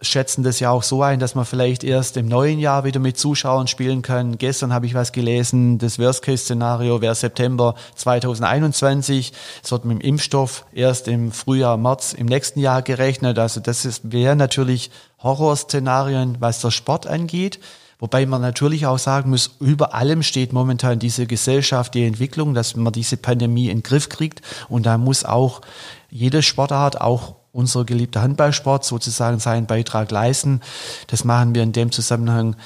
schätzen 0.00 0.42
das 0.42 0.58
ja 0.58 0.70
auch 0.70 0.82
so 0.82 1.04
ein, 1.04 1.20
dass 1.20 1.36
man 1.36 1.44
vielleicht 1.44 1.84
erst 1.84 2.16
im 2.16 2.26
neuen 2.26 2.58
Jahr 2.58 2.82
wieder 2.82 2.98
mit 2.98 3.16
Zuschauern 3.16 3.68
spielen 3.68 4.02
kann. 4.02 4.38
Gestern 4.38 4.72
habe 4.72 4.86
ich 4.86 4.94
was 4.94 5.12
gelesen, 5.12 5.78
das 5.78 6.00
Worst-Case-Szenario 6.00 7.00
wäre 7.00 7.14
September 7.14 7.76
2021. 7.94 9.32
Es 9.62 9.70
wird 9.70 9.84
mit 9.84 9.98
dem 9.98 10.00
Impfstoff 10.00 10.66
erst 10.72 11.06
im 11.06 11.30
Frühjahr, 11.30 11.76
März 11.76 12.12
im 12.12 12.26
nächsten 12.26 12.58
Jahr 12.58 12.82
gerechnet. 12.82 13.38
Also 13.38 13.60
das 13.60 14.00
wäre 14.02 14.34
natürlich 14.34 14.90
Horrorszenarien, 15.22 16.38
was 16.40 16.60
der 16.60 16.72
Sport 16.72 17.06
angeht. 17.06 17.60
Wobei 18.04 18.26
man 18.26 18.42
natürlich 18.42 18.84
auch 18.84 18.98
sagen 18.98 19.30
muss, 19.30 19.52
über 19.60 19.94
allem 19.94 20.22
steht 20.22 20.52
momentan 20.52 20.98
diese 20.98 21.24
Gesellschaft, 21.26 21.94
die 21.94 22.04
Entwicklung, 22.04 22.52
dass 22.52 22.76
man 22.76 22.92
diese 22.92 23.16
Pandemie 23.16 23.70
in 23.70 23.78
den 23.78 23.82
Griff 23.82 24.10
kriegt. 24.10 24.42
Und 24.68 24.84
da 24.84 24.98
muss 24.98 25.24
auch 25.24 25.62
jede 26.10 26.42
Sportart, 26.42 27.00
auch 27.00 27.36
unser 27.50 27.86
geliebter 27.86 28.20
Handballsport 28.20 28.84
sozusagen 28.84 29.38
seinen 29.38 29.64
Beitrag 29.64 30.10
leisten. 30.10 30.60
Das 31.06 31.24
machen 31.24 31.54
wir 31.54 31.62
in 31.62 31.72
dem 31.72 31.92
Zusammenhang, 31.92 32.56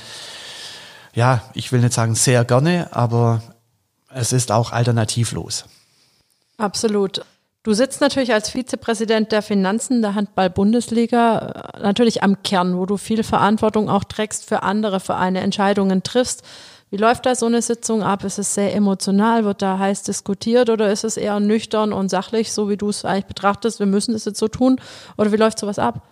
ja, 1.14 1.42
ich 1.54 1.70
will 1.70 1.82
nicht 1.82 1.92
sagen 1.92 2.16
sehr 2.16 2.44
gerne, 2.44 2.88
aber 2.90 3.40
es 4.12 4.32
ist 4.32 4.50
auch 4.50 4.72
alternativlos. 4.72 5.66
Absolut. 6.56 7.24
Du 7.64 7.72
sitzt 7.72 8.00
natürlich 8.00 8.32
als 8.32 8.50
Vizepräsident 8.50 9.32
der 9.32 9.42
Finanzen 9.42 10.00
der 10.00 10.14
Handball-Bundesliga 10.14 11.72
äh, 11.74 11.80
natürlich 11.82 12.22
am 12.22 12.42
Kern, 12.42 12.78
wo 12.78 12.86
du 12.86 12.96
viel 12.96 13.24
Verantwortung 13.24 13.90
auch 13.90 14.04
trägst 14.04 14.48
für 14.48 14.62
andere 14.62 15.00
Vereine, 15.00 15.40
Entscheidungen 15.40 16.02
triffst. 16.04 16.44
Wie 16.90 16.96
läuft 16.96 17.26
da 17.26 17.34
so 17.34 17.46
eine 17.46 17.60
Sitzung 17.60 18.02
ab? 18.02 18.24
Ist 18.24 18.38
es 18.38 18.54
sehr 18.54 18.74
emotional? 18.74 19.44
Wird 19.44 19.60
da 19.60 19.78
heiß 19.78 20.04
diskutiert 20.04 20.70
oder 20.70 20.90
ist 20.90 21.04
es 21.04 21.16
eher 21.16 21.40
nüchtern 21.40 21.92
und 21.92 22.08
sachlich, 22.08 22.52
so 22.52 22.70
wie 22.70 22.76
du 22.76 22.88
es 22.88 23.04
eigentlich 23.04 23.26
betrachtest? 23.26 23.80
Wir 23.80 23.86
müssen 23.86 24.14
es 24.14 24.24
jetzt 24.24 24.38
so 24.38 24.48
tun. 24.48 24.80
Oder 25.18 25.32
wie 25.32 25.36
läuft 25.36 25.58
sowas 25.58 25.78
ab? 25.78 26.02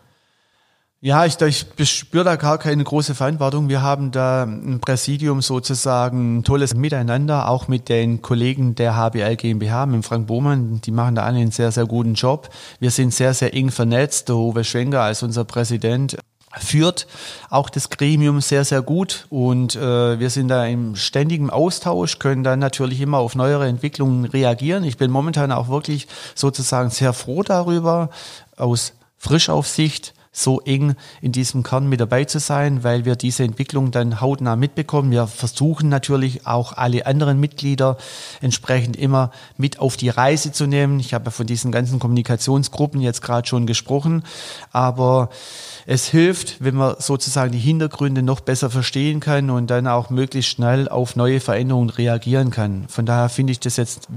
Ja, 1.07 1.25
ich, 1.25 1.37
ich 1.41 1.89
spüre 1.89 2.25
da 2.25 2.35
gar 2.35 2.59
keine 2.59 2.83
große 2.83 3.15
Verantwortung. 3.15 3.69
Wir 3.69 3.81
haben 3.81 4.11
da 4.11 4.43
ein 4.43 4.81
Präsidium 4.81 5.41
sozusagen 5.41 6.39
ein 6.39 6.43
tolles 6.43 6.75
Miteinander, 6.75 7.49
auch 7.49 7.69
mit 7.69 7.89
den 7.89 8.23
Kollegen 8.23 8.75
der 8.75 8.97
HBL 8.97 9.37
GmbH, 9.37 9.87
mit 9.87 10.05
Frank 10.05 10.27
Bohmann. 10.27 10.81
Die 10.81 10.91
machen 10.91 11.15
da 11.15 11.23
alle 11.23 11.39
einen 11.39 11.53
sehr, 11.53 11.71
sehr 11.71 11.87
guten 11.87 12.15
Job. 12.15 12.49
Wir 12.81 12.91
sind 12.91 13.15
sehr, 13.15 13.35
sehr 13.35 13.55
eng 13.55 13.71
vernetzt. 13.71 14.29
Der 14.29 14.35
Uwe 14.35 14.65
Schwenker 14.65 15.03
als 15.03 15.23
unser 15.23 15.45
Präsident 15.45 16.17
führt 16.59 17.07
auch 17.51 17.71
das 17.71 17.89
Gremium 17.89 18.41
sehr, 18.41 18.65
sehr 18.65 18.83
gut 18.83 19.29
und 19.31 19.77
äh, 19.77 20.19
wir 20.19 20.31
sind 20.31 20.49
da 20.49 20.67
im 20.67 20.97
ständigen 20.97 21.51
Austausch, 21.51 22.19
können 22.19 22.43
dann 22.43 22.59
natürlich 22.59 23.01
immer 23.01 23.19
auf 23.19 23.37
neuere 23.37 23.69
Entwicklungen 23.69 24.25
reagieren. 24.25 24.83
Ich 24.83 24.97
bin 24.97 25.13
momentan 25.13 25.53
auch 25.53 25.69
wirklich 25.69 26.09
sozusagen 26.35 26.91
sehr 26.91 27.13
froh 27.13 27.45
darüber, 27.45 28.11
aus 28.57 28.95
Frischaufsicht 29.19 30.16
so 30.37 30.61
eng 30.61 30.95
in 31.23 31.33
diesem 31.33 31.63
Kern 31.63 31.89
mit 31.89 32.01
dabei 32.01 32.25
zu 32.25 32.39
sein, 32.39 32.85
weil 32.85 33.07
wir 33.07 33.17
diese 33.17 33.43
Entwicklung 33.43 33.91
dann 33.91 34.21
hautnah 34.21 34.55
mitbekommen. 34.55 35.11
Wir 35.11 35.27
versuchen 35.27 35.89
natürlich 35.89 36.47
auch 36.47 36.75
alle 36.75 37.07
anderen 37.07 37.41
Mitglieder 37.41 37.97
entsprechend 38.43 38.97
immer 38.97 39.31
mit 39.57 39.79
auf 39.79 39.97
die 39.97 40.11
Reise 40.11 40.53
zu 40.53 40.67
nehmen. 40.67 41.01
Ich 41.01 41.15
habe 41.15 41.31
von 41.31 41.47
diesen 41.47 41.73
ganzen 41.73 41.99
Kommunikationsgruppen 41.99 43.01
jetzt 43.01 43.23
gerade 43.23 43.49
schon 43.49 43.67
gesprochen, 43.67 44.25
aber 44.73 45.31
es 45.87 46.07
hilft, 46.07 46.63
wenn 46.63 46.75
man 46.75 46.97
sozusagen 46.99 47.53
die 47.53 47.59
Hintergründe 47.59 48.23
noch 48.23 48.41
besser 48.41 48.69
verstehen 48.69 49.21
kann 49.21 49.49
und 49.49 49.69
dann 49.71 49.87
auch 49.87 50.11
möglichst 50.11 50.51
schnell 50.51 50.89
auf 50.89 51.17
neue 51.17 51.41
Veränderungen 51.41 51.89
reagieren 51.91 52.51
kann. 52.51 52.85
Von 52.89 53.07
daher 53.07 53.31
finde 53.31 53.53
ich 53.53 53.61
das 53.61 53.77
jetzt 53.77 54.09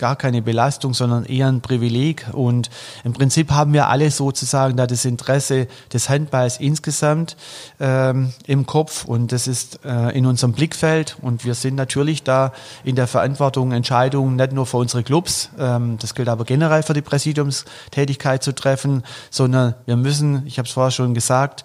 gar 0.00 0.16
keine 0.16 0.42
Belastung, 0.42 0.94
sondern 0.94 1.24
eher 1.24 1.46
ein 1.46 1.60
Privileg. 1.60 2.26
Und 2.32 2.70
im 3.04 3.12
Prinzip 3.12 3.52
haben 3.52 3.72
wir 3.74 3.88
alle 3.88 4.10
sozusagen 4.10 4.76
da 4.76 4.86
das 4.86 5.04
Interesse 5.04 5.68
des 5.92 6.08
Handballs 6.08 6.58
insgesamt 6.58 7.36
ähm, 7.78 8.32
im 8.46 8.66
Kopf 8.66 9.04
und 9.04 9.30
das 9.30 9.46
ist 9.46 9.84
äh, 9.84 10.16
in 10.16 10.26
unserem 10.26 10.52
Blickfeld. 10.52 11.16
Und 11.20 11.44
wir 11.44 11.54
sind 11.54 11.76
natürlich 11.76 12.24
da 12.24 12.52
in 12.82 12.96
der 12.96 13.06
Verantwortung, 13.06 13.72
Entscheidungen 13.72 14.36
nicht 14.36 14.52
nur 14.52 14.66
für 14.66 14.78
unsere 14.78 15.02
Clubs, 15.04 15.50
ähm, 15.58 15.98
das 16.00 16.14
gilt 16.14 16.28
aber 16.28 16.44
generell 16.44 16.82
für 16.82 16.94
die 16.94 17.02
Präsidiumstätigkeit 17.02 18.42
zu 18.42 18.54
treffen, 18.54 19.04
sondern 19.30 19.74
wir 19.84 19.96
müssen, 19.96 20.46
ich 20.46 20.58
habe 20.58 20.66
es 20.66 20.72
vorher 20.72 20.90
schon 20.90 21.12
gesagt, 21.12 21.64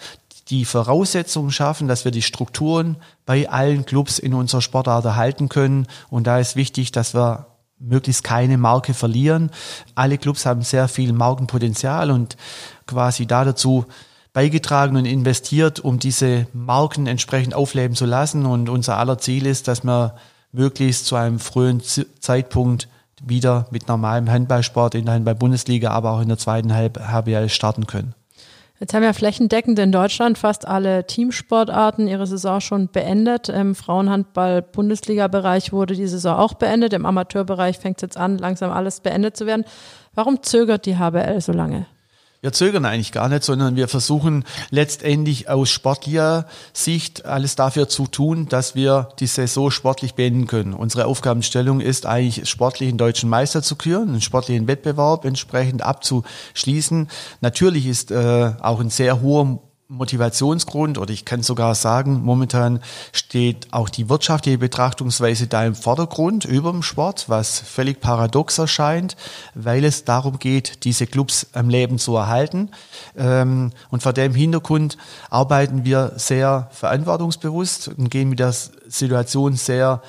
die 0.50 0.66
Voraussetzungen 0.66 1.52
schaffen, 1.52 1.88
dass 1.88 2.04
wir 2.04 2.12
die 2.12 2.22
Strukturen 2.22 2.98
bei 3.26 3.50
allen 3.50 3.86
Clubs 3.86 4.20
in 4.20 4.34
unserer 4.34 4.62
Sportart 4.62 5.06
erhalten 5.06 5.50
können. 5.50 5.88
Und 6.10 6.28
da 6.28 6.38
ist 6.38 6.56
wichtig, 6.56 6.92
dass 6.92 7.16
wir 7.16 7.48
möglichst 7.80 8.24
keine 8.24 8.58
Marke 8.58 8.94
verlieren. 8.94 9.52
Alle 9.96 10.18
Clubs 10.18 10.46
haben 10.46 10.62
sehr 10.62 10.88
viel 10.88 11.14
Markenpotenzial 11.14 12.12
und 12.12 12.38
quasi 12.88 13.26
da 13.26 13.46
dazu 13.46 13.86
beigetragen 14.34 14.98
und 14.98 15.06
investiert, 15.06 15.80
um 15.80 16.00
diese 16.00 16.48
Marken 16.54 17.08
entsprechend 17.08 17.54
aufleben 17.54 17.96
zu 17.96 18.06
lassen. 18.06 18.46
Und 18.46 18.70
unser 18.70 18.98
aller 18.98 19.18
Ziel 19.18 19.46
ist, 19.46 19.68
dass 19.68 19.84
wir 19.84 20.16
möglichst 20.52 21.06
zu 21.06 21.16
einem 21.16 21.40
frühen 21.40 21.82
Zeitpunkt 22.20 22.88
wieder 23.24 23.68
mit 23.72 23.88
normalem 23.88 24.30
Handballsport 24.30 24.96
in 24.96 25.06
der 25.06 25.16
Handball-Bundesliga, 25.16 25.92
aber 25.92 26.12
auch 26.12 26.22
in 26.22 26.28
der 26.28 26.38
zweiten 26.38 26.74
HBL 26.74 27.50
starten 27.50 27.88
können. 27.88 28.14
Jetzt 28.80 28.94
haben 28.94 29.04
ja 29.04 29.14
flächendeckend 29.14 29.80
in 29.80 29.94
Deutschland 29.94 30.38
fast 30.38 30.68
alle 30.68 31.08
Teamsportarten 31.08 32.08
ihre 32.08 32.28
Saison 32.28 32.60
schon 32.60 32.90
beendet. 32.90 33.48
Im 33.48 33.74
Frauenhandball-Bundesliga-Bereich 33.74 35.72
wurde 35.72 35.96
die 35.96 36.08
Saison 36.08 36.38
auch 36.38 36.56
beendet. 36.56 36.92
Im 36.92 37.06
Amateurbereich 37.06 37.80
fängt 37.80 38.00
es 38.00 38.02
jetzt 38.02 38.18
an, 38.18 38.38
langsam 38.38 38.72
alles 38.72 39.00
beendet 39.00 39.38
zu 39.38 39.46
werden. 39.46 39.64
Warum 40.14 40.44
zögert 40.44 40.86
die 40.86 40.98
HBL 40.98 41.40
so 41.40 41.54
lange? 41.54 41.86
Wir 42.46 42.54
zögern 42.54 42.86
eigentlich 42.86 43.12
gar 43.12 43.28
nicht, 43.28 43.44
sondern 43.44 43.76
wir 43.76 43.88
versuchen 43.88 44.44
letztendlich 44.70 45.50
aus 45.50 45.72
sportlicher 45.72 46.46
Sicht 46.74 47.26
alles 47.26 47.56
dafür 47.56 47.90
zu 47.90 48.06
tun, 48.06 48.48
dass 48.48 48.76
wir 48.76 49.10
die 49.20 49.26
Saison 49.26 49.72
sportlich 49.72 50.14
beenden 50.14 50.46
können. 50.46 50.76
Unsere 50.76 51.08
Aufgabenstellung 51.08 51.82
ist 51.82 52.06
eigentlich, 52.06 52.48
sportlichen 52.48 53.00
deutschen 53.00 53.32
Meister 53.32 53.64
zu 53.64 53.76
küren, 53.76 54.10
einen 54.10 54.22
sportlichen 54.22 54.68
Wettbewerb 54.68 55.26
entsprechend 55.26 55.82
abzuschließen. 55.82 57.10
Natürlich 57.42 57.88
ist 57.88 58.12
äh, 58.12 58.52
auch 58.62 58.80
ein 58.80 58.92
sehr 58.92 59.24
hoher 59.24 59.58
Motivationsgrund 59.88 60.98
oder 60.98 61.14
ich 61.14 61.26
kann 61.26 61.44
sogar 61.44 61.76
sagen, 61.76 62.24
momentan 62.24 62.80
steht 63.12 63.72
auch 63.72 63.88
die 63.88 64.10
wirtschaftliche 64.10 64.58
Betrachtungsweise 64.58 65.46
da 65.46 65.64
im 65.64 65.76
Vordergrund 65.76 66.44
über 66.44 66.72
dem 66.72 66.82
Sport, 66.82 67.26
was 67.30 67.60
völlig 67.60 68.02
paradox 68.02 68.58
erscheint, 68.58 69.16
weil 69.54 69.86
es 69.86 70.04
darum 70.04 70.40
geht, 70.40 70.86
diese 70.86 71.06
Clubs 71.06 71.48
am 71.54 71.70
Leben 71.70 72.00
zu 72.00 72.16
erhalten. 72.16 72.72
Ähm, 73.16 73.72
und 73.92 74.02
vor 74.02 74.14
dem 74.14 74.34
Hintergrund 74.34 74.98
arbeiten 75.30 75.86
wir 75.86 76.14
sehr 76.16 76.68
verantwortungsbewusst 76.72 77.90
und 77.90 78.10
gehen 78.10 78.30
mit 78.30 78.40
der 78.40 78.54
Situation 78.54 79.56
sehr 79.56 80.02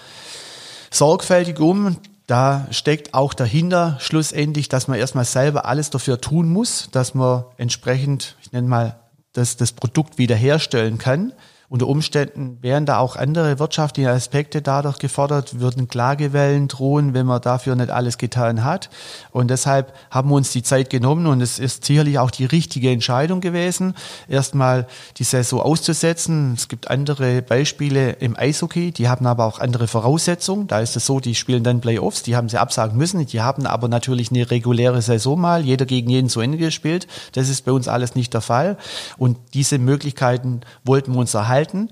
sorgfältig 0.90 1.60
um. 1.60 1.98
Da 2.26 2.66
steckt 2.70 3.12
auch 3.12 3.34
dahinter 3.34 3.98
schlussendlich, 4.00 4.70
dass 4.70 4.88
man 4.88 4.98
erstmal 4.98 5.26
selber 5.26 5.66
alles 5.66 5.90
dafür 5.90 6.20
tun 6.20 6.50
muss, 6.50 6.88
dass 6.90 7.14
man 7.14 7.44
entsprechend, 7.58 8.36
ich 8.42 8.52
nenne 8.52 8.66
mal, 8.68 8.96
das, 9.36 9.56
das 9.56 9.72
Produkt 9.72 10.18
wiederherstellen 10.18 10.98
kann 10.98 11.32
unter 11.68 11.88
Umständen 11.88 12.58
wären 12.62 12.86
da 12.86 12.98
auch 12.98 13.16
andere 13.16 13.58
wirtschaftliche 13.58 14.10
Aspekte 14.10 14.62
dadurch 14.62 14.98
gefordert, 14.98 15.58
würden 15.58 15.88
Klagewellen 15.88 16.68
drohen, 16.68 17.12
wenn 17.12 17.26
man 17.26 17.40
dafür 17.40 17.74
nicht 17.74 17.90
alles 17.90 18.18
getan 18.18 18.62
hat. 18.62 18.88
Und 19.32 19.50
deshalb 19.50 19.92
haben 20.10 20.30
wir 20.30 20.36
uns 20.36 20.52
die 20.52 20.62
Zeit 20.62 20.90
genommen 20.90 21.26
und 21.26 21.40
es 21.40 21.58
ist 21.58 21.84
sicherlich 21.84 22.20
auch 22.20 22.30
die 22.30 22.44
richtige 22.44 22.90
Entscheidung 22.90 23.40
gewesen, 23.40 23.94
erstmal 24.28 24.86
die 25.16 25.24
Saison 25.24 25.60
auszusetzen. 25.60 26.54
Es 26.54 26.68
gibt 26.68 26.88
andere 26.88 27.42
Beispiele 27.42 28.12
im 28.12 28.38
Eishockey, 28.38 28.92
die 28.92 29.08
haben 29.08 29.26
aber 29.26 29.44
auch 29.44 29.58
andere 29.58 29.88
Voraussetzungen. 29.88 30.68
Da 30.68 30.78
ist 30.78 30.94
es 30.94 31.04
so, 31.04 31.18
die 31.18 31.34
spielen 31.34 31.64
dann 31.64 31.80
Playoffs, 31.80 32.22
die 32.22 32.36
haben 32.36 32.48
sie 32.48 32.58
absagen 32.58 32.96
müssen. 32.96 33.26
Die 33.26 33.40
haben 33.40 33.66
aber 33.66 33.88
natürlich 33.88 34.30
eine 34.30 34.48
reguläre 34.48 35.02
Saison 35.02 35.40
mal, 35.40 35.64
jeder 35.64 35.84
gegen 35.84 36.10
jeden 36.10 36.28
zu 36.28 36.40
Ende 36.40 36.58
gespielt. 36.58 37.08
Das 37.32 37.48
ist 37.48 37.64
bei 37.64 37.72
uns 37.72 37.88
alles 37.88 38.14
nicht 38.14 38.34
der 38.34 38.40
Fall. 38.40 38.76
Und 39.18 39.36
diese 39.54 39.78
Möglichkeiten 39.78 40.60
wollten 40.84 41.12
wir 41.12 41.18
uns 41.18 41.34
erhalten 41.34 41.55
halten. 41.56 41.88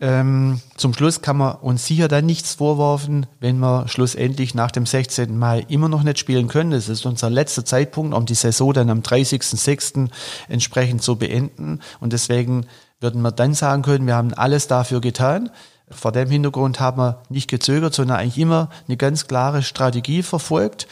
Ähm, 0.00 0.60
zum 0.76 0.94
Schluss 0.94 1.22
kann 1.22 1.36
man 1.36 1.56
uns 1.56 1.86
sicher 1.86 2.06
dann 2.06 2.24
nichts 2.24 2.54
vorwerfen, 2.54 3.26
wenn 3.40 3.58
wir 3.58 3.88
schlussendlich 3.88 4.54
nach 4.54 4.70
dem 4.70 4.86
16. 4.86 5.36
Mai 5.36 5.66
immer 5.68 5.88
noch 5.88 6.04
nicht 6.04 6.18
spielen 6.18 6.46
können. 6.46 6.70
Das 6.70 6.88
ist 6.88 7.04
unser 7.04 7.30
letzter 7.30 7.64
Zeitpunkt, 7.64 8.14
um 8.14 8.24
die 8.24 8.34
Saison 8.34 8.72
dann 8.72 8.90
am 8.90 9.00
30.06. 9.00 10.08
entsprechend 10.48 11.02
zu 11.02 11.16
beenden. 11.16 11.80
Und 12.00 12.12
deswegen 12.12 12.66
würden 13.00 13.22
wir 13.22 13.32
dann 13.32 13.54
sagen 13.54 13.82
können, 13.82 14.06
wir 14.06 14.14
haben 14.14 14.34
alles 14.34 14.68
dafür 14.68 15.00
getan. 15.00 15.50
Vor 15.90 16.12
dem 16.12 16.30
Hintergrund 16.30 16.80
haben 16.80 16.98
wir 16.98 17.22
nicht 17.28 17.48
gezögert, 17.48 17.94
sondern 17.94 18.18
eigentlich 18.18 18.38
immer 18.38 18.68
eine 18.86 18.96
ganz 18.96 19.26
klare 19.26 19.62
Strategie 19.62 20.22
verfolgt. 20.22 20.86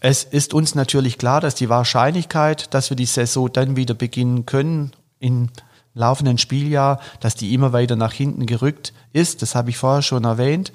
Es 0.00 0.24
ist 0.24 0.54
uns 0.54 0.74
natürlich 0.74 1.18
klar, 1.18 1.40
dass 1.40 1.54
die 1.54 1.68
Wahrscheinlichkeit, 1.68 2.72
dass 2.74 2.90
wir 2.90 2.96
die 2.96 3.06
Saison 3.06 3.52
dann 3.52 3.76
wieder 3.76 3.94
beginnen 3.94 4.46
können, 4.46 4.92
in 5.18 5.50
laufenden 5.94 6.38
Spieljahr, 6.38 7.00
dass 7.20 7.34
die 7.34 7.54
immer 7.54 7.72
weiter 7.72 7.96
nach 7.96 8.12
hinten 8.12 8.46
gerückt 8.46 8.92
ist. 9.12 9.42
Das 9.42 9.54
habe 9.54 9.70
ich 9.70 9.78
vorher 9.78 10.02
schon 10.02 10.24
erwähnt. 10.24 10.72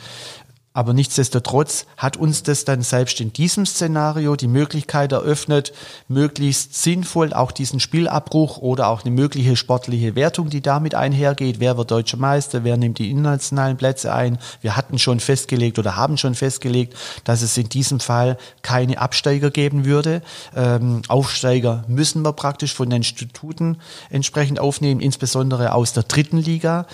Aber 0.75 0.93
nichtsdestotrotz 0.93 1.85
hat 1.95 2.17
uns 2.17 2.43
das 2.43 2.65
dann 2.65 2.81
selbst 2.81 3.21
in 3.21 3.31
diesem 3.31 3.65
Szenario 3.65 4.35
die 4.35 4.49
Möglichkeit 4.49 5.13
eröffnet, 5.13 5.71
möglichst 6.09 6.75
sinnvoll 6.75 7.31
auch 7.31 7.53
diesen 7.53 7.79
Spielabbruch 7.79 8.57
oder 8.57 8.89
auch 8.89 9.05
eine 9.05 9.11
mögliche 9.11 9.55
sportliche 9.55 10.15
Wertung, 10.15 10.49
die 10.49 10.59
damit 10.59 10.93
einhergeht. 10.93 11.61
Wer 11.61 11.77
wird 11.77 11.91
deutscher 11.91 12.17
Meister? 12.17 12.65
Wer 12.65 12.75
nimmt 12.75 12.99
die 12.99 13.09
internationalen 13.09 13.77
Plätze 13.77 14.13
ein? 14.13 14.37
Wir 14.59 14.75
hatten 14.75 14.99
schon 14.99 15.21
festgelegt 15.21 15.79
oder 15.79 15.95
haben 15.95 16.17
schon 16.17 16.35
festgelegt, 16.35 16.93
dass 17.23 17.41
es 17.41 17.57
in 17.57 17.69
diesem 17.69 18.01
Fall 18.01 18.37
keine 18.61 18.99
Absteiger 18.99 19.51
geben 19.51 19.85
würde. 19.85 20.21
Ähm, 20.53 21.03
Aufsteiger 21.07 21.85
müssen 21.87 22.21
wir 22.23 22.33
praktisch 22.33 22.73
von 22.73 22.89
den 22.89 22.97
Instituten 22.97 23.77
entsprechend 24.09 24.59
aufnehmen, 24.59 24.99
insbesondere 24.99 25.71
aus 25.71 25.93
der 25.93 26.03
dritten 26.03 26.37
Liga 26.37 26.85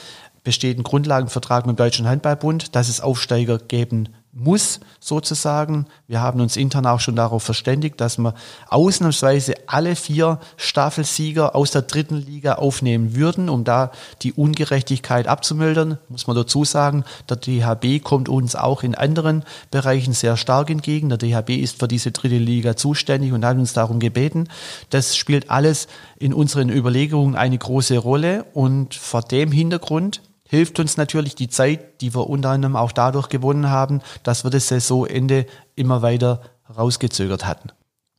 besteht 0.44 0.78
ein 0.78 0.84
Grundlagenvertrag 0.84 1.66
mit 1.66 1.76
dem 1.76 1.78
Deutschen 1.78 2.08
Handballbund, 2.08 2.76
dass 2.76 2.90
es 2.90 3.02
Aufsteiger 3.02 3.58
geben 3.58 4.10
muss, 4.34 4.80
sozusagen. 5.00 5.88
Wir 6.08 6.22
haben 6.22 6.40
uns 6.40 6.56
intern 6.56 6.86
auch 6.86 7.02
schon 7.02 7.16
darauf 7.16 7.44
verständigt, 7.44 8.00
dass 8.00 8.18
wir 8.18 8.34
ausnahmsweise 8.70 9.56
alle 9.68 9.96
vier 9.96 10.40
Staffelsieger 10.56 11.54
aus 11.56 11.72
der 11.72 11.82
dritten 11.82 12.16
Liga 12.16 12.54
aufnehmen 12.54 13.16
würden, 13.16 13.50
um 13.50 13.64
da 13.64 13.92
die 14.22 14.32
Ungerechtigkeit 14.32 15.28
abzumildern. 15.28 15.98
Muss 16.08 16.28
man 16.28 16.36
dazu 16.36 16.64
sagen, 16.64 17.04
der 17.30 17.38
DHB 17.38 18.02
kommt 18.04 18.30
uns 18.30 18.56
auch 18.56 18.84
in 18.84 18.96
anderen 18.96 19.44
Bereichen 19.70 20.14
sehr 20.14 20.38
stark 20.38 20.70
entgegen. 20.70 21.10
Der 21.10 21.18
DHB 21.18 21.50
ist 21.50 21.80
für 21.80 21.88
diese 21.88 22.12
dritte 22.12 22.38
Liga 22.38 22.78
zuständig 22.78 23.34
und 23.34 23.44
hat 23.44 23.58
uns 23.58 23.74
darum 23.74 24.00
gebeten. 24.00 24.48
Das 24.92 25.18
spielt 25.18 25.50
alles 25.50 25.88
in 26.18 26.34
unseren 26.34 26.70
Überlegungen 26.70 27.36
eine 27.36 27.58
große 27.58 27.98
Rolle 27.98 28.46
und 28.54 28.96
vor 28.96 29.24
dem 29.24 29.52
Hintergrund 29.52 30.22
hilft 30.52 30.82
uns 30.82 30.98
natürlich 30.98 31.34
die 31.34 31.48
Zeit, 31.48 32.02
die 32.02 32.14
wir 32.14 32.30
unter 32.30 32.50
anderem 32.50 32.76
auch 32.76 32.92
dadurch 32.92 33.30
gewonnen 33.30 33.70
haben, 33.70 34.02
dass 34.24 34.44
wir 34.44 34.52
das 34.52 34.68
Saisonende 34.68 35.46
immer 35.76 36.02
weiter 36.02 36.42
rausgezögert 36.78 37.48
hatten. 37.48 37.70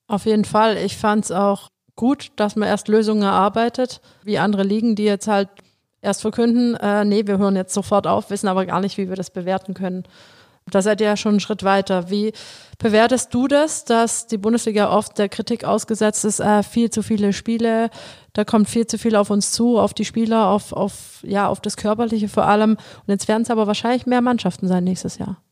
Auf 0.06 0.24
jeden 0.24 0.46
Fall. 0.46 0.78
Ich 0.78 0.96
fand 0.96 1.26
es 1.26 1.30
auch 1.30 1.68
gut, 1.94 2.32
dass 2.36 2.56
man 2.56 2.70
erst 2.70 2.88
Lösungen 2.88 3.22
erarbeitet, 3.22 4.00
wie 4.24 4.38
andere 4.38 4.62
Ligen, 4.62 4.94
die 4.96 5.04
jetzt 5.04 5.28
halt 5.28 5.50
erst 6.00 6.22
verkünden, 6.22 6.74
äh, 6.76 7.04
nee, 7.04 7.26
wir 7.26 7.36
hören 7.36 7.54
jetzt 7.54 7.74
sofort 7.74 8.06
auf, 8.06 8.30
wissen 8.30 8.48
aber 8.48 8.64
gar 8.64 8.80
nicht, 8.80 8.96
wie 8.96 9.10
wir 9.10 9.16
das 9.16 9.28
bewerten 9.28 9.74
können. 9.74 10.04
Da 10.70 10.80
seid 10.80 11.00
ihr 11.00 11.08
ja 11.08 11.16
schon 11.16 11.32
einen 11.32 11.40
Schritt 11.40 11.64
weiter. 11.64 12.10
Wie 12.10 12.32
bewertest 12.78 13.34
du 13.34 13.48
das, 13.48 13.84
dass 13.84 14.26
die 14.26 14.38
Bundesliga 14.38 14.90
oft 14.96 15.18
der 15.18 15.28
Kritik 15.28 15.64
ausgesetzt 15.64 16.24
ist, 16.24 16.40
äh, 16.40 16.62
viel 16.62 16.90
zu 16.90 17.02
viele 17.02 17.32
Spiele, 17.32 17.90
da 18.32 18.44
kommt 18.44 18.68
viel 18.68 18.86
zu 18.86 18.98
viel 18.98 19.16
auf 19.16 19.30
uns 19.30 19.52
zu, 19.52 19.78
auf 19.78 19.92
die 19.92 20.04
Spieler, 20.04 20.48
auf, 20.48 20.72
auf, 20.72 21.20
ja, 21.22 21.48
auf 21.48 21.60
das 21.60 21.76
Körperliche 21.76 22.28
vor 22.28 22.46
allem. 22.46 22.72
Und 22.72 23.08
jetzt 23.08 23.28
werden 23.28 23.42
es 23.42 23.50
aber 23.50 23.66
wahrscheinlich 23.66 24.06
mehr 24.06 24.22
Mannschaften 24.22 24.68
sein 24.68 24.84
nächstes 24.84 25.18
Jahr. 25.18 25.42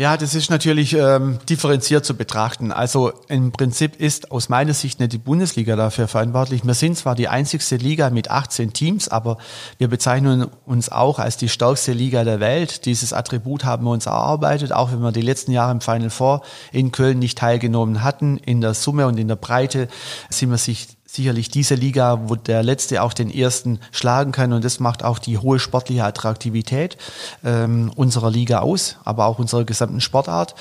Ja, 0.00 0.16
das 0.16 0.36
ist 0.36 0.48
natürlich 0.48 0.92
ähm, 0.92 1.40
differenziert 1.48 2.04
zu 2.04 2.14
betrachten. 2.16 2.70
Also 2.70 3.12
im 3.26 3.50
Prinzip 3.50 4.00
ist 4.00 4.30
aus 4.30 4.48
meiner 4.48 4.72
Sicht 4.72 5.00
nicht 5.00 5.12
die 5.12 5.18
Bundesliga 5.18 5.74
dafür 5.74 6.06
verantwortlich. 6.06 6.64
Wir 6.64 6.74
sind 6.74 6.96
zwar 6.96 7.16
die 7.16 7.26
einzigste 7.26 7.74
Liga 7.74 8.08
mit 8.10 8.30
18 8.30 8.72
Teams, 8.72 9.08
aber 9.08 9.38
wir 9.76 9.88
bezeichnen 9.88 10.46
uns 10.66 10.88
auch 10.88 11.18
als 11.18 11.36
die 11.36 11.48
stärkste 11.48 11.94
Liga 11.94 12.22
der 12.22 12.38
Welt. 12.38 12.86
Dieses 12.86 13.12
Attribut 13.12 13.64
haben 13.64 13.86
wir 13.86 13.90
uns 13.90 14.06
erarbeitet, 14.06 14.72
auch 14.72 14.92
wenn 14.92 15.00
wir 15.00 15.10
die 15.10 15.20
letzten 15.20 15.50
Jahre 15.50 15.72
im 15.72 15.80
Final 15.80 16.10
Four 16.10 16.42
in 16.70 16.92
Köln 16.92 17.18
nicht 17.18 17.36
teilgenommen 17.36 18.04
hatten. 18.04 18.36
In 18.36 18.60
der 18.60 18.74
Summe 18.74 19.08
und 19.08 19.18
in 19.18 19.26
der 19.26 19.34
Breite 19.34 19.88
sind 20.30 20.50
wir 20.50 20.58
sich 20.58 20.97
sicherlich 21.10 21.48
diese 21.48 21.74
Liga, 21.74 22.28
wo 22.28 22.36
der 22.36 22.62
Letzte 22.62 23.02
auch 23.02 23.14
den 23.14 23.32
Ersten 23.32 23.80
schlagen 23.92 24.30
kann. 24.30 24.52
Und 24.52 24.64
das 24.64 24.78
macht 24.78 25.02
auch 25.02 25.18
die 25.18 25.38
hohe 25.38 25.58
sportliche 25.58 26.04
Attraktivität 26.04 26.98
ähm, 27.42 27.90
unserer 27.96 28.30
Liga 28.30 28.60
aus, 28.60 28.96
aber 29.04 29.26
auch 29.26 29.38
unserer 29.38 29.64
gesamten 29.64 30.00
Sportart. 30.00 30.54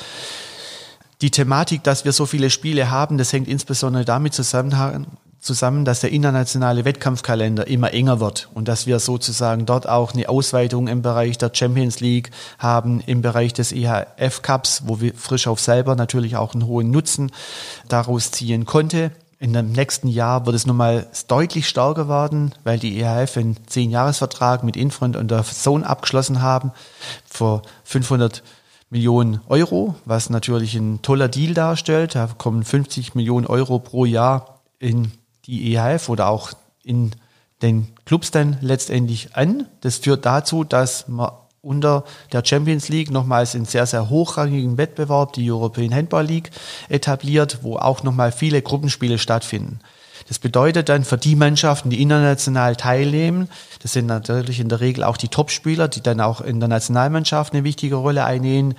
Die 1.21 1.31
Thematik, 1.31 1.83
dass 1.83 2.05
wir 2.05 2.13
so 2.13 2.25
viele 2.25 2.49
Spiele 2.49 2.89
haben, 2.89 3.17
das 3.17 3.33
hängt 3.33 3.47
insbesondere 3.47 4.05
damit 4.05 4.33
zusammen, 4.33 5.07
zusammen, 5.39 5.83
dass 5.83 5.99
der 5.99 6.11
internationale 6.11 6.85
Wettkampfkalender 6.85 7.67
immer 7.67 7.91
enger 7.91 8.19
wird 8.19 8.49
und 8.53 8.67
dass 8.67 8.87
wir 8.87 8.99
sozusagen 8.99 9.65
dort 9.65 9.89
auch 9.89 10.13
eine 10.13 10.29
Ausweitung 10.29 10.87
im 10.87 11.01
Bereich 11.01 11.37
der 11.37 11.51
Champions 11.53 11.99
League 11.99 12.31
haben, 12.57 13.01
im 13.01 13.21
Bereich 13.21 13.53
des 13.53 13.71
EHF 13.71 14.41
Cups, 14.43 14.83
wo 14.85 15.01
wir 15.01 15.13
frisch 15.13 15.47
auf 15.47 15.59
selber 15.59 15.95
natürlich 15.95 16.37
auch 16.37 16.53
einen 16.53 16.67
hohen 16.67 16.91
Nutzen 16.91 17.31
daraus 17.87 18.31
ziehen 18.31 18.65
konnte. 18.65 19.11
In 19.39 19.53
dem 19.53 19.71
nächsten 19.71 20.07
Jahr 20.07 20.45
wird 20.47 20.55
es 20.55 20.65
nochmal 20.65 21.07
deutlich 21.27 21.67
stärker 21.67 22.09
werden, 22.09 22.55
weil 22.63 22.79
die 22.79 22.99
EHF 22.99 23.38
einen 23.38 23.55
10-Jahres-Vertrag 23.55 24.63
mit 24.63 24.75
Infront 24.75 25.15
und 25.15 25.29
der 25.29 25.43
Zone 25.43 25.85
abgeschlossen 25.85 26.41
haben 26.41 26.71
für 27.29 27.61
500 27.83 28.41
Millionen 28.89 29.41
Euro, 29.47 29.95
was 30.05 30.29
natürlich 30.29 30.73
ein 30.75 31.01
toller 31.01 31.27
Deal 31.27 31.53
darstellt. 31.53 32.15
Da 32.15 32.27
kommen 32.38 32.63
50 32.63 33.13
Millionen 33.13 33.45
Euro 33.45 33.77
pro 33.79 34.05
Jahr 34.05 34.61
in 34.79 35.11
die 35.45 35.75
EHF 35.75 36.09
oder 36.09 36.29
auch 36.29 36.51
in 36.83 37.11
den 37.61 37.88
Clubs 38.05 38.31
dann 38.31 38.57
letztendlich 38.61 39.35
an. 39.35 39.67
Das 39.81 39.97
führt 39.97 40.25
dazu, 40.25 40.63
dass 40.63 41.07
man 41.07 41.31
unter 41.62 42.03
der 42.32 42.43
Champions 42.45 42.89
League 42.89 43.12
nochmals 43.12 43.55
einen 43.55 43.66
sehr, 43.66 43.86
sehr 43.86 44.10
hochrangigen 44.10 44.78
Wettbewerb, 44.78 45.34
die 45.34 45.49
European 45.51 45.93
Handball 45.93 46.26
League, 46.26 46.51
etabliert, 46.89 47.60
wo 47.62 47.78
auch 47.78 48.03
nochmal 48.03 48.32
viele 48.32 48.62
Gruppenspiele 48.62 49.18
stattfinden. 49.18 49.80
Das 50.28 50.39
bedeutet 50.39 50.89
dann 50.89 51.05
für 51.05 51.18
die 51.18 51.36
Mannschaften, 51.36 51.89
die 51.89 52.01
international 52.01 52.76
teilnehmen, 52.76 53.49
das 53.82 53.93
sind 53.93 54.08
natürlich 54.08 54.60
in 54.60 54.70
der 54.70 54.82
Regel 54.82 55.03
auch 55.03 55.18
die 55.18 55.30
Topspieler, 55.30 55.88
die 55.88 56.01
dann 56.01 56.20
auch 56.20 56.41
in 56.41 56.60
der 56.60 56.70
Nationalmannschaft 56.70 57.53
eine 57.53 57.64
wichtige 57.64 57.95
Rolle 57.95 58.26
einnehmen. 58.26 58.76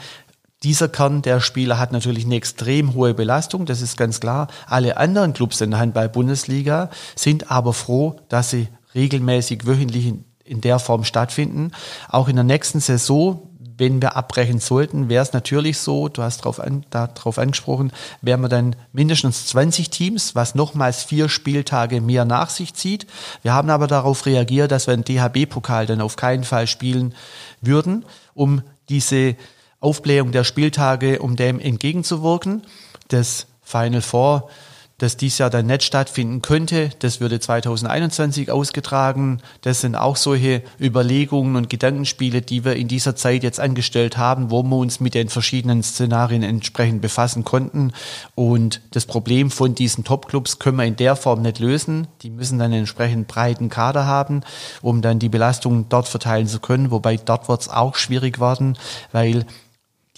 Dieser 0.62 0.88
Kern 0.88 1.22
der 1.22 1.40
Spieler 1.40 1.78
hat 1.78 1.92
natürlich 1.92 2.24
eine 2.24 2.34
extrem 2.34 2.94
hohe 2.94 3.14
Belastung, 3.14 3.64
das 3.64 3.80
ist 3.80 3.96
ganz 3.96 4.20
klar. 4.20 4.48
Alle 4.66 4.96
anderen 4.96 5.32
Clubs 5.32 5.60
in 5.60 5.70
der 5.70 5.80
Handball-Bundesliga 5.80 6.90
sind 7.14 7.50
aber 7.50 7.72
froh, 7.72 8.16
dass 8.28 8.50
sie 8.50 8.68
regelmäßig 8.94 9.66
wöchentlich 9.66 10.06
in 10.06 10.24
der 10.48 10.78
Form 10.78 11.04
stattfinden. 11.04 11.72
Auch 12.08 12.28
in 12.28 12.36
der 12.36 12.44
nächsten 12.44 12.80
Saison, 12.80 13.42
wenn 13.78 14.02
wir 14.02 14.16
abbrechen 14.16 14.58
sollten, 14.58 15.08
wäre 15.08 15.22
es 15.22 15.32
natürlich 15.32 15.78
so, 15.78 16.08
du 16.08 16.22
hast 16.22 16.40
darauf 16.40 16.58
an, 16.58 16.84
darauf 16.90 17.38
angesprochen, 17.38 17.92
wären 18.20 18.40
wir 18.40 18.48
dann 18.48 18.74
mindestens 18.92 19.46
20 19.46 19.90
Teams, 19.90 20.34
was 20.34 20.56
nochmals 20.56 21.04
vier 21.04 21.28
Spieltage 21.28 22.00
mehr 22.00 22.24
nach 22.24 22.50
sich 22.50 22.74
zieht. 22.74 23.06
Wir 23.42 23.52
haben 23.52 23.70
aber 23.70 23.86
darauf 23.86 24.26
reagiert, 24.26 24.72
dass 24.72 24.88
wir 24.88 24.96
den 24.96 25.04
DHB-Pokal 25.04 25.86
dann 25.86 26.00
auf 26.00 26.16
keinen 26.16 26.44
Fall 26.44 26.66
spielen 26.66 27.14
würden, 27.60 28.04
um 28.34 28.62
diese 28.88 29.36
Aufblähung 29.80 30.32
der 30.32 30.44
Spieltage, 30.44 31.20
um 31.20 31.36
dem 31.36 31.60
entgegenzuwirken. 31.60 32.62
Das 33.08 33.46
Final 33.62 34.02
Four 34.02 34.50
das 34.98 35.16
dies 35.16 35.38
Jahr 35.38 35.48
dann 35.48 35.66
nicht 35.66 35.84
stattfinden 35.84 36.42
könnte. 36.42 36.90
Das 36.98 37.20
würde 37.20 37.38
2021 37.38 38.50
ausgetragen. 38.50 39.40
Das 39.62 39.80
sind 39.80 39.94
auch 39.94 40.16
solche 40.16 40.62
Überlegungen 40.80 41.54
und 41.54 41.70
Gedankenspiele, 41.70 42.42
die 42.42 42.64
wir 42.64 42.74
in 42.74 42.88
dieser 42.88 43.14
Zeit 43.14 43.44
jetzt 43.44 43.60
angestellt 43.60 44.18
haben, 44.18 44.50
wo 44.50 44.64
wir 44.64 44.76
uns 44.76 44.98
mit 44.98 45.14
den 45.14 45.28
verschiedenen 45.28 45.84
Szenarien 45.84 46.42
entsprechend 46.42 47.00
befassen 47.00 47.44
konnten. 47.44 47.92
Und 48.34 48.80
das 48.90 49.06
Problem 49.06 49.52
von 49.52 49.76
diesen 49.76 50.02
Topclubs 50.02 50.58
können 50.58 50.78
wir 50.78 50.84
in 50.84 50.96
der 50.96 51.14
Form 51.14 51.42
nicht 51.42 51.60
lösen. 51.60 52.08
Die 52.22 52.30
müssen 52.30 52.58
dann 52.58 52.72
einen 52.72 52.80
entsprechend 52.80 53.28
breiten 53.28 53.68
Kader 53.68 54.04
haben, 54.04 54.42
um 54.82 55.00
dann 55.00 55.20
die 55.20 55.28
Belastungen 55.28 55.86
dort 55.88 56.08
verteilen 56.08 56.48
zu 56.48 56.58
können. 56.58 56.90
Wobei 56.90 57.16
dort 57.16 57.48
wird 57.48 57.60
es 57.60 57.68
auch 57.68 57.94
schwierig 57.94 58.40
werden, 58.40 58.76
weil 59.12 59.46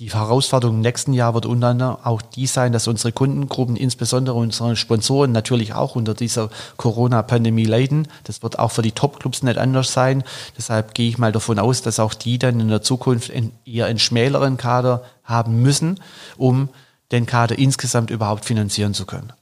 die 0.00 0.10
Herausforderung 0.10 0.76
im 0.76 0.80
nächsten 0.80 1.12
Jahr 1.12 1.34
wird 1.34 1.44
unter 1.44 1.68
anderem 1.68 1.98
auch 2.02 2.22
die 2.22 2.46
sein, 2.46 2.72
dass 2.72 2.88
unsere 2.88 3.12
Kundengruppen, 3.12 3.76
insbesondere 3.76 4.34
unsere 4.34 4.74
Sponsoren, 4.74 5.30
natürlich 5.30 5.74
auch 5.74 5.94
unter 5.94 6.14
dieser 6.14 6.48
Corona-Pandemie 6.78 7.66
leiden. 7.66 8.08
Das 8.24 8.42
wird 8.42 8.58
auch 8.58 8.70
für 8.70 8.80
die 8.80 8.92
Top-Clubs 8.92 9.42
nicht 9.42 9.58
anders 9.58 9.92
sein. 9.92 10.24
Deshalb 10.56 10.94
gehe 10.94 11.10
ich 11.10 11.18
mal 11.18 11.32
davon 11.32 11.58
aus, 11.58 11.82
dass 11.82 12.00
auch 12.00 12.14
die 12.14 12.38
dann 12.38 12.60
in 12.60 12.68
der 12.68 12.80
Zukunft 12.80 13.30
eher 13.66 13.86
einen 13.86 13.98
schmäleren 13.98 14.56
Kader 14.56 15.04
haben 15.22 15.60
müssen, 15.60 16.00
um 16.38 16.70
den 17.12 17.26
Kader 17.26 17.58
insgesamt 17.58 18.08
überhaupt 18.08 18.46
finanzieren 18.46 18.94
zu 18.94 19.04
können. 19.04 19.34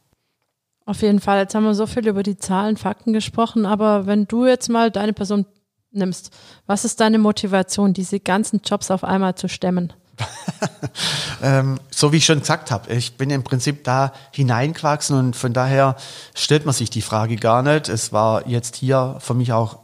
Auf 0.87 1.03
jeden 1.03 1.21
Fall. 1.21 1.39
Jetzt 1.39 1.55
haben 1.55 1.65
wir 1.65 1.75
so 1.75 1.87
viel 1.87 2.09
über 2.09 2.25
die 2.25 2.37
Zahlen, 2.37 2.77
Fakten 2.77 3.13
gesprochen, 3.13 3.65
aber 3.65 4.07
wenn 4.07 4.27
du 4.27 4.45
jetzt 4.45 4.69
mal 4.69 4.91
deine 4.91 5.13
Person 5.13 5.47
nimmst, 5.93 6.33
was 6.67 6.85
ist 6.85 6.99
deine 6.99 7.19
Motivation, 7.19 7.93
diese 7.93 8.19
ganzen 8.19 8.61
Jobs 8.65 8.91
auf 8.91 9.05
einmal 9.05 9.37
zu 9.37 9.49
stemmen? 9.49 9.93
ähm, 11.43 11.79
so 11.91 12.13
wie 12.13 12.19
ich 12.19 12.25
schon 12.25 12.41
gesagt 12.41 12.71
habe, 12.71 12.93
ich 12.93 13.17
bin 13.17 13.31
im 13.31 13.45
Prinzip 13.45 13.85
da 13.85 14.13
hineingewachsen 14.33 15.17
und 15.19 15.37
von 15.37 15.53
daher 15.53 15.97
stellt 16.35 16.67
man 16.67 16.75
sich 16.75 16.91
die 16.91 17.03
Frage 17.03 17.37
gar 17.37 17.63
nicht. 17.63 17.89
Es 17.89 18.13
war 18.13 18.47
jetzt 18.47 18.77
hier 18.77 19.17
für 19.21 19.35
mich 19.35 19.53
auch 19.53 19.79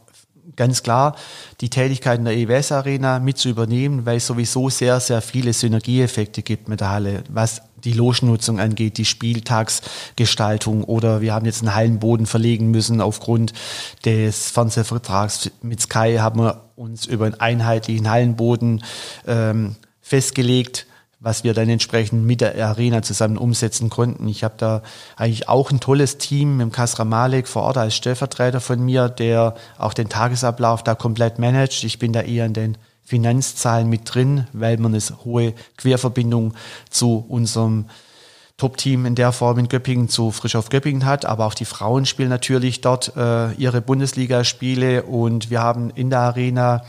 ganz 0.55 0.83
klar, 0.83 1.15
die 1.61 1.69
Tätigkeit 1.69 2.19
in 2.19 2.25
der 2.25 2.35
EWS 2.35 2.71
Arena 2.71 3.19
mit 3.19 3.37
zu 3.37 3.49
übernehmen, 3.49 4.05
weil 4.05 4.17
es 4.17 4.27
sowieso 4.27 4.69
sehr, 4.69 4.99
sehr 4.99 5.21
viele 5.21 5.53
Synergieeffekte 5.53 6.41
gibt 6.43 6.69
mit 6.69 6.81
der 6.81 6.89
Halle, 6.89 7.23
was 7.29 7.61
die 7.83 7.93
Logennutzung 7.93 8.59
angeht, 8.59 8.97
die 8.97 9.05
Spieltagsgestaltung 9.05 10.83
oder 10.83 11.21
wir 11.21 11.33
haben 11.33 11.45
jetzt 11.45 11.61
einen 11.61 11.75
Hallenboden 11.75 12.25
verlegen 12.25 12.71
müssen 12.71 12.99
aufgrund 12.99 13.53
des 14.05 14.49
Fernsehvertrags 14.49 15.51
mit 15.61 15.81
Sky 15.81 16.17
haben 16.19 16.39
wir 16.39 16.63
uns 16.75 17.05
über 17.05 17.25
einen 17.25 17.35
einheitlichen 17.35 18.09
Hallenboden 18.09 18.83
ähm, 19.27 19.75
festgelegt, 20.05 20.85
was 21.19 21.43
wir 21.43 21.55
dann 21.55 21.67
entsprechend 21.67 22.23
mit 22.25 22.39
der 22.39 22.63
Arena 22.63 23.01
zusammen 23.01 23.37
umsetzen 23.37 23.89
konnten. 23.89 24.27
Ich 24.27 24.43
habe 24.43 24.53
da 24.55 24.83
eigentlich 25.15 25.49
auch 25.49 25.71
ein 25.71 25.79
tolles 25.79 26.19
Team 26.19 26.57
mit 26.57 26.71
Kasra 26.71 27.05
Malek 27.05 27.47
vor 27.47 27.63
Ort 27.63 27.77
als 27.77 27.95
Stellvertreter 27.95 28.61
von 28.61 28.79
mir, 28.85 29.09
der 29.09 29.55
auch 29.79 29.95
den 29.95 30.07
Tagesablauf 30.07 30.83
da 30.83 30.93
komplett 30.93 31.39
managt. 31.39 31.83
Ich 31.83 31.97
bin 31.97 32.13
da 32.13 32.21
eher 32.21 32.45
in 32.45 32.53
den 32.53 32.77
Finanzzahlen 33.03 33.89
mit 33.89 34.01
drin, 34.13 34.45
weil 34.53 34.77
man 34.77 34.93
eine 34.93 35.01
hohe 35.25 35.55
Querverbindung 35.77 36.53
zu 36.91 37.25
unserem 37.27 37.85
Top-Team 38.57 39.07
in 39.07 39.15
der 39.15 39.31
Form 39.31 39.57
in 39.57 39.69
Göppingen 39.69 40.07
zu 40.07 40.29
Frisch 40.29 40.55
auf 40.55 40.69
Göppingen 40.69 41.05
hat, 41.05 41.25
aber 41.25 41.47
auch 41.47 41.55
die 41.55 41.65
Frauen 41.65 42.05
spielen 42.05 42.29
natürlich 42.29 42.81
dort 42.81 43.11
äh, 43.17 43.53
ihre 43.53 43.81
Bundesligaspiele 43.81 45.01
und 45.01 45.49
wir 45.49 45.61
haben 45.61 45.89
in 45.89 46.11
der 46.11 46.19
Arena 46.19 46.83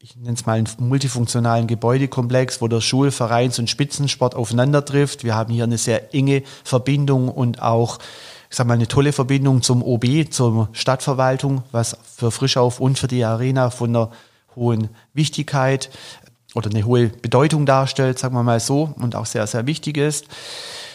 ich 0.00 0.14
nenne 0.14 0.34
es 0.34 0.46
mal 0.46 0.58
einen 0.58 0.68
multifunktionalen 0.78 1.66
Gebäudekomplex, 1.66 2.60
wo 2.60 2.68
der 2.68 2.80
Schul-, 2.80 3.10
Vereins- 3.10 3.58
und 3.58 3.68
Spitzensport 3.68 4.36
aufeinander 4.36 4.84
trifft. 4.84 5.24
Wir 5.24 5.34
haben 5.34 5.52
hier 5.52 5.64
eine 5.64 5.78
sehr 5.78 6.14
enge 6.14 6.42
Verbindung 6.62 7.28
und 7.28 7.60
auch, 7.62 7.98
ich 8.48 8.56
sag 8.56 8.68
mal, 8.68 8.74
eine 8.74 8.86
tolle 8.86 9.12
Verbindung 9.12 9.62
zum 9.62 9.82
OB, 9.82 10.30
zur 10.30 10.68
Stadtverwaltung, 10.72 11.62
was 11.72 11.96
für 12.16 12.30
Frischauf 12.30 12.78
und 12.78 12.98
für 12.98 13.08
die 13.08 13.24
Arena 13.24 13.70
von 13.70 13.90
einer 13.90 14.10
hohen 14.54 14.88
Wichtigkeit 15.14 15.90
oder 16.54 16.70
eine 16.70 16.84
hohe 16.84 17.08
Bedeutung 17.08 17.66
darstellt, 17.66 18.20
sagen 18.20 18.34
wir 18.34 18.44
mal 18.44 18.60
so, 18.60 18.94
und 19.00 19.16
auch 19.16 19.26
sehr, 19.26 19.46
sehr 19.48 19.66
wichtig 19.66 19.96
ist. 19.96 20.26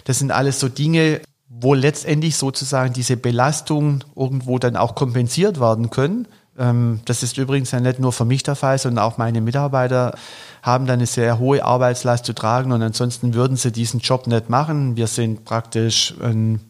Das 0.05 0.19
sind 0.19 0.31
alles 0.31 0.61
so 0.61 0.69
Dinge, 0.69 1.19
wo 1.49 1.73
letztendlich 1.73 2.37
sozusagen 2.37 2.93
diese 2.93 3.17
Belastungen 3.17 4.03
irgendwo 4.15 4.59
dann 4.59 4.77
auch 4.77 4.95
kompensiert 4.95 5.59
werden 5.59 5.89
können 5.89 6.27
das 6.55 7.23
ist 7.23 7.37
übrigens 7.39 7.71
ja 7.71 7.79
nicht 7.79 7.99
nur 7.99 8.13
für 8.13 8.25
mich 8.25 8.43
der 8.43 8.55
Fall, 8.55 8.77
sondern 8.77 9.03
auch 9.03 9.17
meine 9.17 9.41
Mitarbeiter 9.41 10.15
haben 10.61 10.85
dann 10.85 10.99
eine 10.99 11.07
sehr 11.07 11.39
hohe 11.39 11.63
Arbeitslast 11.63 12.25
zu 12.25 12.33
tragen 12.33 12.71
und 12.71 12.81
ansonsten 12.83 13.33
würden 13.33 13.57
sie 13.57 13.71
diesen 13.71 14.01
Job 14.01 14.27
nicht 14.27 14.49
machen. 14.49 14.95
Wir 14.95 15.07
sind 15.07 15.45
praktisch, 15.45 16.13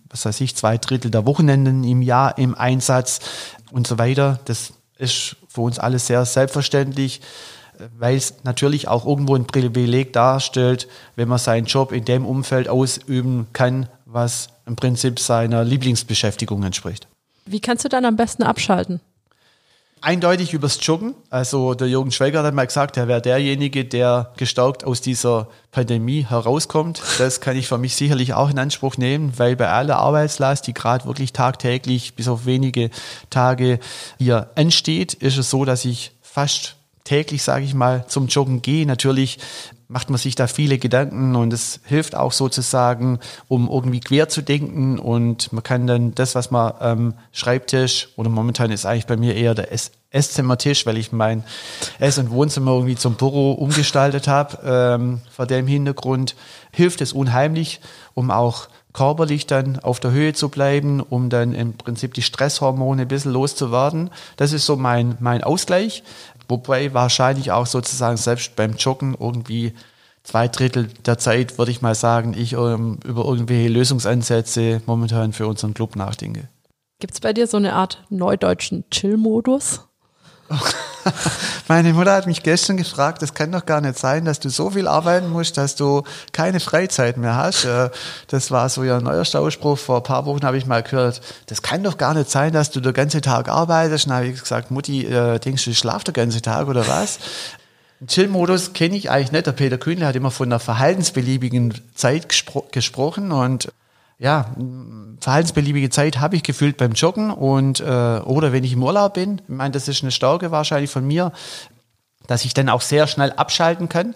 was 0.10 0.26
weiß 0.26 0.40
ich, 0.40 0.56
zwei 0.56 0.78
Drittel 0.78 1.12
der 1.12 1.26
Wochenenden 1.26 1.84
im 1.84 2.02
Jahr 2.02 2.38
im 2.38 2.56
Einsatz 2.56 3.20
und 3.72 3.86
so 3.86 3.98
weiter. 3.98 4.40
Das 4.46 4.72
ist 4.98 5.36
für 5.50 5.62
uns 5.62 5.80
alles 5.80 6.08
sehr 6.08 6.24
selbstverständlich, 6.24 7.20
weil 7.98 8.16
es 8.16 8.36
natürlich 8.44 8.88
auch 8.88 9.06
irgendwo 9.06 9.36
ein 9.36 9.48
Privileg 9.48 10.14
darstellt, 10.14 10.88
wenn 11.18 11.28
man 11.28 11.40
seinen 11.40 11.66
Job 11.66 11.92
in 11.92 12.06
dem 12.06 12.26
Umfeld 12.26 12.70
ausüben 12.70 13.48
kann, 13.52 13.90
was 14.06 14.48
im 14.66 14.78
Prinzip 14.78 15.20
seiner 15.20 15.66
Lieblingsbeschäftigung 15.66 16.64
entspricht. 16.64 17.10
Wie 17.46 17.60
kannst 17.60 17.84
du 17.84 17.90
dann 17.90 18.06
am 18.06 18.16
besten 18.16 18.44
abschalten? 18.44 19.02
Eindeutig 20.06 20.54
übers 20.54 20.80
Joggen. 20.82 21.16
Also 21.30 21.76
der 21.76 21.88
Jürgen 21.88 22.12
Schweiger 22.12 22.43
hat 22.43 22.54
mal 22.54 22.68
gesagt, 22.68 22.97
er 22.97 23.08
wäre 23.08 23.22
derjenige, 23.22 23.86
der 23.86 24.34
gestärkt 24.36 24.84
aus 24.84 24.99
dieser 24.99 25.47
Pandemie 25.72 26.26
herauskommt. 26.28 27.01
Das 27.20 27.39
kann 27.39 27.56
ich 27.56 27.70
für 27.70 27.78
mich 27.78 27.95
sicherlich 27.95 28.34
auch 28.34 28.49
in 28.49 28.60
Anspruch 28.60 28.97
nehmen, 28.97 29.32
weil 29.38 29.56
bei 29.56 29.70
aller 29.70 29.95
Arbeitslast, 29.99 30.68
die 30.68 30.74
gerade 30.74 31.06
wirklich 31.06 31.32
tagtäglich 31.32 32.16
bis 32.16 32.28
auf 32.28 32.45
wenige 32.45 32.89
Tage 33.30 33.80
hier 34.18 34.49
entsteht, 34.56 35.14
ist 35.14 35.38
es 35.38 35.49
so, 35.49 35.64
dass 35.64 35.86
ich 35.86 36.12
fast 36.22 36.76
täglich, 37.06 37.41
sage 37.41 37.64
ich 37.64 37.74
mal, 37.74 38.06
zum 38.08 38.28
Joggen 38.28 38.62
gehe. 38.62 38.86
Natürlich 38.86 39.39
macht 39.88 40.10
man 40.10 40.18
sich 40.18 40.36
da 40.36 40.48
viele 40.48 40.78
Gedanken 40.78 41.36
und 41.36 41.54
es 41.54 41.80
hilft 41.86 42.16
auch 42.16 42.32
sozusagen, 42.32 43.20
um 43.48 43.70
irgendwie 43.70 44.00
quer 44.00 44.30
zu 44.30 44.42
denken 44.42 45.00
und 45.00 45.52
man 45.54 45.64
kann 45.64 45.88
dann 45.88 46.16
das, 46.16 46.36
was 46.36 46.52
man 46.52 46.74
am 46.80 47.14
Schreibtisch 47.32 48.10
oder 48.16 48.30
momentan 48.30 48.72
ist 48.72 48.86
eigentlich 48.86 49.08
bei 49.08 49.18
mir 49.18 49.36
eher 49.36 49.56
der 49.56 49.72
Ess 49.72 49.92
Esszimmertisch, 50.14 50.86
weil 50.86 50.98
ich 50.98 51.12
mein 51.12 51.44
Ess- 51.98 52.20
und 52.20 52.30
Wohnzimmer 52.30 52.74
irgendwie 52.74 52.96
zum 52.96 53.16
Büro 53.16 53.54
umgestaltet 53.54 54.28
habe. 54.28 54.60
Ähm, 54.64 55.22
vor 55.32 55.48
dem 55.48 55.66
Hintergrund 55.66 56.36
hilft 56.72 57.02
es 57.02 57.14
unheimlich, 57.14 57.82
um 58.14 58.30
auch 58.30 58.68
körperlich 58.94 59.48
dann 59.48 59.80
auf 59.80 60.00
der 60.00 60.12
Höhe 60.12 60.34
zu 60.34 60.50
bleiben, 60.50 61.02
um 61.02 61.30
dann 61.30 61.54
im 61.54 61.74
Prinzip 61.74 62.14
die 62.14 62.22
Stresshormone 62.22 63.02
ein 63.02 63.08
bisschen 63.08 63.34
loszuwerden. 63.34 64.12
Das 64.38 64.54
ist 64.54 64.68
so 64.68 64.78
mein, 64.78 65.18
mein 65.20 65.44
Ausgleich. 65.44 66.04
Wobei 66.48 66.94
wahrscheinlich 66.94 67.52
auch 67.52 67.66
sozusagen 67.66 68.18
selbst 68.18 68.56
beim 68.56 68.74
Joggen 68.74 69.16
irgendwie 69.20 69.74
zwei 70.24 70.48
Drittel 70.48 70.88
der 71.06 71.18
Zeit, 71.18 71.58
würde 71.58 71.72
ich 71.72 71.82
mal 71.82 71.96
sagen, 71.96 72.34
ich 72.38 72.54
ähm, 72.54 73.00
über 73.06 73.26
irgendwelche 73.26 73.70
Lösungsansätze 73.70 74.82
momentan 74.86 75.34
für 75.34 75.48
unseren 75.48 75.74
Club 75.74 75.96
nachdenke. 75.96 76.50
Gibt 77.00 77.14
es 77.14 77.20
bei 77.20 77.34
dir 77.34 77.48
so 77.48 77.58
eine 77.58 77.74
Art 77.74 78.04
neudeutschen 78.10 78.86
Chill-Modus? 78.89 79.82
Meine 81.68 81.93
Mutter 81.93 82.14
hat 82.14 82.28
mich 82.28 82.43
gestern 82.43 82.78
gefragt, 82.78 83.22
das 83.22 83.34
kann 83.34 83.51
doch 83.51 83.66
gar 83.66 83.82
nicht 83.82 83.97
sein, 83.97 84.26
dass 84.26 84.39
du 84.39 84.49
so 84.49 84.70
viel 84.70 84.88
arbeiten 84.88 85.30
musst, 85.30 85.58
dass 85.58 85.76
du 85.76 86.04
keine 86.32 86.60
Freizeit 86.60 87.18
mehr 87.18 87.36
hast. 87.36 87.68
Das 88.28 88.51
war 88.51 88.70
so 88.70 88.84
ihr 88.84 88.99
neuer 89.01 89.26
Stauspruch. 89.26 89.78
Vor 89.78 89.97
ein 89.97 90.04
paar 90.04 90.26
Wochen 90.26 90.43
habe 90.43 90.58
ich 90.58 90.66
mal 90.66 90.84
gehört, 90.84 91.22
das 91.47 91.62
kann 91.62 91.84
doch 91.84 91.97
gar 91.97 92.14
nicht 92.14 92.30
sein, 92.30 92.54
dass 92.54 92.72
du 92.72 92.80
den 92.80 92.93
ganzen 92.93 93.22
Tag 93.22 93.49
arbeitest. 93.49 94.06
dann 94.06 94.14
habe 94.16 94.28
ich 94.28 94.39
gesagt, 94.39 94.72
Mutti, 94.72 95.06
äh, 95.06 95.39
denkst 95.39 95.66
du, 95.66 95.72
ich 95.72 95.78
schlafe 95.78 96.06
den 96.06 96.14
ganzen 96.14 96.41
Tag 96.41 96.68
oder 96.68 96.88
was? 96.88 97.20
Chill-Modus 98.08 98.74
kenne 98.74 98.95
ich 98.95 99.10
eigentlich 99.10 99.32
nicht. 99.32 99.47
Der 99.47 99.51
Peter 99.54 99.78
Kühnle 99.78 100.06
hat 100.06 100.16
immer 100.16 100.32
von 100.32 100.47
einer 100.47 100.60
verhaltensbeliebigen 100.60 101.74
Zeit 101.95 102.30
gespro 102.30 102.68
gesprochen 102.72 103.32
und 103.32 103.70
ja, 104.18 104.55
verhaltensbeliebige 105.20 105.89
Zeit 105.89 106.20
habe 106.20 106.36
ich 106.36 106.43
gefühlt 106.43 106.78
beim 106.78 106.93
Joggen 106.93 107.32
und 107.32 107.80
äh, 107.80 107.84
oder 107.84 108.51
wenn 108.51 108.64
ich 108.64 108.74
im 108.74 108.84
Urlaub 108.84 109.16
bin. 109.16 109.41
Ich 109.47 109.49
meine, 109.49 109.72
das 109.72 109.88
ist 109.88 110.01
eine 110.01 110.11
Stärke 110.11 110.51
wahrscheinlich 110.51 110.89
von 110.89 111.05
mir, 111.05 111.32
dass 112.28 112.45
ich 112.45 112.53
dann 112.53 112.70
auch 112.70 112.82
sehr 112.82 113.07
schnell 113.07 113.32
abschalten 113.34 113.89
kann. 113.89 114.16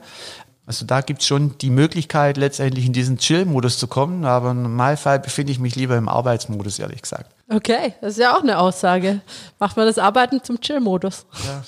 Also 0.65 0.85
da 0.85 0.99
gibt 0.99 1.21
es 1.21 1.27
schon 1.27 1.57
die 1.59 1.69
Möglichkeit, 1.69 2.35
letztendlich 2.35 2.85
in 2.85 2.91
diesen 2.91 3.17
Chill-Modus 3.17 3.77
zu 3.77 3.87
kommen, 3.87 4.25
aber 4.25 4.51
im 4.51 4.63
Normalfall 4.63 5.17
befinde 5.19 5.53
ich 5.53 5.59
mich 5.59 5.75
lieber 5.77 5.95
im 5.95 6.09
Arbeitsmodus, 6.09 6.77
ehrlich 6.79 7.01
gesagt. 7.01 7.33
Okay, 7.49 7.93
das 8.01 8.13
ist 8.13 8.19
ja 8.19 8.35
auch 8.35 8.41
eine 8.41 8.59
Aussage. 8.59 9.21
Macht 9.59 9.77
man 9.77 9.87
das 9.87 9.97
Arbeiten 9.97 10.43
zum 10.43 10.59
Chill-Modus. 10.59 11.25
Ja. 11.45 11.63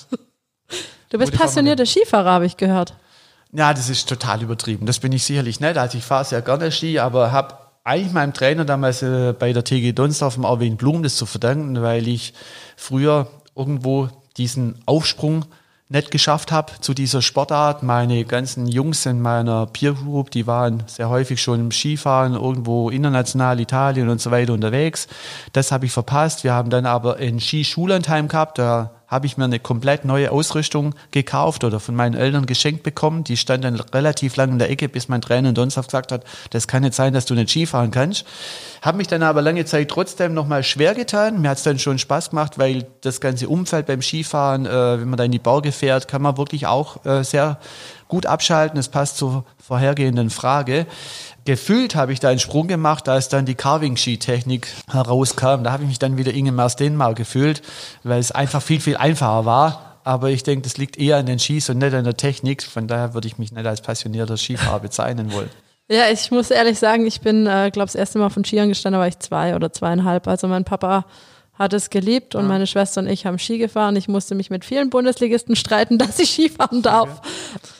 Du 1.09 1.17
bist 1.17 1.31
passionierter 1.31 1.85
Skifahrer, 1.85 2.29
habe 2.29 2.45
ich 2.45 2.57
gehört. 2.57 2.93
Ja, 3.51 3.73
das 3.73 3.89
ist 3.89 4.07
total 4.07 4.43
übertrieben. 4.43 4.85
Das 4.85 4.99
bin 4.99 5.11
ich 5.11 5.23
sicherlich 5.23 5.59
nicht. 5.59 5.77
Also 5.77 5.97
ich 5.97 6.03
fahre 6.03 6.25
sehr 6.25 6.41
gerne 6.41 6.71
Ski, 6.71 6.99
aber 6.99 7.31
habe 7.31 7.55
eigentlich 7.83 8.13
meinem 8.13 8.33
Trainer 8.33 8.65
damals 8.65 9.01
äh, 9.01 9.33
bei 9.37 9.53
der 9.53 9.63
TG 9.63 9.93
Donsdorf, 9.93 10.35
dem 10.35 10.45
Arwin 10.45 10.77
Blum, 10.77 11.03
das 11.03 11.15
zu 11.15 11.25
verdanken, 11.25 11.81
weil 11.81 12.07
ich 12.07 12.33
früher 12.75 13.27
irgendwo 13.55 14.09
diesen 14.37 14.81
Aufsprung 14.85 15.45
nicht 15.91 16.11
geschafft 16.11 16.51
habe 16.51 16.73
zu 16.81 16.93
dieser 16.93 17.21
Sportart. 17.21 17.81
Meine 17.81 18.23
ganzen 18.23 18.67
Jungs 18.67 19.05
in 19.07 19.21
meiner 19.21 19.65
Peer 19.65 19.93
Group, 19.93 20.29
die 20.29 20.45
waren 20.45 20.83
sehr 20.85 21.09
häufig 21.09 21.41
schon 21.41 21.59
im 21.59 21.71
Skifahren, 21.71 22.35
irgendwo 22.35 22.91
international, 22.91 23.59
Italien 23.59 24.07
und 24.09 24.21
so 24.21 24.29
weiter 24.29 24.53
unterwegs. 24.53 25.07
Das 25.51 25.71
habe 25.71 25.87
ich 25.87 25.91
verpasst. 25.91 26.43
Wir 26.43 26.53
haben 26.53 26.69
dann 26.69 26.85
aber 26.85 27.17
ein 27.17 27.39
Skischullandheim 27.39 28.27
gehabt, 28.27 28.59
da 28.59 28.98
habe 29.09 29.25
ich 29.25 29.37
mir 29.37 29.45
eine 29.45 29.59
komplett 29.59 30.05
neue 30.05 30.31
Ausrüstung 30.31 30.93
gekauft 31.11 31.63
oder 31.63 31.79
von 31.79 31.95
meinen 31.95 32.15
Eltern 32.15 32.45
geschenkt 32.45 32.83
bekommen. 32.83 33.23
Die 33.23 33.37
stand 33.37 33.63
dann 33.63 33.75
relativ 33.75 34.35
lang 34.35 34.51
in 34.51 34.59
der 34.59 34.69
Ecke, 34.69 34.87
bis 34.87 35.09
mein 35.09 35.21
Trainer 35.21 35.49
in 35.49 35.55
Donsdorf 35.55 35.87
gesagt 35.87 36.11
hat, 36.11 36.23
das 36.51 36.67
kann 36.67 36.83
nicht 36.83 36.93
sein, 36.93 37.13
dass 37.13 37.25
du 37.25 37.33
nicht 37.33 37.49
Skifahren 37.49 37.91
kannst. 37.91 38.25
Habe 38.81 38.97
mich 38.97 39.07
dann 39.07 39.23
aber 39.23 39.41
lange 39.41 39.65
Zeit 39.65 39.89
trotzdem 39.89 40.33
nochmal 40.33 40.63
schwer 40.63 40.93
getan. 40.93 41.41
Mir 41.41 41.49
hat 41.49 41.57
es 41.57 41.63
dann 41.63 41.79
schon 41.79 41.97
Spaß 41.97 42.29
gemacht, 42.29 42.59
weil 42.59 42.85
das 43.01 43.19
ganze 43.19 43.49
Umfeld 43.49 43.87
beim 43.87 44.01
Skifahren, 44.01 44.65
äh, 44.65 45.01
wenn 45.01 45.09
man 45.09 45.17
da 45.17 45.23
in 45.23 45.31
die 45.31 45.39
Berge 45.39 45.71
fährt, 45.71 46.07
kann 46.07 46.21
man 46.21 46.37
wirklich 46.37 46.67
auch 46.67 47.03
äh, 47.05 47.23
sehr 47.23 47.59
gut 48.07 48.25
abschalten. 48.25 48.79
Es 48.79 48.89
passt 48.89 49.17
zur 49.17 49.43
vorhergehenden 49.57 50.29
Frage 50.29 50.85
gefühlt 51.49 51.95
habe 51.95 52.13
ich 52.13 52.19
da 52.19 52.29
einen 52.29 52.37
Sprung 52.37 52.67
gemacht, 52.67 53.09
als 53.09 53.27
dann 53.27 53.47
die 53.47 53.55
Carving-Ski-Technik 53.55 54.67
herauskam. 54.87 55.63
Da 55.63 55.71
habe 55.71 55.81
ich 55.81 55.89
mich 55.89 55.97
dann 55.97 56.15
wieder 56.15 56.31
Ingemar 56.31 56.69
Stenmar 56.69 57.15
gefühlt, 57.15 57.63
weil 58.03 58.19
es 58.19 58.31
einfach 58.31 58.61
viel, 58.61 58.79
viel 58.79 58.97
einfacher 58.97 59.45
war. 59.45 59.99
Aber 60.03 60.29
ich 60.29 60.43
denke, 60.43 60.61
das 60.61 60.77
liegt 60.77 60.99
eher 60.99 61.17
an 61.17 61.25
den 61.25 61.39
Skis 61.39 61.67
und 61.71 61.79
nicht 61.79 61.95
an 61.95 62.03
der 62.03 62.15
Technik. 62.15 62.61
Von 62.61 62.87
daher 62.87 63.15
würde 63.15 63.27
ich 63.27 63.39
mich 63.39 63.51
nicht 63.51 63.65
als 63.65 63.81
passionierter 63.81 64.37
Skifahrer 64.37 64.79
bezeichnen 64.79 65.33
wollen. 65.33 65.49
Ja, 65.89 66.11
ich 66.11 66.29
muss 66.29 66.51
ehrlich 66.51 66.77
sagen, 66.77 67.07
ich 67.07 67.19
bin, 67.21 67.47
äh, 67.47 67.71
glaube 67.73 67.87
das 67.87 67.95
erste 67.95 68.19
Mal 68.19 68.29
von 68.29 68.45
Skiern 68.45 68.69
gestanden, 68.69 68.99
da 68.99 69.01
war 69.01 69.07
ich 69.07 69.17
zwei 69.17 69.55
oder 69.55 69.73
zweieinhalb. 69.73 70.27
Also 70.27 70.47
mein 70.47 70.65
Papa 70.65 71.05
hat 71.55 71.73
es 71.73 71.89
geliebt 71.89 72.35
und 72.35 72.43
ja. 72.43 72.47
meine 72.47 72.67
Schwester 72.67 73.01
und 73.01 73.07
ich 73.07 73.25
haben 73.25 73.39
Ski 73.39 73.57
gefahren. 73.57 73.95
Ich 73.95 74.07
musste 74.07 74.35
mich 74.35 74.51
mit 74.51 74.65
vielen 74.65 74.91
Bundesligisten 74.91 75.55
streiten, 75.55 75.97
dass 75.97 76.19
ich 76.19 76.29
Skifahren 76.29 76.83
darf. 76.83 77.21
Okay. 77.55 77.78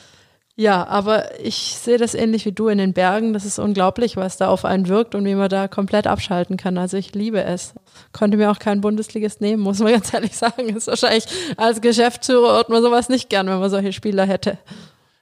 Ja, 0.60 0.86
aber 0.88 1.40
ich 1.40 1.78
sehe 1.80 1.96
das 1.96 2.14
ähnlich 2.14 2.44
wie 2.44 2.52
du 2.52 2.68
in 2.68 2.76
den 2.76 2.92
Bergen. 2.92 3.32
Das 3.32 3.46
ist 3.46 3.58
unglaublich, 3.58 4.18
was 4.18 4.36
da 4.36 4.48
auf 4.48 4.66
einen 4.66 4.88
wirkt 4.88 5.14
und 5.14 5.24
wie 5.24 5.34
man 5.34 5.48
da 5.48 5.68
komplett 5.68 6.06
abschalten 6.06 6.58
kann. 6.58 6.76
Also 6.76 6.98
ich 6.98 7.14
liebe 7.14 7.42
es. 7.42 7.72
Konnte 8.12 8.36
mir 8.36 8.50
auch 8.50 8.58
kein 8.58 8.82
Bundesligist 8.82 9.40
nehmen, 9.40 9.62
muss 9.62 9.78
man 9.78 9.92
ganz 9.92 10.12
ehrlich 10.12 10.36
sagen. 10.36 10.68
Ist 10.76 10.86
wahrscheinlich 10.86 11.24
als 11.56 11.80
Geschäftsführer 11.80 12.56
hört 12.56 12.68
man 12.68 12.82
sowas 12.82 13.08
nicht 13.08 13.30
gern, 13.30 13.46
wenn 13.46 13.58
man 13.58 13.70
solche 13.70 13.94
Spieler 13.94 14.26
hätte. 14.26 14.58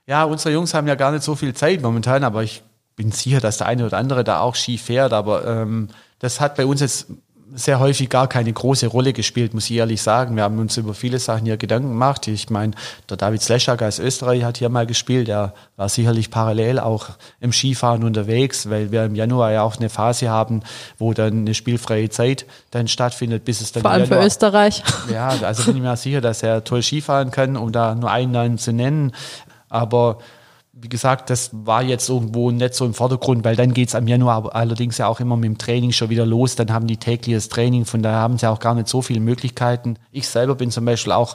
Ja, 0.09 0.25
unsere 0.25 0.53
Jungs 0.53 0.75
haben 0.75 0.89
ja 0.89 0.97
gar 0.97 1.13
nicht 1.13 1.23
so 1.23 1.37
viel 1.37 1.55
Zeit 1.55 1.83
momentan, 1.83 2.25
aber 2.25 2.43
ich 2.43 2.65
bin 2.97 3.13
sicher, 3.13 3.39
dass 3.39 3.59
der 3.59 3.69
eine 3.69 3.87
oder 3.87 3.97
andere 3.97 4.25
da 4.25 4.41
auch 4.41 4.57
Ski 4.57 4.77
fährt. 4.77 5.13
Aber 5.13 5.47
ähm, 5.47 5.87
das 6.19 6.41
hat 6.41 6.57
bei 6.57 6.67
uns 6.67 6.81
jetzt 6.81 7.13
sehr 7.55 7.81
häufig 7.81 8.09
gar 8.09 8.29
keine 8.29 8.53
große 8.53 8.87
Rolle 8.87 9.13
gespielt, 9.13 9.55
muss 9.55 9.71
ich 9.71 9.77
ehrlich 9.77 10.03
sagen. 10.03 10.37
Wir 10.37 10.43
haben 10.43 10.59
uns 10.59 10.77
über 10.77 10.95
viele 10.95 11.19
Sachen 11.19 11.45
hier 11.45 11.57
Gedanken 11.57 11.89
gemacht. 11.89 12.27
Ich 12.29 12.51
meine, 12.51 12.73
der 13.09 13.17
David 13.17 13.43
Sleschak 13.43 13.83
als 13.83 13.99
Österreich 13.99 14.45
hat 14.45 14.59
hier 14.59 14.69
mal 14.69 14.87
gespielt. 14.87 15.29
Er 15.29 15.55
war 15.77 15.89
sicherlich 15.89 16.31
parallel 16.31 16.79
auch 16.79 17.11
im 17.41 17.53
Skifahren 17.53 18.05
unterwegs, 18.05 18.69
weil 18.71 18.91
wir 18.93 19.05
im 19.05 19.15
Januar 19.15 19.53
ja 19.53 19.63
auch 19.63 19.77
eine 19.77 19.89
Phase 19.89 20.29
haben, 20.29 20.63
wo 20.99 21.13
dann 21.13 21.39
eine 21.39 21.55
spielfreie 21.55 22.11
Zeit 22.11 22.47
dann 22.71 22.89
stattfindet, 22.89 23.45
bis 23.45 23.61
es 23.61 23.73
dann 23.73 23.83
Vor 23.83 23.91
allem 23.91 24.05
Januar, 24.05 24.21
für 24.21 24.27
Österreich. 24.27 24.83
Ja, 25.13 25.29
also 25.29 25.65
bin 25.65 25.77
ich 25.77 25.83
mir 25.83 25.97
sicher, 25.97 26.21
dass 26.21 26.43
er 26.43 26.65
toll 26.65 26.83
Skifahren 26.83 27.31
kann, 27.31 27.57
um 27.57 27.73
da 27.73 27.95
nur 27.95 28.11
einen 28.11 28.33
Namen 28.33 28.59
zu 28.59 28.73
nennen. 28.73 29.13
Aber 29.69 30.19
wie 30.81 30.89
gesagt, 30.89 31.31
das 31.31 31.51
war 31.53 31.83
jetzt 31.83 32.09
irgendwo 32.09 32.51
nicht 32.51 32.75
so 32.75 32.85
im 32.85 32.95
Vordergrund, 32.95 33.45
weil 33.45 33.57
dann 33.57 33.75
geht 33.75 33.89
es 33.89 33.95
am 33.95 34.07
Januar 34.07 34.55
allerdings 34.55 34.99
ja 34.99 35.09
auch 35.09 35.19
immer 35.19 35.37
mit 35.37 35.47
dem 35.47 35.59
Training 35.59 35.93
schon 35.93 36.09
wieder 36.11 36.25
los. 36.25 36.55
Dann 36.55 36.73
haben 36.73 36.87
die 36.87 36.97
tägliches 36.97 37.49
Training, 37.49 37.85
von 37.85 38.03
daher 38.03 38.19
haben 38.19 38.39
sie 38.39 38.49
auch 38.49 38.61
gar 38.61 38.75
nicht 38.75 38.89
so 38.89 39.03
viele 39.03 39.21
Möglichkeiten. 39.21 39.97
Ich 40.13 40.29
selber 40.29 40.55
bin 40.55 40.71
zum 40.71 40.85
Beispiel 40.85 41.13
auch 41.13 41.35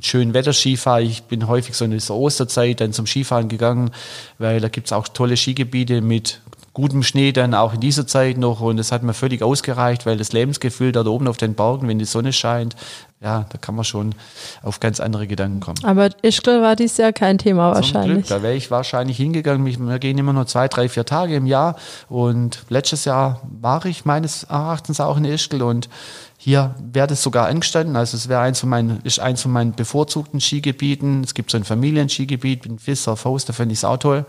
schön 0.00 0.34
Wetterskifahrer. 0.34 1.00
Ich 1.00 1.24
bin 1.24 1.48
häufig 1.48 1.74
so 1.74 1.84
in 1.84 1.90
dieser 1.90 2.14
Osterzeit 2.14 2.80
dann 2.80 2.92
zum 2.92 3.06
Skifahren 3.06 3.48
gegangen, 3.48 3.90
weil 4.38 4.60
da 4.60 4.68
gibt 4.68 4.86
es 4.86 4.92
auch 4.92 5.08
tolle 5.08 5.36
Skigebiete 5.36 6.00
mit 6.00 6.40
gutem 6.72 7.02
Schnee 7.02 7.32
dann 7.32 7.54
auch 7.54 7.74
in 7.74 7.80
dieser 7.80 8.06
Zeit 8.06 8.38
noch 8.38 8.60
und 8.60 8.76
das 8.76 8.92
hat 8.92 9.02
mir 9.02 9.14
völlig 9.14 9.42
ausgereicht, 9.42 10.06
weil 10.06 10.16
das 10.16 10.32
Lebensgefühl 10.32 10.92
dort 10.92 11.08
oben 11.08 11.26
auf 11.26 11.36
den 11.36 11.54
Bergen, 11.54 11.88
wenn 11.88 11.98
die 11.98 12.04
Sonne 12.04 12.32
scheint, 12.32 12.76
ja, 13.22 13.44
da 13.50 13.58
kann 13.58 13.74
man 13.74 13.84
schon 13.84 14.14
auf 14.62 14.80
ganz 14.80 14.98
andere 14.98 15.26
Gedanken 15.26 15.60
kommen. 15.60 15.84
Aber 15.84 16.08
Ischgl 16.22 16.62
war 16.62 16.74
dies 16.74 16.96
Jahr 16.96 17.12
kein 17.12 17.36
Thema 17.36 17.72
Zum 17.72 17.82
wahrscheinlich. 17.82 18.26
Glück, 18.26 18.28
da 18.28 18.42
wäre 18.42 18.54
ich 18.54 18.70
wahrscheinlich 18.70 19.18
hingegangen. 19.18 19.66
Wir 19.66 19.98
gehen 19.98 20.16
immer 20.16 20.32
nur 20.32 20.46
zwei, 20.46 20.68
drei, 20.68 20.88
vier 20.88 21.04
Tage 21.04 21.36
im 21.36 21.46
Jahr 21.46 21.76
und 22.08 22.64
letztes 22.70 23.04
Jahr 23.04 23.42
war 23.60 23.84
ich 23.84 24.06
meines 24.06 24.44
Erachtens 24.44 25.00
auch 25.00 25.18
in 25.18 25.26
Ischgl 25.26 25.62
und 25.62 25.90
hier 26.38 26.74
wäre 26.80 27.08
das 27.08 27.22
sogar 27.22 27.48
angestanden. 27.48 27.94
Also 27.96 28.16
es 28.16 28.30
wäre 28.30 28.40
eins 28.40 28.60
von 28.60 28.70
meinen, 28.70 29.00
ist 29.04 29.20
eins 29.20 29.42
von 29.42 29.52
meinen 29.52 29.74
bevorzugten 29.74 30.40
Skigebieten. 30.40 31.22
Es 31.22 31.34
gibt 31.34 31.50
so 31.50 31.58
ein 31.58 31.64
Familienskigebiet 31.64 32.64
in 32.64 32.78
Fisser, 32.78 33.18
Faust, 33.18 33.50
da 33.50 33.52
fände 33.52 33.74
ich 33.74 33.80
es 33.80 33.84
auch 33.84 33.98
toll. 33.98 34.24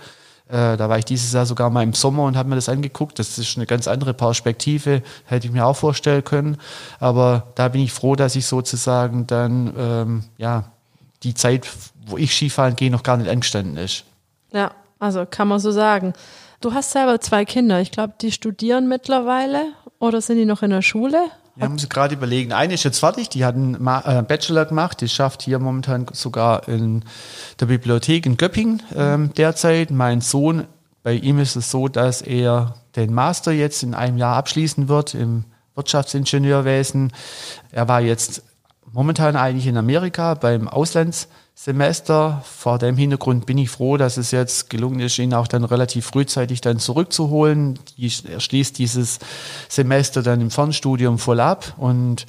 Äh, 0.51 0.75
da 0.75 0.89
war 0.89 0.97
ich 0.97 1.05
dieses 1.05 1.31
Jahr 1.31 1.45
sogar 1.45 1.69
mal 1.69 1.81
im 1.81 1.93
Sommer 1.93 2.23
und 2.25 2.35
habe 2.35 2.49
mir 2.49 2.55
das 2.55 2.67
angeguckt. 2.67 3.17
Das 3.19 3.37
ist 3.37 3.55
eine 3.55 3.65
ganz 3.65 3.87
andere 3.87 4.13
Perspektive, 4.13 5.01
hätte 5.25 5.47
ich 5.47 5.53
mir 5.53 5.65
auch 5.65 5.77
vorstellen 5.77 6.23
können. 6.23 6.57
Aber 6.99 7.47
da 7.55 7.69
bin 7.69 7.81
ich 7.81 7.93
froh, 7.93 8.15
dass 8.15 8.35
ich 8.35 8.45
sozusagen 8.45 9.27
dann 9.27 9.73
ähm, 9.77 10.23
ja 10.37 10.65
die 11.23 11.33
Zeit, 11.33 11.69
wo 12.05 12.17
ich 12.17 12.35
Skifahren 12.35 12.75
gehe, 12.75 12.91
noch 12.91 13.03
gar 13.03 13.15
nicht 13.15 13.29
angestanden 13.29 13.77
ist. 13.77 14.03
Ja, 14.51 14.71
also 14.99 15.25
kann 15.25 15.47
man 15.47 15.59
so 15.59 15.71
sagen. 15.71 16.13
Du 16.59 16.73
hast 16.73 16.91
selber 16.91 17.21
zwei 17.21 17.45
Kinder. 17.45 17.79
Ich 17.79 17.91
glaube, 17.91 18.13
die 18.21 18.31
studieren 18.31 18.89
mittlerweile 18.89 19.71
oder 19.99 20.19
sind 20.19 20.37
die 20.37 20.45
noch 20.45 20.63
in 20.63 20.71
der 20.71 20.81
Schule? 20.81 21.31
Wir 21.55 21.65
haben 21.65 21.77
sie 21.77 21.89
gerade 21.89 22.15
überlegen. 22.15 22.53
Eine 22.53 22.75
ist 22.75 22.83
jetzt 22.83 22.99
fertig, 22.99 23.27
die 23.29 23.43
hat 23.43 23.55
einen 23.55 23.75
äh, 23.75 24.23
Bachelor 24.25 24.65
gemacht, 24.65 25.01
die 25.01 25.09
schafft 25.09 25.41
hier 25.41 25.59
momentan 25.59 26.05
sogar 26.13 26.67
in 26.67 27.03
der 27.59 27.65
Bibliothek 27.65 28.25
in 28.25 28.37
Göppingen 28.37 28.81
ähm, 28.95 29.33
derzeit. 29.33 29.91
Mein 29.91 30.21
Sohn, 30.21 30.67
bei 31.03 31.13
ihm 31.13 31.39
ist 31.39 31.57
es 31.57 31.69
so, 31.69 31.89
dass 31.89 32.21
er 32.21 32.75
den 32.95 33.13
Master 33.13 33.51
jetzt 33.51 33.83
in 33.83 33.93
einem 33.93 34.17
Jahr 34.17 34.37
abschließen 34.37 34.87
wird 34.87 35.13
im 35.13 35.43
Wirtschaftsingenieurwesen. 35.75 37.11
Er 37.71 37.87
war 37.87 38.01
jetzt 38.01 38.43
momentan 38.91 39.35
eigentlich 39.35 39.67
in 39.67 39.77
Amerika 39.77 40.35
beim 40.35 40.69
Auslands 40.69 41.27
Semester. 41.53 42.43
Vor 42.45 42.79
dem 42.79 42.97
Hintergrund 42.97 43.45
bin 43.45 43.57
ich 43.57 43.69
froh, 43.69 43.97
dass 43.97 44.17
es 44.17 44.31
jetzt 44.31 44.69
gelungen 44.69 44.99
ist, 44.99 45.19
ihn 45.19 45.33
auch 45.33 45.47
dann 45.47 45.63
relativ 45.63 46.07
frühzeitig 46.07 46.61
dann 46.61 46.79
zurückzuholen. 46.79 47.79
Er 47.97 48.39
schließt 48.39 48.77
dieses 48.77 49.19
Semester 49.69 50.23
dann 50.23 50.41
im 50.41 50.51
Fernstudium 50.51 51.19
voll 51.19 51.39
ab 51.39 51.73
und 51.77 52.25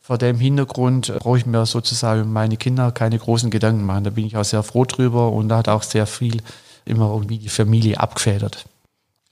vor 0.00 0.18
dem 0.18 0.38
Hintergrund 0.38 1.12
brauche 1.20 1.38
ich 1.38 1.46
mir 1.46 1.64
sozusagen 1.64 2.32
meine 2.32 2.56
Kinder 2.56 2.90
keine 2.90 3.18
großen 3.18 3.50
Gedanken 3.50 3.84
machen. 3.84 4.02
Da 4.02 4.10
bin 4.10 4.26
ich 4.26 4.36
auch 4.36 4.44
sehr 4.44 4.64
froh 4.64 4.84
drüber 4.84 5.30
und 5.30 5.48
da 5.48 5.58
hat 5.58 5.68
auch 5.68 5.84
sehr 5.84 6.06
viel 6.06 6.42
immer 6.84 7.12
irgendwie 7.12 7.38
die 7.38 7.48
Familie 7.48 8.00
abgefedert. 8.00 8.64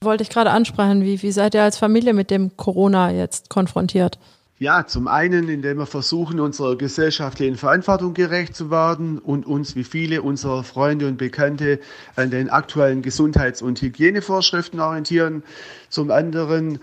Wollte 0.02 0.22
ich 0.22 0.30
gerade 0.30 0.50
ansprechen, 0.50 1.02
wie, 1.02 1.20
wie 1.22 1.32
seid 1.32 1.54
ihr 1.54 1.64
als 1.64 1.76
Familie 1.76 2.14
mit 2.14 2.30
dem 2.30 2.56
Corona 2.56 3.10
jetzt 3.10 3.50
konfrontiert? 3.50 4.18
Ja, 4.62 4.86
zum 4.86 5.08
einen, 5.08 5.48
indem 5.48 5.78
wir 5.78 5.86
versuchen, 5.86 6.38
unserer 6.38 6.76
gesellschaftlichen 6.76 7.56
Verantwortung 7.56 8.12
gerecht 8.12 8.54
zu 8.54 8.70
werden 8.70 9.18
und 9.18 9.46
uns 9.46 9.74
wie 9.74 9.84
viele 9.84 10.20
unserer 10.20 10.64
Freunde 10.64 11.08
und 11.08 11.16
Bekannte 11.16 11.80
an 12.14 12.30
den 12.30 12.50
aktuellen 12.50 13.00
Gesundheits- 13.00 13.62
und 13.62 13.80
Hygienevorschriften 13.80 14.78
orientieren. 14.78 15.44
Zum 15.88 16.10
anderen, 16.10 16.78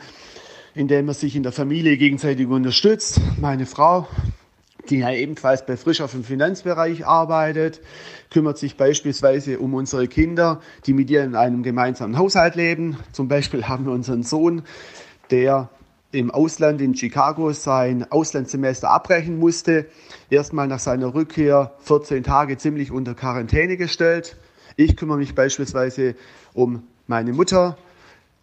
indem 0.73 1.05
man 1.05 1.13
sich 1.13 1.35
in 1.35 1.43
der 1.43 1.51
Familie 1.51 1.97
gegenseitig 1.97 2.47
unterstützt. 2.47 3.21
Meine 3.39 3.67
Frau, 3.67 4.07
die 4.89 4.97
ja 4.97 5.11
ebenfalls 5.11 5.63
bei 5.63 5.77
Frisch 5.77 6.01
auf 6.01 6.13
dem 6.13 6.23
Finanzbereich 6.23 7.05
arbeitet, 7.05 7.79
kümmert 8.31 8.57
sich 8.57 8.75
beispielsweise 8.75 9.59
um 9.59 9.75
unsere 9.75 10.07
Kinder, 10.07 10.61
die 10.87 10.93
mit 10.93 11.11
ihr 11.11 11.23
in 11.23 11.35
einem 11.35 11.61
gemeinsamen 11.61 12.17
Haushalt 12.17 12.55
leben. 12.55 12.97
Zum 13.11 13.27
Beispiel 13.27 13.65
haben 13.65 13.85
wir 13.85 13.91
unseren 13.91 14.23
Sohn, 14.23 14.63
der 15.29 15.69
im 16.11 16.31
Ausland 16.31 16.81
in 16.81 16.95
Chicago 16.95 17.51
sein 17.51 18.09
Auslandssemester 18.09 18.89
abbrechen 18.89 19.39
musste. 19.39 19.87
Erstmal 20.29 20.67
nach 20.67 20.79
seiner 20.79 21.13
Rückkehr 21.13 21.73
14 21.79 22.23
Tage 22.23 22.57
ziemlich 22.57 22.91
unter 22.91 23.13
Quarantäne 23.13 23.77
gestellt. 23.77 24.37
Ich 24.77 24.95
kümmere 24.95 25.17
mich 25.17 25.35
beispielsweise 25.35 26.15
um 26.53 26.83
meine 27.07 27.33
Mutter, 27.33 27.77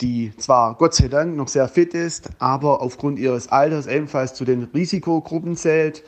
die 0.01 0.33
zwar 0.37 0.75
Gott 0.75 0.95
sei 0.95 1.09
Dank 1.09 1.37
noch 1.37 1.49
sehr 1.49 1.69
fit 1.69 1.95
ist, 1.95 2.31
aber 2.39 2.83
aufgrund 2.83 3.19
ihres 3.19 3.49
Alters 3.49 3.87
ebenfalls 3.87 4.35
zu 4.35 4.45
den 4.45 4.65
Risikogruppen 4.75 5.57
zählt. 5.57 6.03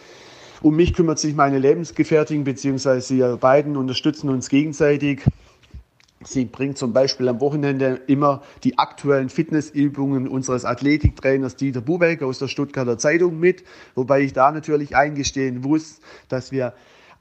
Um 0.63 0.75
mich 0.77 0.95
kümmert 0.95 1.19
sich 1.19 1.35
meine 1.35 1.59
Lebensgefährtin 1.59 2.45
bzw. 2.45 3.17
wir 3.17 3.37
beiden 3.37 3.77
unterstützen 3.77 4.29
uns 4.29 4.49
gegenseitig. 4.49 5.23
Sie 6.27 6.45
bringt 6.45 6.77
zum 6.77 6.93
Beispiel 6.93 7.29
am 7.29 7.41
Wochenende 7.41 8.01
immer 8.09 8.43
die 8.65 8.79
aktuellen 8.79 9.29
Fitnessübungen 9.29 10.27
unseres 10.27 10.65
Athletiktrainers 10.65 11.57
Dieter 11.57 11.81
Bubeck 11.81 12.23
aus 12.23 12.41
der 12.41 12.49
Stuttgarter 12.49 12.99
Zeitung 12.99 13.39
mit, 13.39 13.63
wobei 13.95 14.23
ich 14.23 14.33
da 14.33 14.51
natürlich 14.51 14.97
eingestehen 14.97 15.61
muss, 15.61 16.01
dass 16.29 16.51
wir 16.51 16.75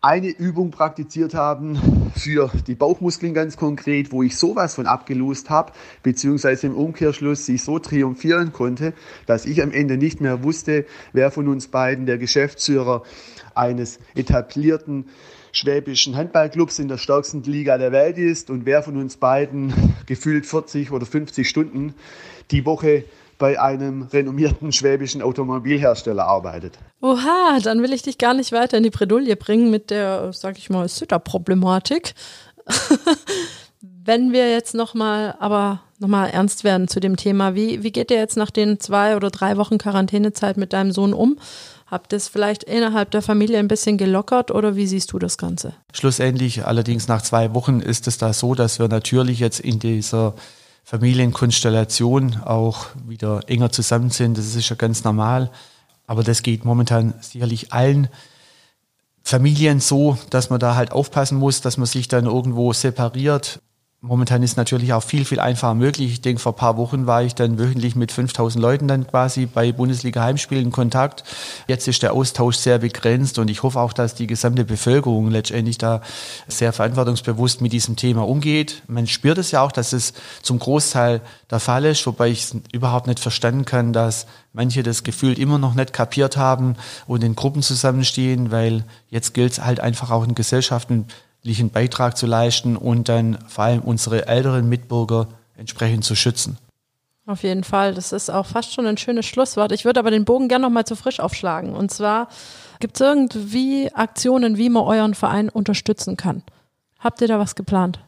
eine 0.05 0.29
Übung 0.29 0.69
praktiziert 0.69 1.33
haben 1.33 2.11
für 2.15 2.51
die 2.67 2.75
Bauchmuskeln 2.75 3.33
ganz 3.33 3.57
konkret, 3.57 4.11
wo 4.11 4.21
ich 4.21 4.37
sowas 4.37 4.75
von 4.75 4.85
abgelost 4.85 5.49
habe, 5.49 5.71
beziehungsweise 6.03 6.67
im 6.67 6.75
Umkehrschluss 6.75 7.47
sich 7.47 7.63
so 7.63 7.79
triumphieren 7.79 8.53
konnte, 8.53 8.93
dass 9.25 9.47
ich 9.47 9.63
am 9.63 9.71
Ende 9.71 9.97
nicht 9.97 10.21
mehr 10.21 10.43
wusste, 10.43 10.85
wer 11.13 11.31
von 11.31 11.47
uns 11.47 11.69
beiden 11.69 12.05
der 12.05 12.19
Geschäftsführer 12.19 13.01
eines 13.55 13.97
etablierten 14.13 15.05
schwäbischen 15.51 16.15
Handballclubs 16.15 16.77
in 16.77 16.87
der 16.87 16.99
stärksten 16.99 17.41
Liga 17.41 17.79
der 17.79 17.91
Welt 17.91 18.19
ist 18.19 18.51
und 18.51 18.67
wer 18.67 18.83
von 18.83 18.97
uns 18.97 19.17
beiden 19.17 19.73
gefühlt 20.05 20.45
40 20.45 20.91
oder 20.91 21.07
50 21.07 21.49
Stunden 21.49 21.95
die 22.51 22.63
Woche 22.67 23.05
bei 23.37 23.59
einem 23.59 24.03
renommierten 24.03 24.71
schwäbischen 24.71 25.21
Automobilhersteller 25.21 26.25
arbeitet. 26.25 26.77
Oha, 27.01 27.59
dann 27.61 27.81
will 27.81 27.93
ich 27.93 28.01
dich 28.01 28.17
gar 28.17 28.33
nicht 28.33 28.51
weiter 28.51 28.77
in 28.77 28.83
die 28.83 28.89
Bredouille 28.89 29.35
bringen 29.35 29.69
mit 29.69 29.89
der, 29.89 30.31
sag 30.33 30.57
ich 30.57 30.69
mal, 30.69 30.87
Sütter-Problematik. 30.87 32.13
Wenn 33.81 34.31
wir 34.31 34.51
jetzt 34.51 34.75
nochmal, 34.75 35.35
aber 35.39 35.81
nochmal 35.99 36.29
ernst 36.29 36.63
werden 36.63 36.87
zu 36.87 36.99
dem 36.99 37.17
Thema, 37.17 37.55
wie, 37.55 37.83
wie 37.83 37.91
geht 37.91 38.09
dir 38.09 38.17
jetzt 38.17 38.37
nach 38.37 38.51
den 38.51 38.79
zwei 38.79 39.15
oder 39.15 39.29
drei 39.31 39.57
Wochen 39.57 39.77
Quarantänezeit 39.77 40.57
mit 40.57 40.73
deinem 40.73 40.91
Sohn 40.91 41.13
um? 41.13 41.37
Habt 41.87 42.13
ihr 42.13 42.17
es 42.17 42.27
vielleicht 42.27 42.63
innerhalb 42.63 43.11
der 43.11 43.21
Familie 43.21 43.59
ein 43.59 43.67
bisschen 43.67 43.97
gelockert 43.97 44.49
oder 44.49 44.75
wie 44.75 44.87
siehst 44.87 45.11
du 45.11 45.19
das 45.19 45.37
Ganze? 45.37 45.73
Schlussendlich, 45.93 46.65
allerdings 46.65 47.07
nach 47.07 47.21
zwei 47.21 47.53
Wochen 47.53 47.79
ist 47.79 48.07
es 48.07 48.17
da 48.17 48.33
so, 48.33 48.55
dass 48.55 48.79
wir 48.79 48.87
natürlich 48.87 49.39
jetzt 49.39 49.59
in 49.59 49.79
dieser 49.79 50.33
Familienkonstellation 50.85 52.43
auch 52.43 52.85
wieder 53.07 53.41
enger 53.49 53.71
zusammen 53.71 54.11
sind. 54.11 54.37
Das 54.37 54.55
ist 54.55 54.69
ja 54.69 54.75
ganz 54.75 55.03
normal. 55.03 55.49
Aber 56.05 56.23
das 56.23 56.43
geht 56.43 56.63
momentan 56.63 57.15
sicherlich 57.21 57.73
allen 57.73 58.07
Familien 59.23 59.79
so, 59.79 60.19
dass 60.29 60.51
man 60.51 60.59
da 60.59 60.75
halt 60.75 60.91
aufpassen 60.91 61.39
muss, 61.39 61.61
dass 61.61 61.77
man 61.77 61.87
sich 61.87 62.07
dann 62.07 62.27
irgendwo 62.27 62.71
separiert. 62.71 63.59
Momentan 64.07 64.43
ist 64.43 64.55
natürlich 64.55 64.93
auch 64.93 65.01
viel, 65.01 65.25
viel 65.25 65.39
einfacher 65.39 65.73
möglich. 65.73 66.11
Ich 66.11 66.21
denke, 66.21 66.39
vor 66.39 66.53
ein 66.53 66.57
paar 66.57 66.77
Wochen 66.77 67.07
war 67.07 67.23
ich 67.23 67.33
dann 67.33 67.57
wöchentlich 67.57 67.95
mit 67.95 68.11
5000 68.11 68.61
Leuten 68.61 68.87
dann 68.87 69.07
quasi 69.07 69.47
bei 69.47 69.71
Bundesliga-Heimspielen 69.71 70.65
in 70.65 70.71
Kontakt. 70.71 71.23
Jetzt 71.67 71.87
ist 71.87 72.03
der 72.03 72.13
Austausch 72.13 72.57
sehr 72.57 72.77
begrenzt 72.77 73.39
und 73.39 73.49
ich 73.49 73.63
hoffe 73.63 73.79
auch, 73.79 73.93
dass 73.93 74.13
die 74.13 74.27
gesamte 74.27 74.63
Bevölkerung 74.63 75.31
letztendlich 75.31 75.79
da 75.79 76.01
sehr 76.47 76.71
verantwortungsbewusst 76.71 77.61
mit 77.61 77.73
diesem 77.73 77.95
Thema 77.95 78.27
umgeht. 78.27 78.83
Man 78.87 79.07
spürt 79.07 79.39
es 79.39 79.49
ja 79.49 79.61
auch, 79.61 79.71
dass 79.71 79.91
es 79.91 80.13
zum 80.43 80.59
Großteil 80.59 81.21
der 81.49 81.59
Fall 81.59 81.85
ist, 81.85 82.05
wobei 82.05 82.29
ich 82.29 82.43
es 82.43 82.55
überhaupt 82.73 83.07
nicht 83.07 83.19
verstanden 83.19 83.65
kann, 83.65 83.91
dass 83.91 84.27
manche 84.53 84.83
das 84.83 85.03
Gefühl 85.03 85.39
immer 85.39 85.57
noch 85.57 85.73
nicht 85.73 85.93
kapiert 85.93 86.37
haben 86.37 86.75
und 87.07 87.23
in 87.23 87.35
Gruppen 87.35 87.63
zusammenstehen, 87.63 88.51
weil 88.51 88.83
jetzt 89.09 89.33
gilt 89.33 89.53
es 89.53 89.65
halt 89.65 89.79
einfach 89.79 90.11
auch 90.11 90.23
in 90.23 90.35
Gesellschaften 90.35 91.07
Beitrag 91.71 92.17
zu 92.17 92.25
leisten 92.25 92.75
und 92.75 93.07
dann 93.07 93.37
vor 93.47 93.65
allem 93.65 93.81
unsere 93.81 94.27
älteren 94.27 94.67
Mitbürger 94.67 95.27
entsprechend 95.55 96.03
zu 96.03 96.15
schützen. 96.15 96.57
Auf 97.27 97.43
jeden 97.43 97.63
Fall. 97.63 97.93
Das 97.95 98.11
ist 98.11 98.29
auch 98.29 98.45
fast 98.45 98.73
schon 98.73 98.85
ein 98.85 98.97
schönes 98.97 99.25
Schlusswort. 99.25 99.71
Ich 99.71 99.85
würde 99.85 99.99
aber 99.99 100.11
den 100.11 100.25
Bogen 100.25 100.47
gerne 100.47 100.63
nochmal 100.63 100.85
zu 100.85 100.95
frisch 100.95 101.19
aufschlagen. 101.19 101.73
Und 101.73 101.91
zwar 101.91 102.27
gibt 102.79 102.95
es 102.95 103.01
irgendwie 103.01 103.91
Aktionen, 103.93 104.57
wie 104.57 104.69
man 104.69 104.83
euren 104.83 105.15
Verein 105.15 105.49
unterstützen 105.49 106.17
kann. 106.17 106.43
Habt 106.99 107.21
ihr 107.21 107.27
da 107.27 107.39
was 107.39 107.55
geplant? 107.55 107.99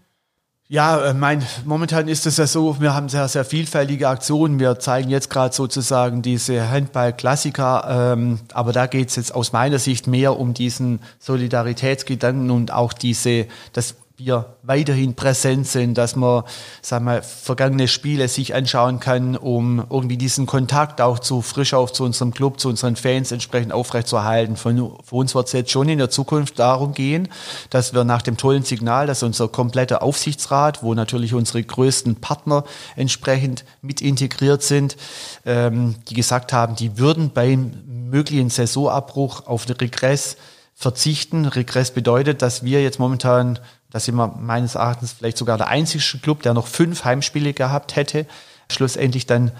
Ja, 0.69 1.11
äh, 1.11 1.13
mein, 1.13 1.45
momentan 1.63 2.09
ist 2.09 2.25
es 2.25 2.35
ja 2.35 2.45
so, 2.45 2.81
wir 2.81 2.93
haben 2.93 3.07
sehr, 3.07 3.29
sehr 3.29 3.45
vielfältige 3.45 4.09
Aktionen. 4.09 4.59
Wir 4.59 4.79
zeigen 4.79 5.09
jetzt 5.09 5.29
gerade 5.29 5.55
sozusagen 5.55 6.21
diese 6.21 6.69
Handball-Klassiker, 6.69 8.13
ähm, 8.13 8.39
aber 8.53 8.73
da 8.73 8.85
geht 8.87 9.07
es 9.07 9.15
jetzt 9.15 9.33
aus 9.33 9.53
meiner 9.53 9.79
Sicht 9.79 10.07
mehr 10.07 10.37
um 10.37 10.53
diesen 10.53 10.99
Solidaritätsgedanken 11.19 12.51
und 12.51 12.73
auch 12.73 12.91
diese, 12.91 13.45
das 13.71 13.95
wir 14.19 14.55
weiterhin 14.63 15.13
präsent 15.13 15.67
sind, 15.67 15.95
dass 15.95 16.15
man, 16.15 16.43
sagen 16.81 17.05
wir, 17.05 17.21
vergangene 17.21 17.87
Spiele 17.87 18.27
sich 18.27 18.55
anschauen 18.55 18.99
kann, 18.99 19.37
um 19.37 19.85
irgendwie 19.91 20.17
diesen 20.17 20.47
Kontakt 20.47 21.01
auch 21.01 21.19
zu 21.19 21.43
frisch 21.43 21.75
auf 21.75 21.93
zu 21.93 22.03
unserem 22.03 22.33
Club, 22.33 22.59
zu 22.59 22.67
unseren 22.67 22.95
Fans 22.95 23.31
entsprechend 23.31 23.73
aufrechtzuerhalten. 23.73 24.55
Von, 24.55 24.97
für 25.03 25.15
uns 25.15 25.35
wird 25.35 25.45
es 25.45 25.53
jetzt 25.53 25.71
schon 25.71 25.87
in 25.87 25.99
der 25.99 26.09
Zukunft 26.09 26.57
darum 26.57 26.95
gehen, 26.95 27.29
dass 27.69 27.93
wir 27.93 28.03
nach 28.05 28.23
dem 28.23 28.37
tollen 28.37 28.63
Signal, 28.63 29.05
dass 29.05 29.21
unser 29.21 29.49
kompletter 29.49 30.01
Aufsichtsrat, 30.01 30.81
wo 30.81 30.95
natürlich 30.95 31.35
unsere 31.35 31.61
größten 31.61 32.15
Partner 32.15 32.63
entsprechend 32.95 33.65
mit 33.83 34.01
integriert 34.01 34.63
sind, 34.63 34.97
ähm, 35.45 35.93
die 36.09 36.15
gesagt 36.15 36.53
haben, 36.53 36.75
die 36.75 36.97
würden 36.97 37.29
beim 37.29 37.83
möglichen 38.09 38.49
Saisonabbruch 38.49 39.45
auf 39.45 39.65
den 39.67 39.75
Regress 39.75 40.37
verzichten. 40.73 41.45
Regress 41.45 41.89
bedeutet, 41.91 42.43
dass 42.43 42.63
wir 42.63 42.83
jetzt 42.83 42.99
momentan 42.99 43.59
da 43.89 43.99
sind 43.99 44.15
wir 44.15 44.27
meines 44.27 44.75
Erachtens 44.75 45.13
vielleicht 45.13 45.37
sogar 45.37 45.57
der 45.57 45.67
einzige 45.67 46.19
Club, 46.19 46.41
der 46.43 46.53
noch 46.53 46.67
fünf 46.67 47.05
Heimspiele 47.05 47.53
gehabt 47.53 47.95
hätte. 47.95 48.25
Schlussendlich 48.69 49.25
dann 49.25 49.51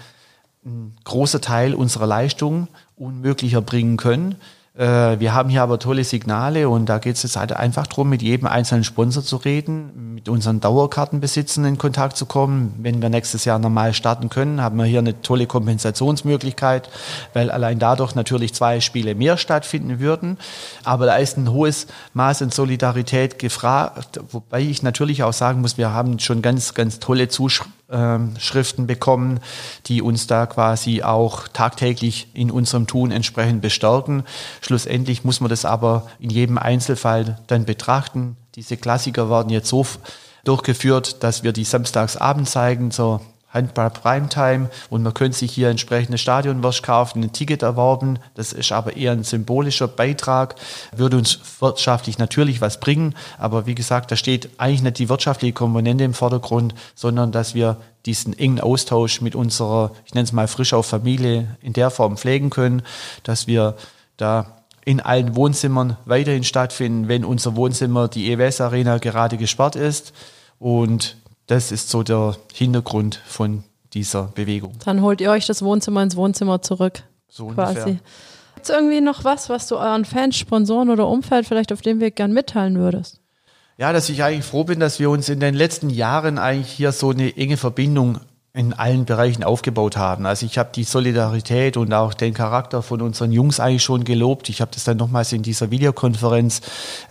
ein 0.64 0.96
großer 1.04 1.40
Teil 1.40 1.74
unserer 1.74 2.06
Leistungen 2.06 2.68
unmöglicher 2.96 3.62
bringen 3.62 3.96
können. 3.96 4.36
Äh, 4.78 5.18
wir 5.18 5.34
haben 5.34 5.50
hier 5.50 5.62
aber 5.62 5.80
tolle 5.80 6.04
Signale 6.04 6.68
und 6.68 6.86
da 6.86 6.98
geht 6.98 7.16
es 7.16 7.24
jetzt 7.24 7.36
halt 7.36 7.52
einfach 7.52 7.88
darum, 7.88 8.08
mit 8.08 8.22
jedem 8.22 8.46
einzelnen 8.46 8.84
Sponsor 8.84 9.24
zu 9.24 9.36
reden, 9.36 10.14
mit 10.14 10.28
unseren 10.28 10.60
Dauerkartenbesitzern 10.60 11.64
in 11.64 11.78
Kontakt 11.78 12.16
zu 12.16 12.26
kommen. 12.26 12.74
Wenn 12.78 13.02
wir 13.02 13.08
nächstes 13.08 13.44
Jahr 13.44 13.58
normal 13.58 13.92
starten 13.92 14.28
können, 14.28 14.62
haben 14.62 14.76
wir 14.78 14.84
hier 14.84 15.00
eine 15.00 15.20
tolle 15.20 15.48
Kompensationsmöglichkeit, 15.48 16.90
weil 17.32 17.50
allein 17.50 17.80
dadurch 17.80 18.14
natürlich 18.14 18.54
zwei 18.54 18.80
Spiele 18.80 19.16
mehr 19.16 19.36
stattfinden 19.36 19.98
würden. 19.98 20.38
Aber 20.84 21.06
da 21.06 21.16
ist 21.16 21.36
ein 21.36 21.50
hohes 21.50 21.88
Maß 22.14 22.42
an 22.42 22.50
Solidarität 22.50 23.40
gefragt, 23.40 24.20
wobei 24.30 24.60
ich 24.60 24.84
natürlich 24.84 25.24
auch 25.24 25.32
sagen 25.32 25.60
muss, 25.60 25.76
wir 25.76 25.92
haben 25.92 26.20
schon 26.20 26.40
ganz, 26.40 26.74
ganz 26.74 27.00
tolle 27.00 27.28
Zuschriften 27.28 27.77
Schriften 28.38 28.86
bekommen, 28.86 29.40
die 29.86 30.02
uns 30.02 30.26
da 30.26 30.44
quasi 30.44 31.02
auch 31.02 31.48
tagtäglich 31.48 32.28
in 32.34 32.50
unserem 32.50 32.86
Tun 32.86 33.10
entsprechend 33.10 33.62
bestärken. 33.62 34.24
Schlussendlich 34.60 35.24
muss 35.24 35.40
man 35.40 35.48
das 35.48 35.64
aber 35.64 36.06
in 36.20 36.28
jedem 36.28 36.58
Einzelfall 36.58 37.38
dann 37.46 37.64
betrachten. 37.64 38.36
Diese 38.56 38.76
Klassiker 38.76 39.30
werden 39.30 39.48
jetzt 39.48 39.68
so 39.68 39.86
durchgeführt, 40.44 41.22
dass 41.22 41.44
wir 41.44 41.52
die 41.52 41.64
samstagsabend 41.64 42.48
zeigen 42.48 42.90
zur 42.90 43.22
Handball 43.58 43.90
Primetime 43.90 44.70
und 44.88 45.02
man 45.02 45.14
könnte 45.14 45.36
sich 45.36 45.52
hier 45.52 45.68
entsprechende 45.68 46.18
Stadionwurst 46.18 46.82
kaufen, 46.82 47.22
ein 47.22 47.32
Ticket 47.32 47.62
erworben. 47.62 48.18
Das 48.34 48.52
ist 48.52 48.72
aber 48.72 48.96
eher 48.96 49.12
ein 49.12 49.24
symbolischer 49.24 49.88
Beitrag, 49.88 50.54
würde 50.94 51.18
uns 51.18 51.40
wirtschaftlich 51.60 52.18
natürlich 52.18 52.60
was 52.60 52.80
bringen. 52.80 53.14
Aber 53.36 53.66
wie 53.66 53.74
gesagt, 53.74 54.10
da 54.10 54.16
steht 54.16 54.50
eigentlich 54.58 54.82
nicht 54.82 54.98
die 54.98 55.08
wirtschaftliche 55.08 55.52
Komponente 55.52 56.04
im 56.04 56.14
Vordergrund, 56.14 56.74
sondern 56.94 57.32
dass 57.32 57.54
wir 57.54 57.76
diesen 58.06 58.38
engen 58.38 58.60
Austausch 58.60 59.20
mit 59.20 59.34
unserer, 59.34 59.92
ich 60.06 60.14
nenne 60.14 60.24
es 60.24 60.32
mal 60.32 60.48
frisch 60.48 60.72
auf 60.72 60.86
Familie, 60.86 61.56
in 61.60 61.72
der 61.72 61.90
Form 61.90 62.16
pflegen 62.16 62.50
können, 62.50 62.82
dass 63.22 63.46
wir 63.46 63.74
da 64.16 64.58
in 64.84 65.00
allen 65.00 65.36
Wohnzimmern 65.36 65.98
weiterhin 66.06 66.44
stattfinden, 66.44 67.08
wenn 67.08 67.24
unser 67.24 67.56
Wohnzimmer, 67.56 68.08
die 68.08 68.32
EWS 68.32 68.62
Arena, 68.62 68.96
gerade 68.96 69.36
gesperrt 69.36 69.76
ist. 69.76 70.14
Und 70.58 71.18
das 71.48 71.72
ist 71.72 71.90
so 71.90 72.02
der 72.02 72.36
Hintergrund 72.54 73.20
von 73.26 73.64
dieser 73.94 74.24
Bewegung. 74.34 74.74
Dann 74.84 75.02
holt 75.02 75.20
ihr 75.20 75.30
euch 75.30 75.46
das 75.46 75.62
Wohnzimmer 75.62 76.02
ins 76.02 76.14
Wohnzimmer 76.14 76.62
zurück. 76.62 77.02
So 77.28 77.48
quasi. 77.48 77.78
Ungefähr. 77.80 78.00
Gibt 78.54 78.68
es 78.68 78.70
irgendwie 78.70 79.00
noch 79.00 79.24
was, 79.24 79.48
was 79.48 79.66
du 79.66 79.76
euren 79.76 80.04
Fans, 80.04 80.36
Sponsoren 80.36 80.90
oder 80.90 81.08
Umfeld 81.08 81.46
vielleicht 81.46 81.72
auf 81.72 81.80
dem 81.80 82.00
Weg 82.00 82.16
gern 82.16 82.32
mitteilen 82.32 82.78
würdest? 82.78 83.20
Ja, 83.78 83.92
dass 83.92 84.08
ich 84.08 84.22
eigentlich 84.22 84.44
froh 84.44 84.64
bin, 84.64 84.80
dass 84.80 84.98
wir 84.98 85.08
uns 85.10 85.28
in 85.28 85.40
den 85.40 85.54
letzten 85.54 85.90
Jahren 85.90 86.38
eigentlich 86.38 86.72
hier 86.72 86.92
so 86.92 87.10
eine 87.10 87.36
enge 87.36 87.56
Verbindung 87.56 88.18
in 88.52 88.72
allen 88.72 89.04
Bereichen 89.04 89.44
aufgebaut 89.44 89.96
haben. 89.96 90.26
Also 90.26 90.44
ich 90.44 90.58
habe 90.58 90.70
die 90.74 90.82
Solidarität 90.82 91.76
und 91.76 91.94
auch 91.94 92.12
den 92.12 92.34
Charakter 92.34 92.82
von 92.82 93.00
unseren 93.00 93.30
Jungs 93.30 93.60
eigentlich 93.60 93.84
schon 93.84 94.02
gelobt. 94.02 94.48
Ich 94.48 94.60
habe 94.60 94.72
das 94.74 94.82
dann 94.82 94.96
nochmals 94.96 95.32
in 95.32 95.42
dieser 95.42 95.70
Videokonferenz 95.70 96.60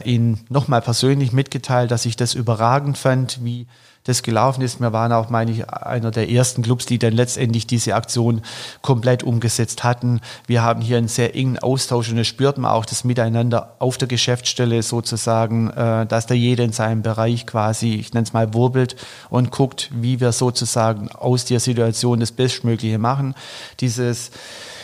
ihnen 0.04 0.46
nochmal 0.50 0.82
persönlich 0.82 1.32
mitgeteilt, 1.32 1.90
dass 1.90 2.06
ich 2.06 2.18
das 2.18 2.34
überragend 2.34 2.98
fand, 2.98 3.46
wie 3.46 3.68
das 4.08 4.24
gelaufen 4.24 4.62
ist. 4.62 4.80
Wir 4.80 4.94
waren 4.94 5.12
auch, 5.12 5.30
meine 5.30 5.52
ich, 5.52 5.70
einer 5.70 6.12
der 6.12 6.30
ersten 6.30 6.62
Clubs, 6.62 6.86
die 6.86 6.98
dann 6.98 7.14
letztendlich 7.14 7.68
diese 7.68 7.96
Aktion 7.96 8.42
komplett 8.82 9.24
umgesetzt 9.24 9.84
hatten. 9.84 10.22
Wir 10.48 10.64
haben 10.64 10.82
hier 10.82 10.98
einen 10.98 11.08
sehr 11.08 11.36
engen 11.36 11.60
Austausch 11.60 12.10
und 12.10 12.18
das 12.18 12.28
spürt 12.28 12.58
man 12.58 12.72
auch 12.72 12.86
das 12.86 13.04
Miteinander 13.04 13.76
auf 13.80 13.98
der 13.98 14.08
Geschäftsstelle 14.08 14.82
sozusagen, 14.82 15.70
äh, 15.72 16.06
dass 16.06 16.26
da 16.26 16.34
jeder 16.34 16.64
in 16.64 16.72
seinem 16.72 17.02
Bereich 17.02 17.46
quasi, 17.46 17.96
ich 17.96 18.14
nenne 18.14 18.24
es 18.24 18.34
mal, 18.34 18.54
wurbelt 18.54 18.96
und 19.30 19.52
guckt, 19.52 19.90
wie 19.94 20.20
wir 20.20 20.32
sozusagen 20.32 21.12
aus 21.12 21.46
der 21.46 21.60
Situation 21.60 22.20
das 22.20 22.32
Bestmögliche 22.32 22.98
machen. 22.98 23.36
Dieses 23.80 24.32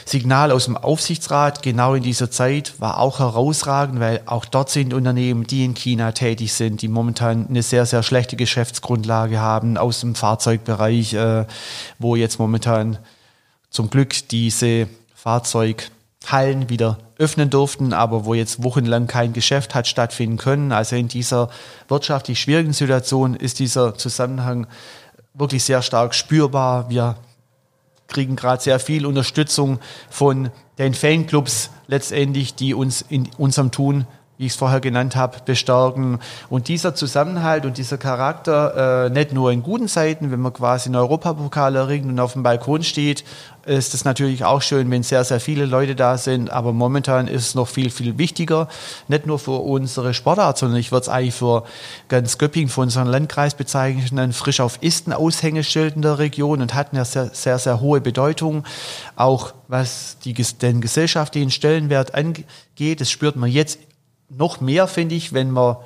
Signal 0.06 0.52
aus 0.52 0.66
dem 0.66 0.78
Aufsichtsrat 0.78 1.62
genau 1.64 1.94
in 1.94 2.04
dieser 2.04 2.30
Zeit 2.30 2.80
war 2.80 3.00
auch 3.00 3.20
herausragend, 3.20 4.00
weil 4.00 4.22
auch 4.26 4.46
dort 4.46 4.70
sind 4.70 4.94
Unternehmen, 4.94 5.46
die 5.46 5.64
in 5.64 5.74
China 5.74 6.12
tätig 6.12 6.54
sind, 6.54 6.82
die 6.82 6.88
momentan 6.88 7.48
eine 7.48 7.64
sehr, 7.64 7.86
sehr 7.86 8.04
schlechte 8.04 8.36
Geschäftsgrundlage 8.36 9.40
haben 9.40 9.78
aus 9.78 10.02
dem 10.02 10.16
Fahrzeugbereich, 10.16 11.14
äh, 11.14 11.46
wo 12.00 12.16
jetzt 12.16 12.40
momentan 12.40 12.98
zum 13.70 13.90
Glück 13.90 14.28
diese 14.30 14.88
Fahrzeughallen 15.16 16.70
wieder 16.70 17.00
öffnen 17.18 17.50
durften, 17.50 17.94
aber 17.94 18.26
wo 18.26 18.34
jetzt 18.34 18.64
wochenlang 18.64 19.08
kein 19.08 19.34
Geschäft 19.34 19.76
hat 19.76 19.88
stattfinden 19.88 20.38
können. 20.38 20.72
Also 20.72 20.96
in 20.96 21.08
dieser 21.08 21.50
wirtschaftlich 21.88 22.40
schwierigen 22.40 22.74
Situation 22.74 23.36
ist 23.36 23.60
dieser 23.60 23.96
Zusammenhang 23.96 24.68
wirklich 25.34 25.64
sehr 25.64 25.82
stark 25.82 26.14
spürbar. 26.14 26.90
Wir 26.90 27.16
kriegen 28.08 28.36
gerade 28.36 28.62
sehr 28.62 28.80
viel 28.80 29.06
Unterstützung 29.06 29.80
von 30.10 30.52
den 30.78 30.94
Fanclubs 30.94 31.70
letztendlich, 31.88 32.56
die 32.56 32.74
uns 32.74 33.02
in 33.02 33.30
unserem 33.38 33.72
Tun 33.72 34.08
wie 34.38 34.48
ich 34.48 34.54
es 34.54 34.58
vorher 34.58 34.80
genannt 34.80 35.16
habe, 35.16 35.38
bestärken. 35.46 36.20
Und 36.50 36.68
dieser 36.68 36.96
Zusammenhalt 36.96 37.66
und 37.66 37.78
dieser 37.78 37.98
Charakter, 37.98 39.06
äh, 39.06 39.10
nicht 39.10 39.32
nur 39.32 39.52
in 39.52 39.62
guten 39.62 39.88
Zeiten, 39.88 40.32
wenn 40.32 40.40
man 40.40 40.54
quasi 40.54 40.90
einen 40.90 40.96
Europapokal 40.96 41.76
erringt 41.76 42.08
und 42.08 42.20
auf 42.20 42.34
dem 42.34 42.42
Balkon 42.42 42.84
steht, 42.84 43.24
ist 43.66 43.94
es 43.94 44.04
natürlich 44.04 44.44
auch 44.44 44.62
schön, 44.62 44.90
wenn 44.92 45.04
sehr, 45.04 45.24
sehr 45.24 45.40
viele 45.40 45.66
Leute 45.66 45.96
da 45.96 46.18
sind. 46.18 46.50
Aber 46.50 46.74
momentan 46.74 47.28
ist 47.28 47.48
es 47.48 47.56
noch 47.56 47.68
viel, 47.68 47.90
viel 47.90 48.18
wichtiger, 48.18 48.68
nicht 49.08 49.26
nur 49.26 49.40
für 49.40 49.62
unsere 49.62 50.14
Sportart, 50.14 50.58
sondern 50.58 50.80
ich 50.80 50.92
würde 50.92 51.04
es 51.04 51.10
eigentlich 51.10 51.36
für 51.36 51.64
ganz 52.10 52.38
Göpping, 52.38 52.68
für 52.68 52.82
unseren 52.82 53.08
Landkreis 53.08 53.56
bezeichnen, 53.56 54.34
frisch 54.34 54.60
auf 54.60 54.80
Isten 54.82 55.14
Aushängeschild 55.14 55.96
in 55.96 56.02
der 56.02 56.20
Region 56.20 56.62
und 56.62 56.74
hatten 56.74 56.96
ja 56.96 57.06
sehr, 57.06 57.30
sehr, 57.34 57.60
sehr 57.60 57.80
hohe 57.80 58.02
Bedeutung. 58.02 58.66
Auch 59.16 59.54
was 59.68 60.18
die, 60.26 60.34
den 60.34 60.82
gesellschaftlichen 60.82 61.52
Stellenwert 61.52 62.16
angeht, 62.16 63.00
das 63.00 63.12
spürt 63.12 63.36
man 63.36 63.50
jetzt 63.50 63.80
noch 64.38 64.62
mehr, 64.62 64.88
finde 64.88 65.16
ich, 65.16 65.34
wenn 65.34 65.52
man 65.52 65.78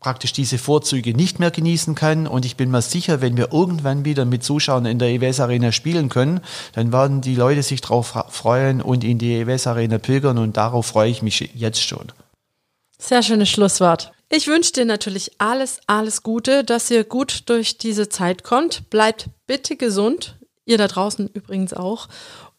praktisch 0.00 0.32
diese 0.32 0.58
Vorzüge 0.58 1.14
nicht 1.14 1.38
mehr 1.38 1.50
genießen 1.50 1.94
kann. 1.94 2.26
Und 2.26 2.44
ich 2.44 2.56
bin 2.56 2.70
mir 2.70 2.82
sicher, 2.82 3.20
wenn 3.20 3.36
wir 3.36 3.52
irgendwann 3.52 4.04
wieder 4.04 4.24
mit 4.24 4.42
Zuschauern 4.42 4.86
in 4.86 4.98
der 4.98 5.08
EWS 5.08 5.40
Arena 5.40 5.72
spielen 5.72 6.08
können, 6.08 6.40
dann 6.72 6.92
werden 6.92 7.20
die 7.20 7.34
Leute 7.34 7.62
sich 7.62 7.82
darauf 7.82 8.14
freuen 8.30 8.80
und 8.80 9.04
in 9.04 9.18
die 9.18 9.34
EWS 9.34 9.66
Arena 9.66 9.98
pilgern. 9.98 10.38
Und 10.38 10.56
darauf 10.56 10.86
freue 10.86 11.10
ich 11.10 11.22
mich 11.22 11.50
jetzt 11.54 11.82
schon. 11.82 12.12
Sehr 12.98 13.22
schönes 13.22 13.48
Schlusswort. 13.48 14.12
Ich 14.30 14.46
wünsche 14.46 14.72
dir 14.72 14.84
natürlich 14.84 15.32
alles, 15.38 15.80
alles 15.86 16.22
Gute, 16.22 16.64
dass 16.64 16.90
ihr 16.90 17.04
gut 17.04 17.48
durch 17.48 17.78
diese 17.78 18.08
Zeit 18.08 18.44
kommt. 18.44 18.88
Bleibt 18.90 19.28
bitte 19.46 19.76
gesund. 19.76 20.38
Ihr 20.64 20.78
da 20.78 20.86
draußen 20.86 21.28
übrigens 21.28 21.74
auch. 21.74 22.08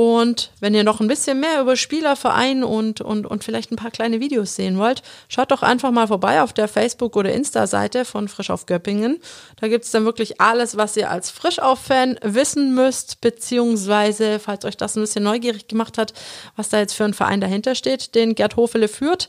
Und 0.00 0.50
wenn 0.60 0.72
ihr 0.72 0.82
noch 0.82 1.00
ein 1.00 1.08
bisschen 1.08 1.40
mehr 1.40 1.60
über 1.60 1.76
Spielerverein 1.76 2.64
und, 2.64 3.02
und, 3.02 3.26
und 3.26 3.44
vielleicht 3.44 3.70
ein 3.70 3.76
paar 3.76 3.90
kleine 3.90 4.18
Videos 4.18 4.56
sehen 4.56 4.78
wollt, 4.78 5.02
schaut 5.28 5.50
doch 5.50 5.62
einfach 5.62 5.90
mal 5.90 6.06
vorbei 6.06 6.40
auf 6.40 6.54
der 6.54 6.68
Facebook- 6.68 7.16
oder 7.16 7.34
Insta-Seite 7.34 8.06
von 8.06 8.26
Frisch 8.26 8.48
auf 8.48 8.64
Göppingen. 8.64 9.20
Da 9.60 9.68
gibt 9.68 9.84
es 9.84 9.90
dann 9.90 10.06
wirklich 10.06 10.40
alles, 10.40 10.78
was 10.78 10.96
ihr 10.96 11.10
als 11.10 11.28
Frisch 11.28 11.58
auf-Fan 11.58 12.18
wissen 12.22 12.74
müsst, 12.74 13.20
beziehungsweise, 13.20 14.38
falls 14.38 14.64
euch 14.64 14.78
das 14.78 14.96
ein 14.96 15.02
bisschen 15.02 15.22
neugierig 15.22 15.68
gemacht 15.68 15.98
hat, 15.98 16.14
was 16.56 16.70
da 16.70 16.78
jetzt 16.78 16.94
für 16.94 17.04
ein 17.04 17.12
Verein 17.12 17.42
dahinter 17.42 17.74
steht, 17.74 18.14
den 18.14 18.34
Gerd 18.34 18.56
Hofele 18.56 18.88
führt 18.88 19.28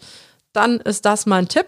dann 0.54 0.80
ist 0.82 1.06
das 1.06 1.26
mein 1.26 1.48
Tipp. 1.48 1.68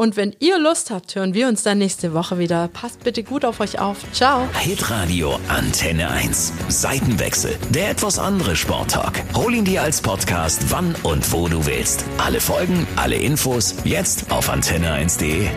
Und 0.00 0.16
wenn 0.16 0.34
ihr 0.38 0.58
Lust 0.58 0.90
habt, 0.90 1.14
hören 1.14 1.34
wir 1.34 1.46
uns 1.46 1.62
dann 1.62 1.76
nächste 1.76 2.14
Woche 2.14 2.38
wieder. 2.38 2.68
Passt 2.68 3.04
bitte 3.04 3.22
gut 3.22 3.44
auf 3.44 3.60
euch 3.60 3.80
auf. 3.80 3.98
Ciao. 4.14 4.48
Hitradio 4.58 5.38
Antenne 5.48 6.08
1. 6.08 6.54
Seitenwechsel. 6.68 7.54
Der 7.68 7.90
etwas 7.90 8.18
andere 8.18 8.56
Sporttalk. 8.56 9.22
Hol 9.34 9.52
ihn 9.52 9.66
dir 9.66 9.82
als 9.82 10.00
Podcast, 10.00 10.70
wann 10.70 10.94
und 11.02 11.30
wo 11.34 11.48
du 11.48 11.66
willst. 11.66 12.06
Alle 12.16 12.40
Folgen, 12.40 12.86
alle 12.96 13.16
Infos, 13.16 13.74
jetzt 13.84 14.32
auf 14.32 14.50
antenne1.de. 14.50 15.50